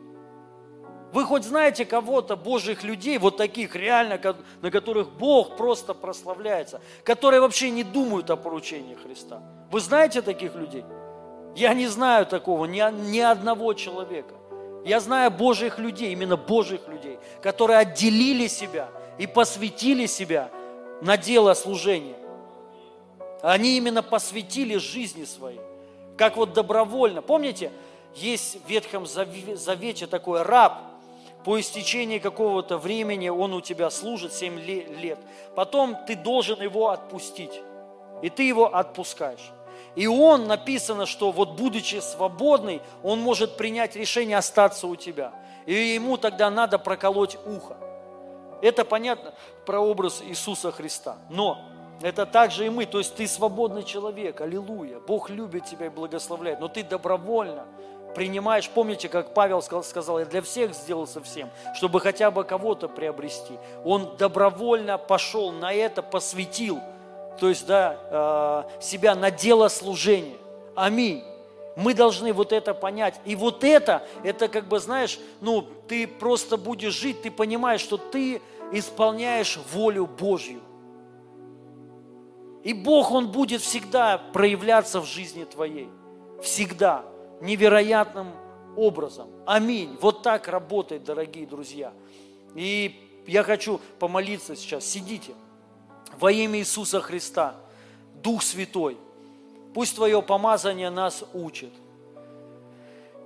[1.11, 4.19] вы хоть знаете кого-то, Божьих людей, вот таких реально,
[4.61, 9.41] на которых Бог просто прославляется, которые вообще не думают о поручении Христа?
[9.71, 10.85] Вы знаете таких людей?
[11.55, 12.81] Я не знаю такого, ни,
[13.11, 14.35] ни одного человека.
[14.85, 20.51] Я знаю Божьих людей, именно Божьих людей, которые отделили себя и посвятили себя
[21.01, 22.15] на дело служения.
[23.41, 25.61] Они именно посвятили жизни своей,
[26.17, 27.21] как вот добровольно.
[27.21, 27.71] Помните,
[28.15, 30.88] есть в Ветхом Завете такой раб,
[31.43, 35.19] по истечении какого-то времени он у тебя служит 7 лет.
[35.55, 37.61] Потом ты должен его отпустить.
[38.21, 39.51] И ты его отпускаешь.
[39.95, 45.31] И он, написано, что вот будучи свободный, он может принять решение остаться у тебя.
[45.65, 47.77] И ему тогда надо проколоть ухо.
[48.61, 49.33] Это понятно
[49.65, 51.17] про образ Иисуса Христа.
[51.29, 51.59] Но
[52.01, 52.85] это также и мы.
[52.85, 54.41] То есть ты свободный человек.
[54.41, 54.99] Аллилуйя.
[54.99, 56.59] Бог любит тебя и благословляет.
[56.59, 57.65] Но ты добровольно
[58.15, 63.57] принимаешь, помните, как Павел сказал, я для всех сделался всем, чтобы хотя бы кого-то приобрести.
[63.83, 66.79] Он добровольно пошел на это, посвятил,
[67.39, 70.37] то есть, да, э, себя на дело служения.
[70.75, 71.23] Аминь.
[71.75, 73.19] Мы должны вот это понять.
[73.23, 77.97] И вот это, это как бы, знаешь, ну, ты просто будешь жить, ты понимаешь, что
[77.97, 78.41] ты
[78.73, 80.61] исполняешь волю Божью.
[82.63, 85.89] И Бог, Он будет всегда проявляться в жизни твоей.
[86.41, 87.05] Всегда.
[87.41, 88.31] Невероятным
[88.75, 89.29] образом.
[89.45, 89.97] Аминь.
[90.01, 91.93] Вот так работает, дорогие друзья.
[92.55, 94.85] И я хочу помолиться сейчас.
[94.85, 95.33] Сидите.
[96.17, 97.55] Во имя Иисуса Христа,
[98.23, 98.97] Дух Святой,
[99.73, 101.71] пусть Твое помазание нас учит.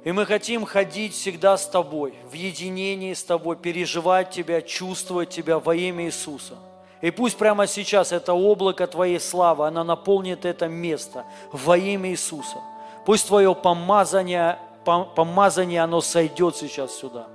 [0.03, 5.59] И мы хотим ходить всегда с Тобой, в единении с Тобой, переживать Тебя, чувствовать Тебя
[5.59, 6.57] во имя Иисуса.
[7.01, 12.57] И пусть прямо сейчас это облако Твоей славы, оно наполнит это место во имя Иисуса.
[13.05, 17.27] Пусть Твое помазание, помазание оно сойдет сейчас сюда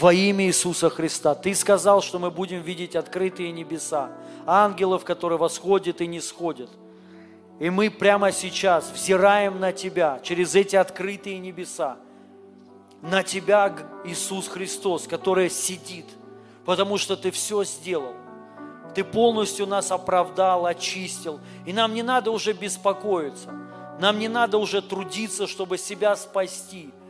[0.00, 1.34] во имя Иисуса Христа.
[1.34, 4.10] Ты сказал, что мы будем видеть открытые небеса,
[4.46, 6.70] ангелов, которые восходят и не сходят.
[7.58, 11.96] И мы прямо сейчас взираем на Тебя через эти открытые небеса,
[13.00, 13.74] на Тебя,
[14.04, 16.06] Иисус Христос, который сидит,
[16.64, 18.14] потому что Ты все сделал.
[18.94, 21.40] Ты полностью нас оправдал, очистил.
[21.66, 23.50] И нам не надо уже беспокоиться.
[24.00, 26.90] Нам не надо уже трудиться, чтобы себя спасти–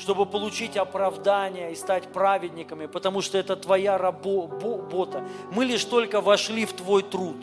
[0.00, 5.24] чтобы получить оправдание и стать праведниками, потому что это твоя работа.
[5.52, 7.36] Мы лишь только вошли в твой труд.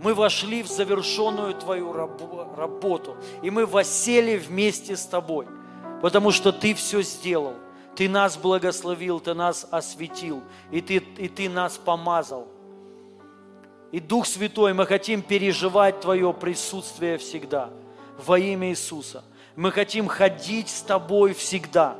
[0.00, 3.16] Мы вошли в завершенную твою работу.
[3.42, 5.46] И мы восели вместе с тобой,
[6.02, 7.54] потому что ты все сделал.
[7.96, 12.46] Ты нас благословил, ты нас осветил, и ты, и ты нас помазал.
[13.90, 17.70] И Дух Святой, мы хотим переживать Твое присутствие всегда
[18.24, 19.24] во имя Иисуса.
[19.56, 21.96] Мы хотим ходить с Тобой всегда,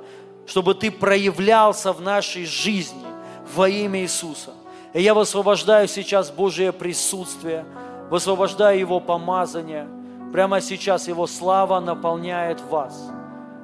[0.47, 3.07] чтобы Ты проявлялся в нашей жизни
[3.55, 4.53] во имя Иисуса.
[4.93, 7.65] И я высвобождаю сейчас Божье присутствие,
[8.11, 9.89] высвобождаю Его помазание.
[10.33, 13.11] Прямо сейчас Его слава наполняет вас.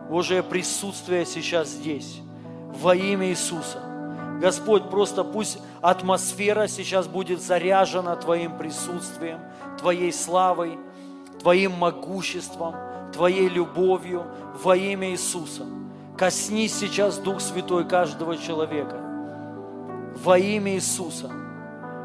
[0.08, 2.20] Божье присутствие сейчас здесь,
[2.72, 3.80] во имя Иисуса.
[4.40, 5.58] Господь, просто пусть
[5.90, 9.40] атмосфера сейчас будет заряжена Твоим присутствием,
[9.78, 10.78] Твоей славой,
[11.40, 12.74] Твоим могуществом–
[13.14, 14.26] Твоей любовью
[14.60, 15.64] во имя Иисуса.
[16.18, 19.00] Коснись сейчас, Дух Святой, каждого человека
[20.16, 21.30] во имя Иисуса,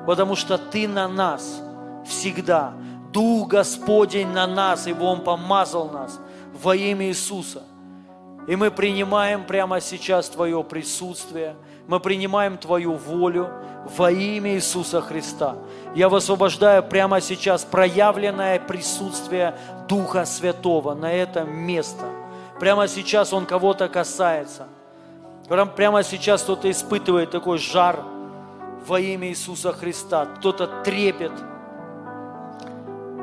[0.06, 1.61] потому что Ты на нас
[2.06, 2.73] всегда.
[3.11, 6.19] Дух Господень на нас, ибо Он помазал нас
[6.61, 7.64] во имя Иисуса.
[8.47, 11.56] И мы принимаем прямо сейчас Твое присутствие,
[11.89, 13.49] мы принимаем Твою волю
[13.97, 15.55] во имя Иисуса Христа.
[15.95, 19.55] Я высвобождаю прямо сейчас проявленное присутствие
[19.87, 22.05] Духа Святого на это место.
[22.59, 24.67] Прямо сейчас Он кого-то касается.
[25.75, 28.03] Прямо сейчас кто-то испытывает такой жар
[28.85, 30.27] во имя Иисуса Христа.
[30.37, 31.31] Кто-то трепет.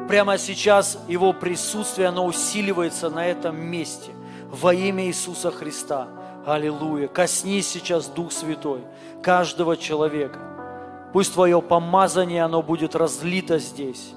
[0.08, 4.10] Прямо сейчас Его присутствие, оно усиливается на этом месте
[4.50, 6.08] во имя Иисуса Христа.
[6.46, 7.08] Аллилуйя.
[7.08, 8.82] Коснись сейчас, Дух Святой,
[9.20, 10.38] каждого человека.
[11.12, 14.12] Пусть Твое помазание, оно будет разлито здесь.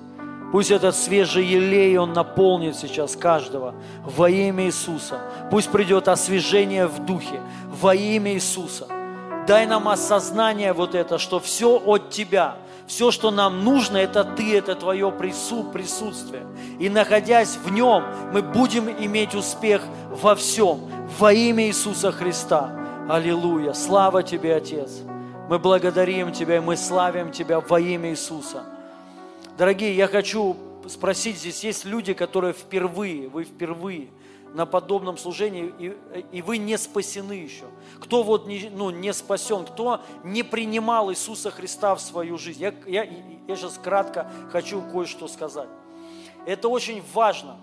[0.52, 3.74] Пусть этот свежий елей, он наполнит сейчас каждого
[4.04, 5.20] во имя Иисуса.
[5.50, 8.88] Пусть придет освежение в духе во имя Иисуса.
[9.48, 12.58] Дай нам осознание вот это, что все от Тебя,
[12.90, 16.48] все, что нам нужно, это Ты, это Твое присутствие.
[16.80, 18.04] И находясь в Нем,
[18.34, 22.76] мы будем иметь успех во всем во имя Иисуса Христа.
[23.08, 23.74] Аллилуйя.
[23.74, 25.02] Слава Тебе, Отец.
[25.50, 28.64] Мы благодарим Тебя и мы славим Тебя во имя Иисуса.
[29.56, 30.58] Дорогие, я хочу
[30.88, 34.08] спросить, здесь есть люди, которые впервые, вы впервые
[34.56, 35.96] на подобном служении, и,
[36.32, 37.66] и вы не спасены еще.
[38.02, 42.62] Кто вот не, ну, не спасен, кто не принимал Иисуса Христа в свою жизнь.
[42.62, 43.04] Я, я,
[43.48, 45.70] я сейчас кратко хочу кое-что сказать.
[46.46, 47.58] Это очень важно.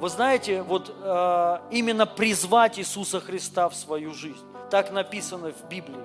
[0.00, 4.44] Вы знаете, вот э, именно призвать Иисуса Христа в свою жизнь.
[4.70, 6.04] Так написано в Библии.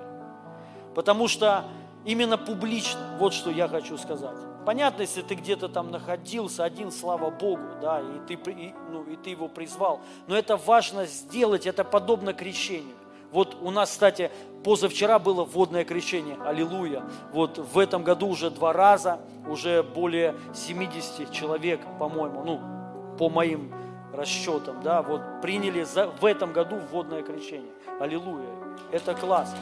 [0.94, 1.64] Потому что
[2.04, 4.36] именно публично, вот что я хочу сказать.
[4.64, 9.16] Понятно, если ты где-то там находился один, слава Богу, да, и ты, и, ну, и
[9.16, 10.00] ты его призвал.
[10.26, 12.94] Но это важно сделать, это подобно крещению.
[13.32, 14.30] Вот у нас, кстати,
[14.64, 17.02] позавчера было водное крещение, аллилуйя.
[17.32, 23.72] Вот в этом году уже два раза, уже более 70 человек, по-моему, ну, по моим
[24.12, 27.70] расчетам, да, вот приняли за, в этом году водное крещение.
[28.00, 28.48] Аллилуйя.
[28.90, 29.54] Это класс.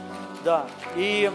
[0.45, 0.67] Да.
[0.97, 1.31] И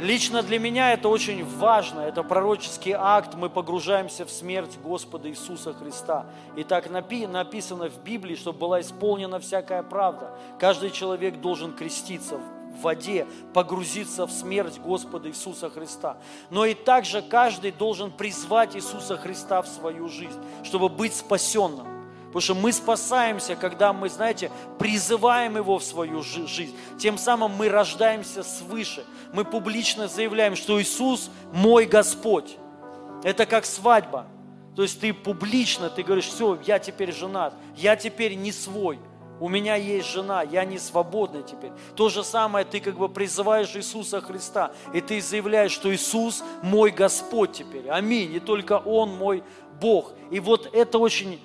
[0.00, 2.00] лично для меня это очень важно.
[2.00, 3.34] Это пророческий акт.
[3.34, 6.26] Мы погружаемся в смерть Господа Иисуса Христа.
[6.56, 10.36] И так напи- написано в Библии, чтобы была исполнена всякая правда.
[10.58, 16.16] Каждый человек должен креститься в воде, погрузиться в смерть Господа Иисуса Христа.
[16.50, 21.99] Но и также каждый должен призвать Иисуса Христа в свою жизнь, чтобы быть спасенным.
[22.30, 26.76] Потому что мы спасаемся, когда мы, знаете, призываем Его в свою жизнь.
[26.96, 29.04] Тем самым мы рождаемся свыше.
[29.32, 32.56] Мы публично заявляем, что Иисус мой Господь.
[33.24, 34.26] Это как свадьба.
[34.76, 39.00] То есть ты публично, ты говоришь, все, я теперь женат, я теперь не свой,
[39.40, 41.72] у меня есть жена, я не свободный теперь.
[41.96, 46.90] То же самое ты как бы призываешь Иисуса Христа, и ты заявляешь, что Иисус мой
[46.90, 47.88] Господь теперь.
[47.88, 48.34] Аминь.
[48.34, 49.42] И только Он мой
[49.80, 50.12] Бог.
[50.30, 51.40] И вот это очень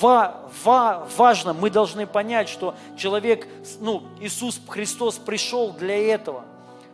[0.00, 1.52] ва, ва, важно.
[1.52, 3.46] Мы должны понять, что человек,
[3.80, 6.44] ну, Иисус Христос пришел для этого,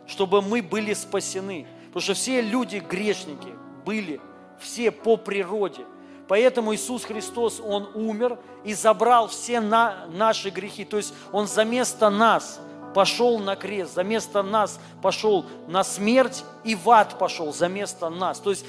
[0.07, 1.67] чтобы мы были спасены.
[1.87, 3.49] Потому что все люди грешники
[3.85, 4.21] были,
[4.59, 5.85] все по природе.
[6.27, 10.85] Поэтому Иисус Христос, Он умер и забрал все на, наши грехи.
[10.85, 12.59] То есть Он за место нас
[12.93, 18.09] пошел на крест, за место нас пошел на смерть и в ад пошел за место
[18.09, 18.39] нас.
[18.39, 18.65] То есть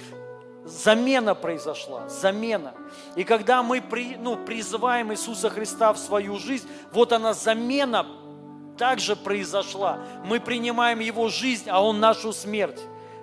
[0.66, 2.74] замена произошла, замена.
[3.14, 8.06] И когда мы при, ну, призываем Иисуса Христа в свою жизнь, вот она замена
[8.76, 10.00] также произошла.
[10.24, 12.80] Мы принимаем Его жизнь, а Он нашу смерть.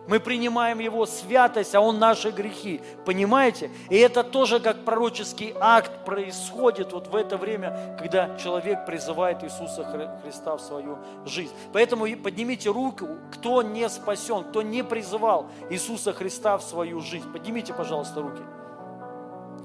[0.07, 2.81] Мы принимаем Его святость, а Он наши грехи.
[3.05, 3.71] Понимаете?
[3.89, 10.19] И это тоже как пророческий акт происходит вот в это время, когда человек призывает Иисуса
[10.21, 11.53] Христа в свою жизнь.
[11.71, 17.31] Поэтому поднимите руку, кто не спасен, кто не призывал Иисуса Христа в свою жизнь.
[17.31, 18.43] Поднимите, пожалуйста, руки,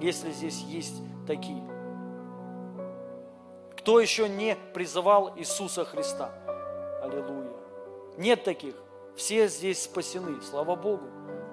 [0.01, 1.63] если здесь есть такие.
[3.77, 6.31] Кто еще не призывал Иисуса Христа?
[7.03, 7.51] Аллилуйя.
[8.17, 8.75] Нет таких.
[9.19, 11.03] Все здесь спасены, слава Богу.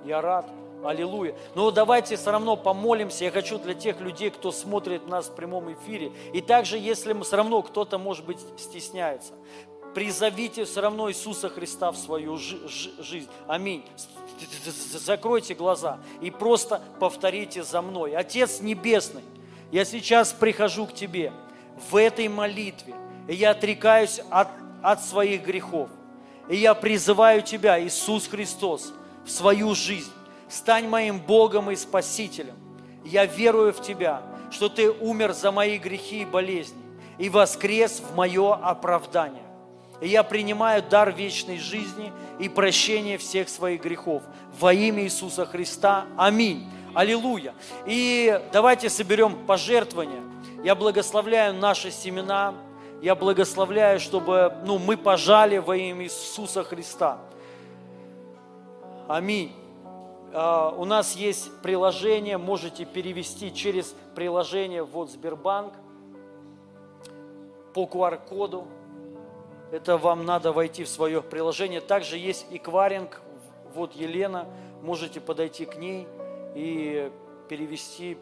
[0.05, 0.45] Я рад.
[0.83, 1.35] Аллилуйя.
[1.55, 3.23] Но давайте все равно помолимся.
[3.23, 6.11] Я хочу для тех людей, кто смотрит нас в прямом эфире.
[6.31, 9.33] И также, если мы все равно кто-то, может быть, стесняется,
[9.95, 13.29] призовите все равно Иисуса Христа в свою жизнь.
[13.47, 13.83] Аминь.
[14.93, 18.15] Закройте глаза и просто повторите за мной.
[18.15, 19.23] Отец Небесный,
[19.71, 21.33] я сейчас прихожу к Тебе
[21.89, 22.93] в этой молитве,
[23.27, 24.49] и я отрекаюсь от,
[24.83, 25.89] от своих грехов.
[26.49, 28.93] И я призываю Тебя, Иисус Христос,
[29.25, 30.11] в свою жизнь.
[30.47, 32.55] Стань моим Богом и Спасителем.
[33.03, 36.85] Я верую в Тебя, что Ты умер за мои грехи и болезни
[37.17, 39.43] и воскрес в мое оправдание.
[40.01, 44.23] И я принимаю дар вечной жизни и прощение всех своих грехов.
[44.59, 46.05] Во имя Иисуса Христа.
[46.17, 46.67] Аминь.
[46.93, 47.53] Аллилуйя.
[47.85, 50.21] И давайте соберем пожертвования.
[50.63, 52.53] Я благословляю наши семена,
[53.01, 57.19] я благословляю, чтобы ну, мы пожали во имя Иисуса Христа.
[59.07, 59.53] Аминь.
[60.31, 65.73] Uh, у нас есть приложение, можете перевести через приложение вот Сбербанк
[67.73, 68.67] по QR-коду.
[69.71, 71.79] Это вам надо войти в свое приложение.
[71.79, 73.21] Также есть экваринг,
[73.73, 74.47] вот Елена,
[74.81, 76.07] можете подойти к ней
[76.53, 77.11] и
[77.47, 78.17] перевести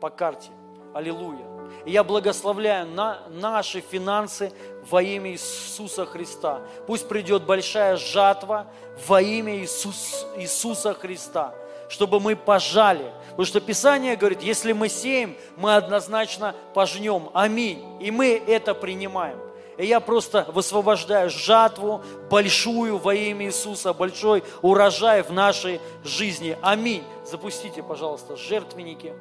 [0.00, 0.50] по карте.
[0.96, 1.44] Аллилуйя.
[1.84, 4.50] И я благословляю на наши финансы
[4.88, 6.62] во имя Иисуса Христа.
[6.86, 8.66] Пусть придет большая жатва
[9.06, 11.54] во имя Иисус, Иисуса Христа,
[11.90, 13.12] чтобы мы пожали.
[13.28, 17.28] Потому что Писание говорит, если мы сеем, мы однозначно пожнем.
[17.34, 17.84] Аминь.
[18.00, 19.38] И мы это принимаем.
[19.76, 26.56] И я просто высвобождаю жатву большую во имя Иисуса, большой урожай в нашей жизни.
[26.62, 27.04] Аминь.
[27.26, 29.12] Запустите, пожалуйста, жертвенники.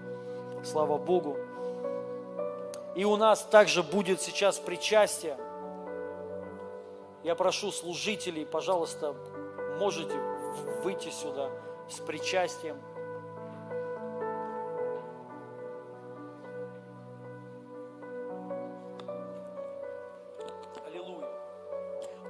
[0.64, 1.38] Слава Богу.
[2.96, 5.38] И у нас также будет сейчас причастие.
[7.24, 9.14] Я прошу служителей, пожалуйста,
[9.78, 10.16] можете
[10.82, 11.50] выйти сюда
[11.90, 12.78] с причастием.
[20.86, 21.28] Аллилуйя.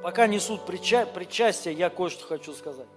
[0.02, 2.88] Пока несут прича- причастие, я кое-что хочу сказать.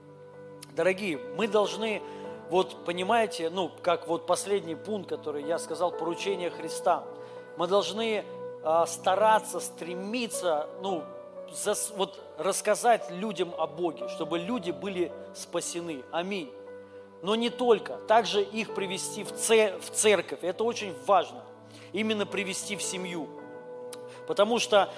[0.74, 2.00] Дорогие, мы должны,
[2.48, 7.04] вот понимаете, ну, как вот последний пункт, который я сказал, поручение Христа–
[7.58, 8.24] мы должны
[8.62, 11.02] а, стараться, стремиться, ну,
[11.52, 16.04] за, вот рассказать людям о Боге, чтобы люди были спасены.
[16.12, 16.52] Аминь.
[17.20, 20.38] Но не только, также их привести в, цер, в церковь.
[20.42, 21.42] Это очень важно.
[21.92, 23.28] Именно привести в семью.
[24.28, 24.88] Потому что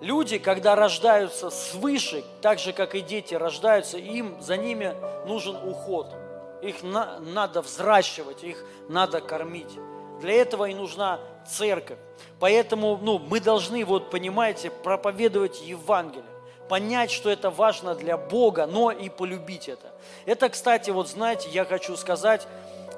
[0.00, 4.94] люди, когда рождаются свыше, так же, как и дети рождаются, им, за ними
[5.26, 6.14] нужен уход.
[6.62, 9.76] Их на, надо взращивать, их надо кормить.
[10.20, 11.98] Для этого и нужна церковь.
[12.38, 16.24] Поэтому ну, мы должны, вот понимаете, проповедовать Евангелие,
[16.68, 19.92] понять, что это важно для Бога, но и полюбить это.
[20.26, 22.46] Это, кстати, вот знаете, я хочу сказать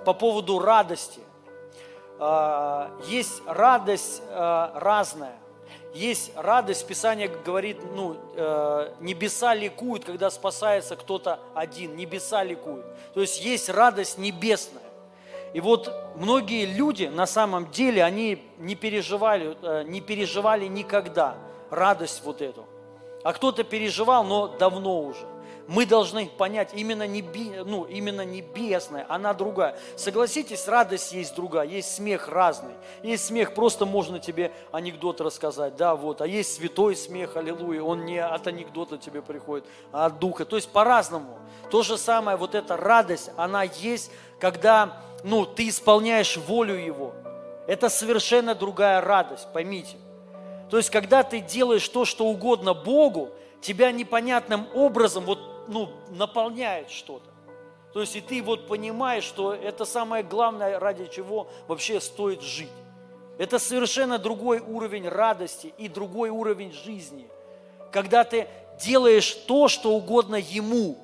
[0.04, 1.20] по поводу радости.
[2.18, 5.36] А, есть радость а, разная.
[5.94, 12.84] Есть радость, Писание говорит, ну, э, небеса ликуют, когда спасается кто-то один, небеса ликуют.
[13.14, 14.82] То есть есть радость небесная.
[15.54, 21.36] И вот многие люди на самом деле, они не переживали, э, не переживали никогда
[21.70, 22.66] радость вот эту.
[23.24, 25.26] А кто-то переживал, но давно уже.
[25.69, 29.78] Мы должны понять, именно, неби, ну, именно небесная, она другая.
[29.97, 32.73] Согласитесь, радость есть другая, есть смех разный.
[33.03, 36.23] Есть смех, просто можно тебе анекдот рассказать, да, вот.
[36.23, 40.47] А есть святой смех, аллилуйя, он не от анекдота тебе приходит, а от духа.
[40.47, 41.39] То есть по-разному.
[41.70, 47.12] То же самое, вот эта радость, она есть, когда, ну, ты исполняешь волю Его.
[47.66, 49.99] Это совершенно другая радость, поймите.
[50.70, 53.28] То есть, когда ты делаешь то, что угодно Богу,
[53.61, 57.31] тебя непонятным образом вот ну, наполняет что-то.
[57.93, 62.69] То есть и ты вот понимаешь, что это самое главное, ради чего вообще стоит жить.
[63.39, 67.28] Это совершенно другой уровень радости и другой уровень жизни.
[67.93, 68.49] Когда ты
[68.81, 70.99] делаешь то, что угодно Ему.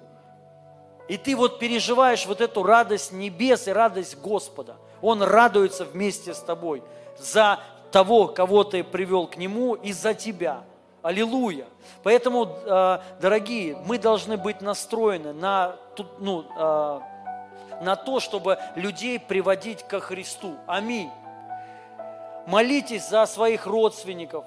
[1.09, 4.77] И ты вот переживаешь вот эту радость небес и радость Господа.
[5.01, 6.83] Он радуется вместе с тобой
[7.19, 7.61] за
[7.93, 10.65] того, кого ты привел к Нему и за тебя–
[11.05, 11.67] Аллилуйя.
[12.03, 15.77] Поэтому, э, дорогие, мы должны быть настроены на,
[16.19, 17.01] ну, э,
[17.83, 20.57] на то, чтобы людей приводить ко Христу.
[20.67, 21.11] Аминь.
[22.47, 24.47] Молитесь за своих родственников.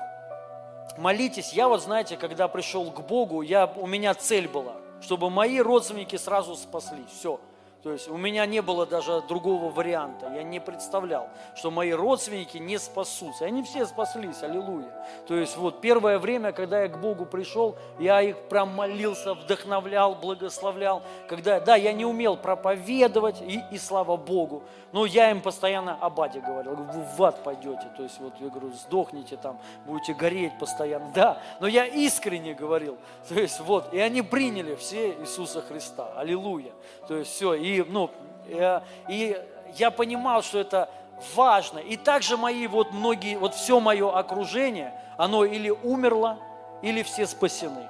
[0.98, 1.54] Молитесь.
[1.54, 6.16] Я вот, знаете, когда пришел к Богу, я, у меня цель была, чтобы мои родственники
[6.16, 7.12] сразу спаслись.
[7.20, 7.40] Все.
[7.88, 10.30] То есть у меня не было даже другого варианта.
[10.36, 13.46] Я не представлял, что мои родственники не спасутся.
[13.46, 14.92] Они все спаслись, аллилуйя.
[15.26, 20.16] То есть вот первое время, когда я к Богу пришел, я их прям молился, вдохновлял,
[20.16, 21.02] благословлял.
[21.30, 24.64] Когда, да, я не умел проповедовать, и, и слава Богу.
[24.98, 26.74] Но я им постоянно о Баде говорил.
[26.74, 27.88] Вы в ад пойдете.
[27.96, 31.12] То есть вот я говорю, сдохните там, будете гореть постоянно.
[31.14, 32.98] Да, но я искренне говорил.
[33.30, 36.08] То есть вот, и они приняли все Иисуса Христа.
[36.18, 36.72] Аллилуйя.
[37.08, 38.10] То есть все, и, ну,
[38.48, 39.40] э, и
[39.76, 40.90] я понимал, что это
[41.36, 41.78] важно.
[41.78, 46.40] И также мои вот многие, вот все мое окружение, оно или умерло,
[46.82, 47.88] или все спасены.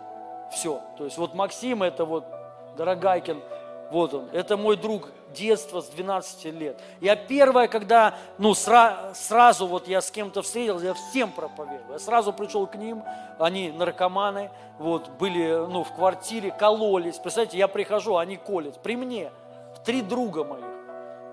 [0.52, 0.82] Все.
[0.98, 2.26] То есть вот Максим, это вот
[2.76, 3.42] Дорогайкин,
[3.92, 6.80] вот он, это мой друг детства с 12 лет.
[7.02, 11.94] Я первое, когда, ну, сра, сразу вот я с кем-то встретился, я всем проповедовал.
[11.94, 13.04] Я сразу пришел к ним,
[13.40, 17.18] они наркоманы, вот, были, ну, в квартире, кололись.
[17.18, 18.82] Представляете, я прихожу, они колят.
[18.82, 19.32] При мне
[19.86, 20.66] три друга моих.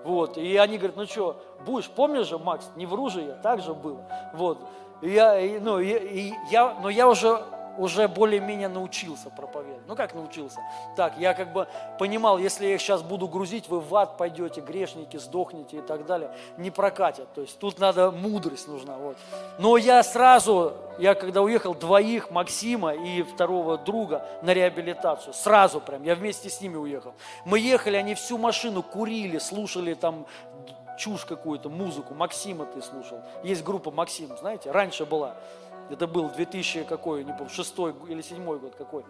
[0.03, 3.61] Вот, и они говорят, ну что, будешь, помнишь же, Макс, не вру же я, так
[3.61, 4.05] же было.
[4.33, 4.59] Вот,
[5.01, 7.43] и я, и, ну, и, и я, но я уже
[7.77, 9.87] уже более-менее научился проповедовать.
[9.87, 10.59] Ну как научился?
[10.95, 11.67] Так, я как бы
[11.99, 16.05] понимал, если я их сейчас буду грузить, вы в ад пойдете, грешники, сдохнете и так
[16.05, 16.31] далее.
[16.57, 17.33] Не прокатят.
[17.33, 18.97] То есть тут надо мудрость нужна.
[18.97, 19.17] Вот.
[19.57, 26.03] Но я сразу, я когда уехал, двоих, Максима и второго друга на реабилитацию, сразу прям,
[26.03, 27.13] я вместе с ними уехал.
[27.45, 30.25] Мы ехали, они всю машину курили, слушали там
[30.97, 32.13] чушь какую-то, музыку.
[32.13, 33.21] Максима ты слушал.
[33.43, 35.35] Есть группа Максим, знаете, раньше была.
[35.89, 39.03] Это был 2000 какой, не помню, шестой или седьмой год какой.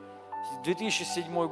[0.64, 1.48] 2007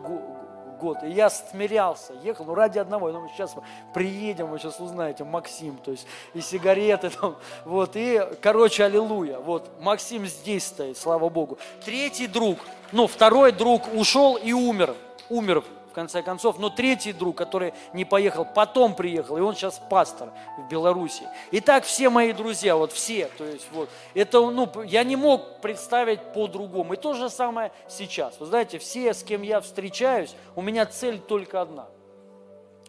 [0.84, 1.04] год.
[1.04, 3.56] И я смирялся, ехал, ну ради одного, я думаю, сейчас
[3.94, 9.70] приедем, вы сейчас узнаете, Максим, то есть и сигареты там, вот, и, короче, аллилуйя, вот,
[9.80, 11.58] Максим здесь стоит, слава Богу.
[11.86, 12.60] Третий друг,
[12.92, 14.94] ну, второй друг ушел и умер,
[15.30, 15.64] умер
[15.94, 16.58] в конце концов.
[16.58, 21.24] Но третий друг, который не поехал, потом приехал, и он сейчас пастор в Беларуси.
[21.52, 25.62] И так все мои друзья, вот все, то есть вот, это, ну, я не мог
[25.62, 26.96] представить по-другому.
[26.96, 28.40] И то же самое сейчас.
[28.40, 31.88] Вы знаете, все, с кем я встречаюсь, у меня цель только одна.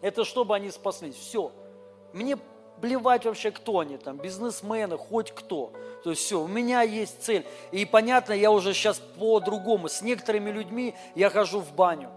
[0.01, 1.15] Это чтобы они спаслись.
[1.15, 1.51] Все.
[2.11, 2.37] Мне
[2.81, 5.73] плевать вообще, кто они там, бизнесмены, хоть кто.
[6.03, 7.45] То есть все, у меня есть цель.
[7.71, 9.89] И понятно, я уже сейчас по-другому.
[9.89, 12.09] С некоторыми людьми я хожу в баню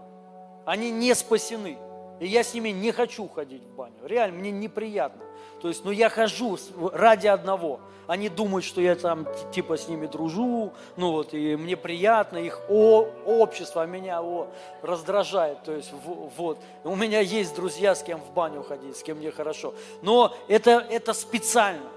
[0.69, 1.79] они не спасены.
[2.19, 3.95] И я с ними не хочу ходить в баню.
[4.03, 5.23] Реально, мне неприятно.
[5.63, 6.59] То есть, ну я хожу
[6.93, 7.79] ради одного.
[8.05, 12.61] Они думают, что я там типа с ними дружу, ну вот, и мне приятно, их
[12.69, 14.47] о, общество меня о,
[14.83, 15.63] раздражает.
[15.63, 19.17] То есть, в, вот, у меня есть друзья, с кем в баню ходить, с кем
[19.17, 19.73] мне хорошо.
[20.03, 21.89] Но это, это специально.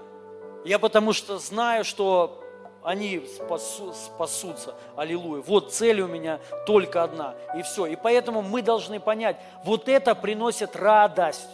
[0.65, 2.42] Я потому что знаю, что
[2.83, 4.75] они спасу, спасутся.
[4.95, 5.41] Аллилуйя.
[5.41, 7.35] Вот цель у меня только одна.
[7.57, 7.85] И все.
[7.85, 11.49] И поэтому мы должны понять, вот это приносит радость.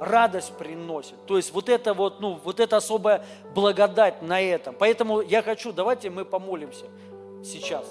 [0.00, 1.14] Радость приносит.
[1.26, 3.24] То есть вот это вот, ну, вот это особая
[3.54, 4.74] благодать на этом.
[4.78, 6.86] Поэтому я хочу, давайте мы помолимся
[7.44, 7.86] сейчас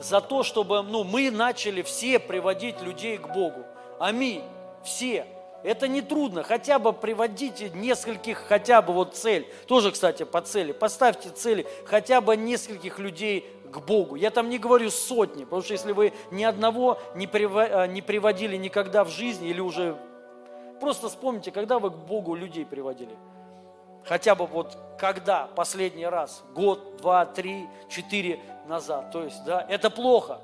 [0.00, 3.64] за то, чтобы ну, мы начали все приводить людей к Богу.
[3.98, 4.42] Аминь.
[4.84, 5.26] Все.
[5.62, 10.72] Это не трудно, хотя бы приводите нескольких, хотя бы вот цель, тоже, кстати, по цели,
[10.72, 14.16] поставьте цели хотя бы нескольких людей к Богу.
[14.16, 19.04] Я там не говорю сотни, потому что если вы ни одного не э, приводили никогда
[19.04, 19.96] в жизни или уже...
[20.80, 23.16] Просто вспомните, когда вы к Богу людей приводили.
[24.04, 29.12] Хотя бы вот когда последний раз, год, два, три, четыре назад.
[29.12, 30.40] То есть, да, это плохо,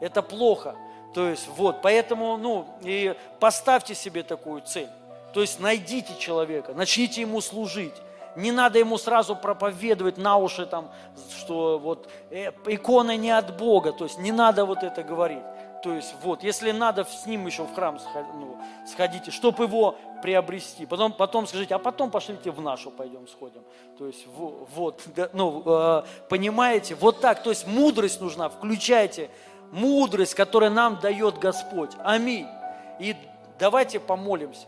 [0.00, 0.74] это плохо.
[1.14, 4.88] То есть вот, поэтому, ну, и поставьте себе такую цель.
[5.32, 7.94] То есть найдите человека, начните ему служить.
[8.36, 10.90] Не надо ему сразу проповедовать на уши, там,
[11.38, 13.92] что вот э, иконы не от Бога.
[13.92, 15.44] То есть не надо вот это говорить.
[15.84, 17.98] То есть вот, если надо с ним еще в храм
[18.34, 20.86] ну, сходите, чтобы его приобрести.
[20.86, 23.62] Потом, потом скажите, а потом пошлите в нашу пойдем сходим.
[23.98, 27.42] То есть вот, ну, э, понимаете, вот так.
[27.42, 29.30] То есть мудрость нужна, включайте
[29.74, 31.90] мудрость, которую нам дает Господь.
[32.02, 32.46] Аминь.
[33.00, 33.16] И
[33.58, 34.66] давайте помолимся,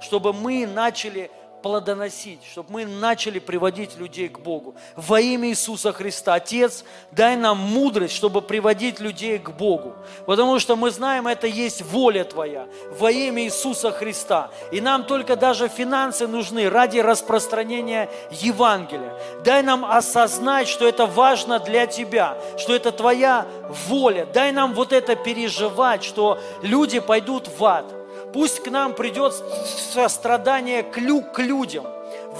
[0.00, 1.30] чтобы мы начали
[1.64, 4.74] плодоносить, чтобы мы начали приводить людей к Богу.
[4.96, 6.34] Во имя Иисуса Христа.
[6.34, 9.94] Отец, дай нам мудрость, чтобы приводить людей к Богу.
[10.26, 12.66] Потому что мы знаем, это есть воля Твоя.
[12.98, 14.50] Во имя Иисуса Христа.
[14.72, 19.14] И нам только даже финансы нужны ради распространения Евангелия.
[19.42, 23.46] Дай нам осознать, что это важно для Тебя, что это Твоя
[23.88, 24.26] воля.
[24.26, 28.03] Дай нам вот это переживать, что люди пойдут в ад
[28.34, 29.32] Пусть к нам придет
[29.94, 30.98] сострадание к
[31.38, 31.86] людям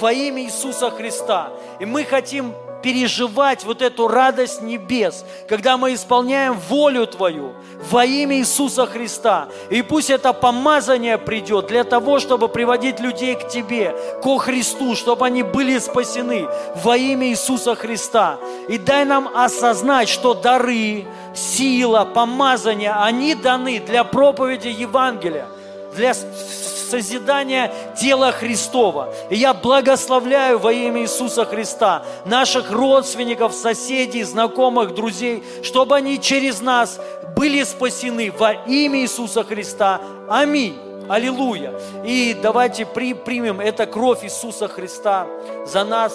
[0.00, 1.50] во имя Иисуса Христа.
[1.78, 2.52] И мы хотим
[2.82, 7.52] переживать вот эту радость небес, когда мы исполняем волю Твою
[7.92, 9.46] во имя Иисуса Христа.
[9.70, 15.26] И пусть это помазание придет для того, чтобы приводить людей к Тебе, ко Христу, чтобы
[15.26, 16.48] они были спасены
[16.82, 18.38] во имя Иисуса Христа.
[18.68, 21.04] И дай нам осознать, что дары,
[21.36, 25.46] сила, помазание, они даны для проповеди Евангелия
[25.94, 29.12] для созидания тела Христова.
[29.30, 36.60] И я благословляю во имя Иисуса Христа наших родственников, соседей, знакомых, друзей, чтобы они через
[36.60, 37.00] нас
[37.36, 40.00] были спасены во имя Иисуса Христа.
[40.28, 40.78] Аминь.
[41.08, 41.74] Аллилуйя.
[42.04, 45.26] И давайте при, примем это кровь Иисуса Христа
[45.66, 46.14] за нас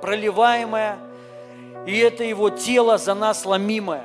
[0.00, 0.98] проливаемая,
[1.86, 4.04] и это Его тело за нас ломимое.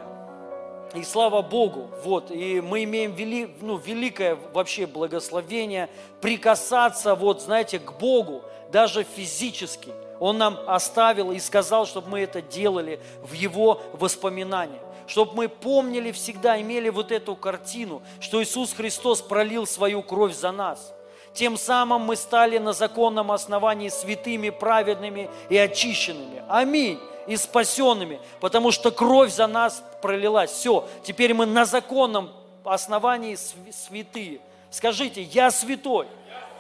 [0.94, 5.90] И слава Богу, вот, и мы имеем вели, ну, великое вообще благословение
[6.20, 9.94] прикасаться, вот, знаете, к Богу, даже физически.
[10.20, 14.80] Он нам оставил и сказал, чтобы мы это делали в Его воспоминания.
[15.08, 20.52] Чтобы мы помнили всегда, имели вот эту картину, что Иисус Христос пролил свою кровь за
[20.52, 20.94] нас.
[21.34, 26.44] Тем самым мы стали на законном основании святыми, праведными и очищенными.
[26.50, 27.00] Аминь
[27.32, 30.52] и спасенными, потому что кровь за нас пролилась.
[30.52, 32.30] Все, теперь мы на законном
[32.66, 33.38] основании
[33.72, 34.42] святые.
[34.70, 36.08] Скажите, я святой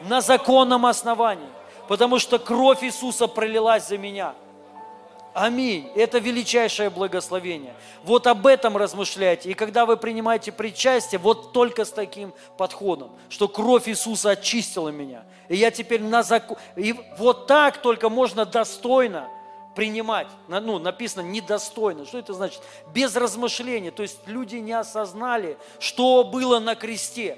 [0.02, 1.50] на законном основании,
[1.90, 4.34] потому что кровь Иисуса пролилась за меня.
[5.34, 5.90] Аминь.
[5.96, 7.74] Это величайшее благословение.
[8.04, 9.50] Вот об этом размышляйте.
[9.52, 15.24] И когда вы принимаете причастие, вот только с таким подходом, что кровь Иисуса очистила меня.
[15.50, 16.58] И я теперь на закон...
[16.76, 19.30] И вот так только можно достойно
[19.76, 22.06] принимать, ну, написано недостойно.
[22.06, 22.62] Что это значит?
[22.94, 23.92] Без размышления.
[23.92, 27.38] То есть люди не осознали, что было на кресте.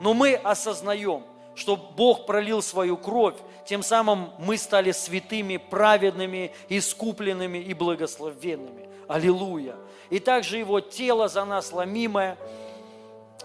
[0.00, 1.24] Но мы осознаем,
[1.54, 3.36] что Бог пролил свою кровь,
[3.66, 8.88] тем самым мы стали святыми, праведными, искупленными и благословенными.
[9.08, 9.76] Аллилуйя.
[10.10, 12.36] И также Его тело за нас ломимое.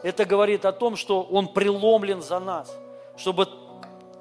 [0.03, 2.75] Это говорит о том, что Он преломлен за нас,
[3.17, 3.47] чтобы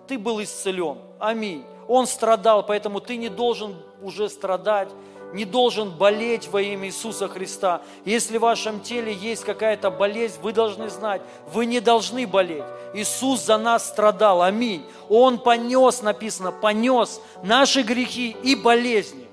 [0.06, 0.98] ты был исцелен.
[1.18, 1.64] Аминь.
[1.88, 3.76] Он страдал, поэтому ты не должен
[4.06, 4.88] уже страдать,
[5.32, 7.82] не должен болеть во имя Иисуса Христа.
[8.04, 11.20] Если в вашем теле есть какая-то болезнь, вы должны знать,
[11.52, 12.64] вы не должны болеть.
[12.94, 14.84] Иисус за нас страдал, аминь.
[15.08, 19.26] Он понес, написано, понес наши грехи и болезни.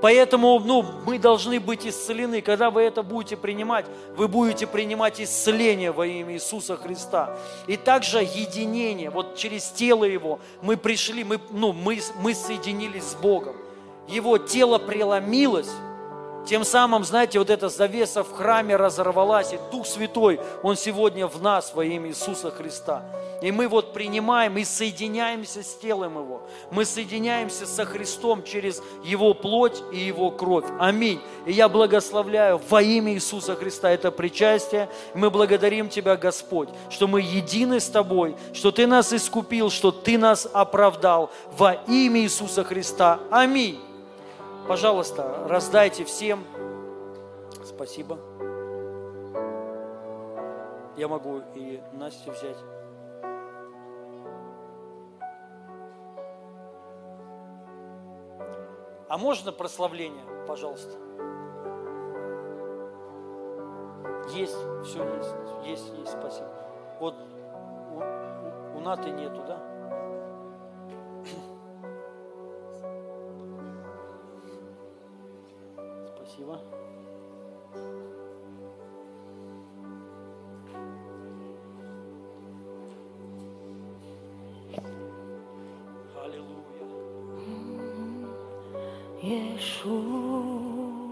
[0.00, 2.42] Поэтому ну, мы должны быть исцелены.
[2.42, 3.86] Когда вы это будете принимать,
[4.16, 7.36] вы будете принимать исцеление во имя Иисуса Христа.
[7.66, 9.10] И также единение.
[9.10, 13.56] Вот через тело Его мы пришли, мы, ну, мы, мы соединились с Богом.
[14.06, 15.70] Его тело преломилось,
[16.46, 21.40] тем самым, знаете, вот эта завеса в храме разорвалась, и Дух Святой, Он сегодня в
[21.40, 23.02] нас во имя Иисуса Христа.
[23.40, 26.42] И мы вот принимаем и соединяемся с телом Его.
[26.70, 30.66] Мы соединяемся со Христом через Его плоть и Его кровь.
[30.78, 31.20] Аминь.
[31.46, 34.90] И я благословляю во имя Иисуса Христа это причастие.
[35.14, 40.18] Мы благодарим Тебя, Господь, что мы едины с Тобой, что Ты нас искупил, что Ты
[40.18, 43.20] нас оправдал во имя Иисуса Христа.
[43.30, 43.80] Аминь.
[44.66, 46.42] Пожалуйста, раздайте всем.
[47.62, 48.18] Спасибо.
[50.96, 52.56] Я могу и Настю взять.
[59.06, 60.96] А можно прославление, пожалуйста?
[64.30, 65.34] Есть, все есть,
[65.66, 66.48] есть, есть, спасибо.
[67.00, 67.14] Вот
[67.92, 69.73] у, у Наты нету, да?
[76.46, 76.58] 我，
[89.22, 91.03] 耶稣。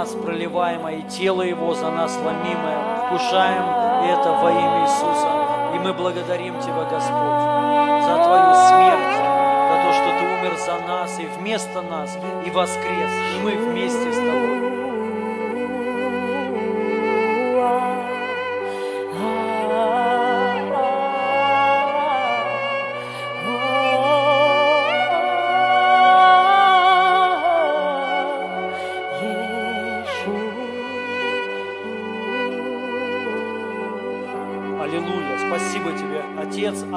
[0.00, 3.06] Нас проливаемая, и тело Его за нас ломимое.
[3.06, 3.64] Вкушаем
[4.08, 5.28] это во имя Иисуса.
[5.74, 9.16] И мы благодарим Тебя, Господь, за Твою смерть,
[9.68, 12.16] за то, что Ты умер за нас и вместо нас,
[12.46, 14.69] и воскрес, и мы вместе с Тобой.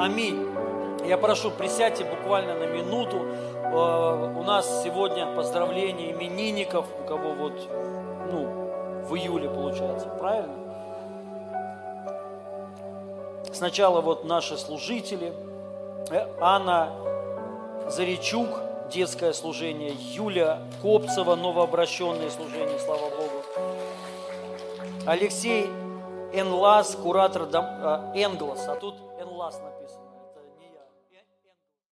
[0.04, 0.46] Аминь.
[1.06, 3.16] Я прошу, присядьте буквально на минуту.
[3.22, 7.54] Э, у нас сегодня поздравление именинников, у кого вот,
[8.30, 8.44] ну,
[9.08, 10.52] в июле получается, правильно?
[13.50, 15.32] Сначала вот наши служители,
[16.10, 16.90] э, Анна
[17.88, 18.60] Заричук,
[18.92, 23.42] детское служение, Юля Копцева, новообращенное служение, слава Богу.
[25.06, 25.64] Алексей
[26.34, 28.96] Энлас, куратор дом, э, Энглас, а тут.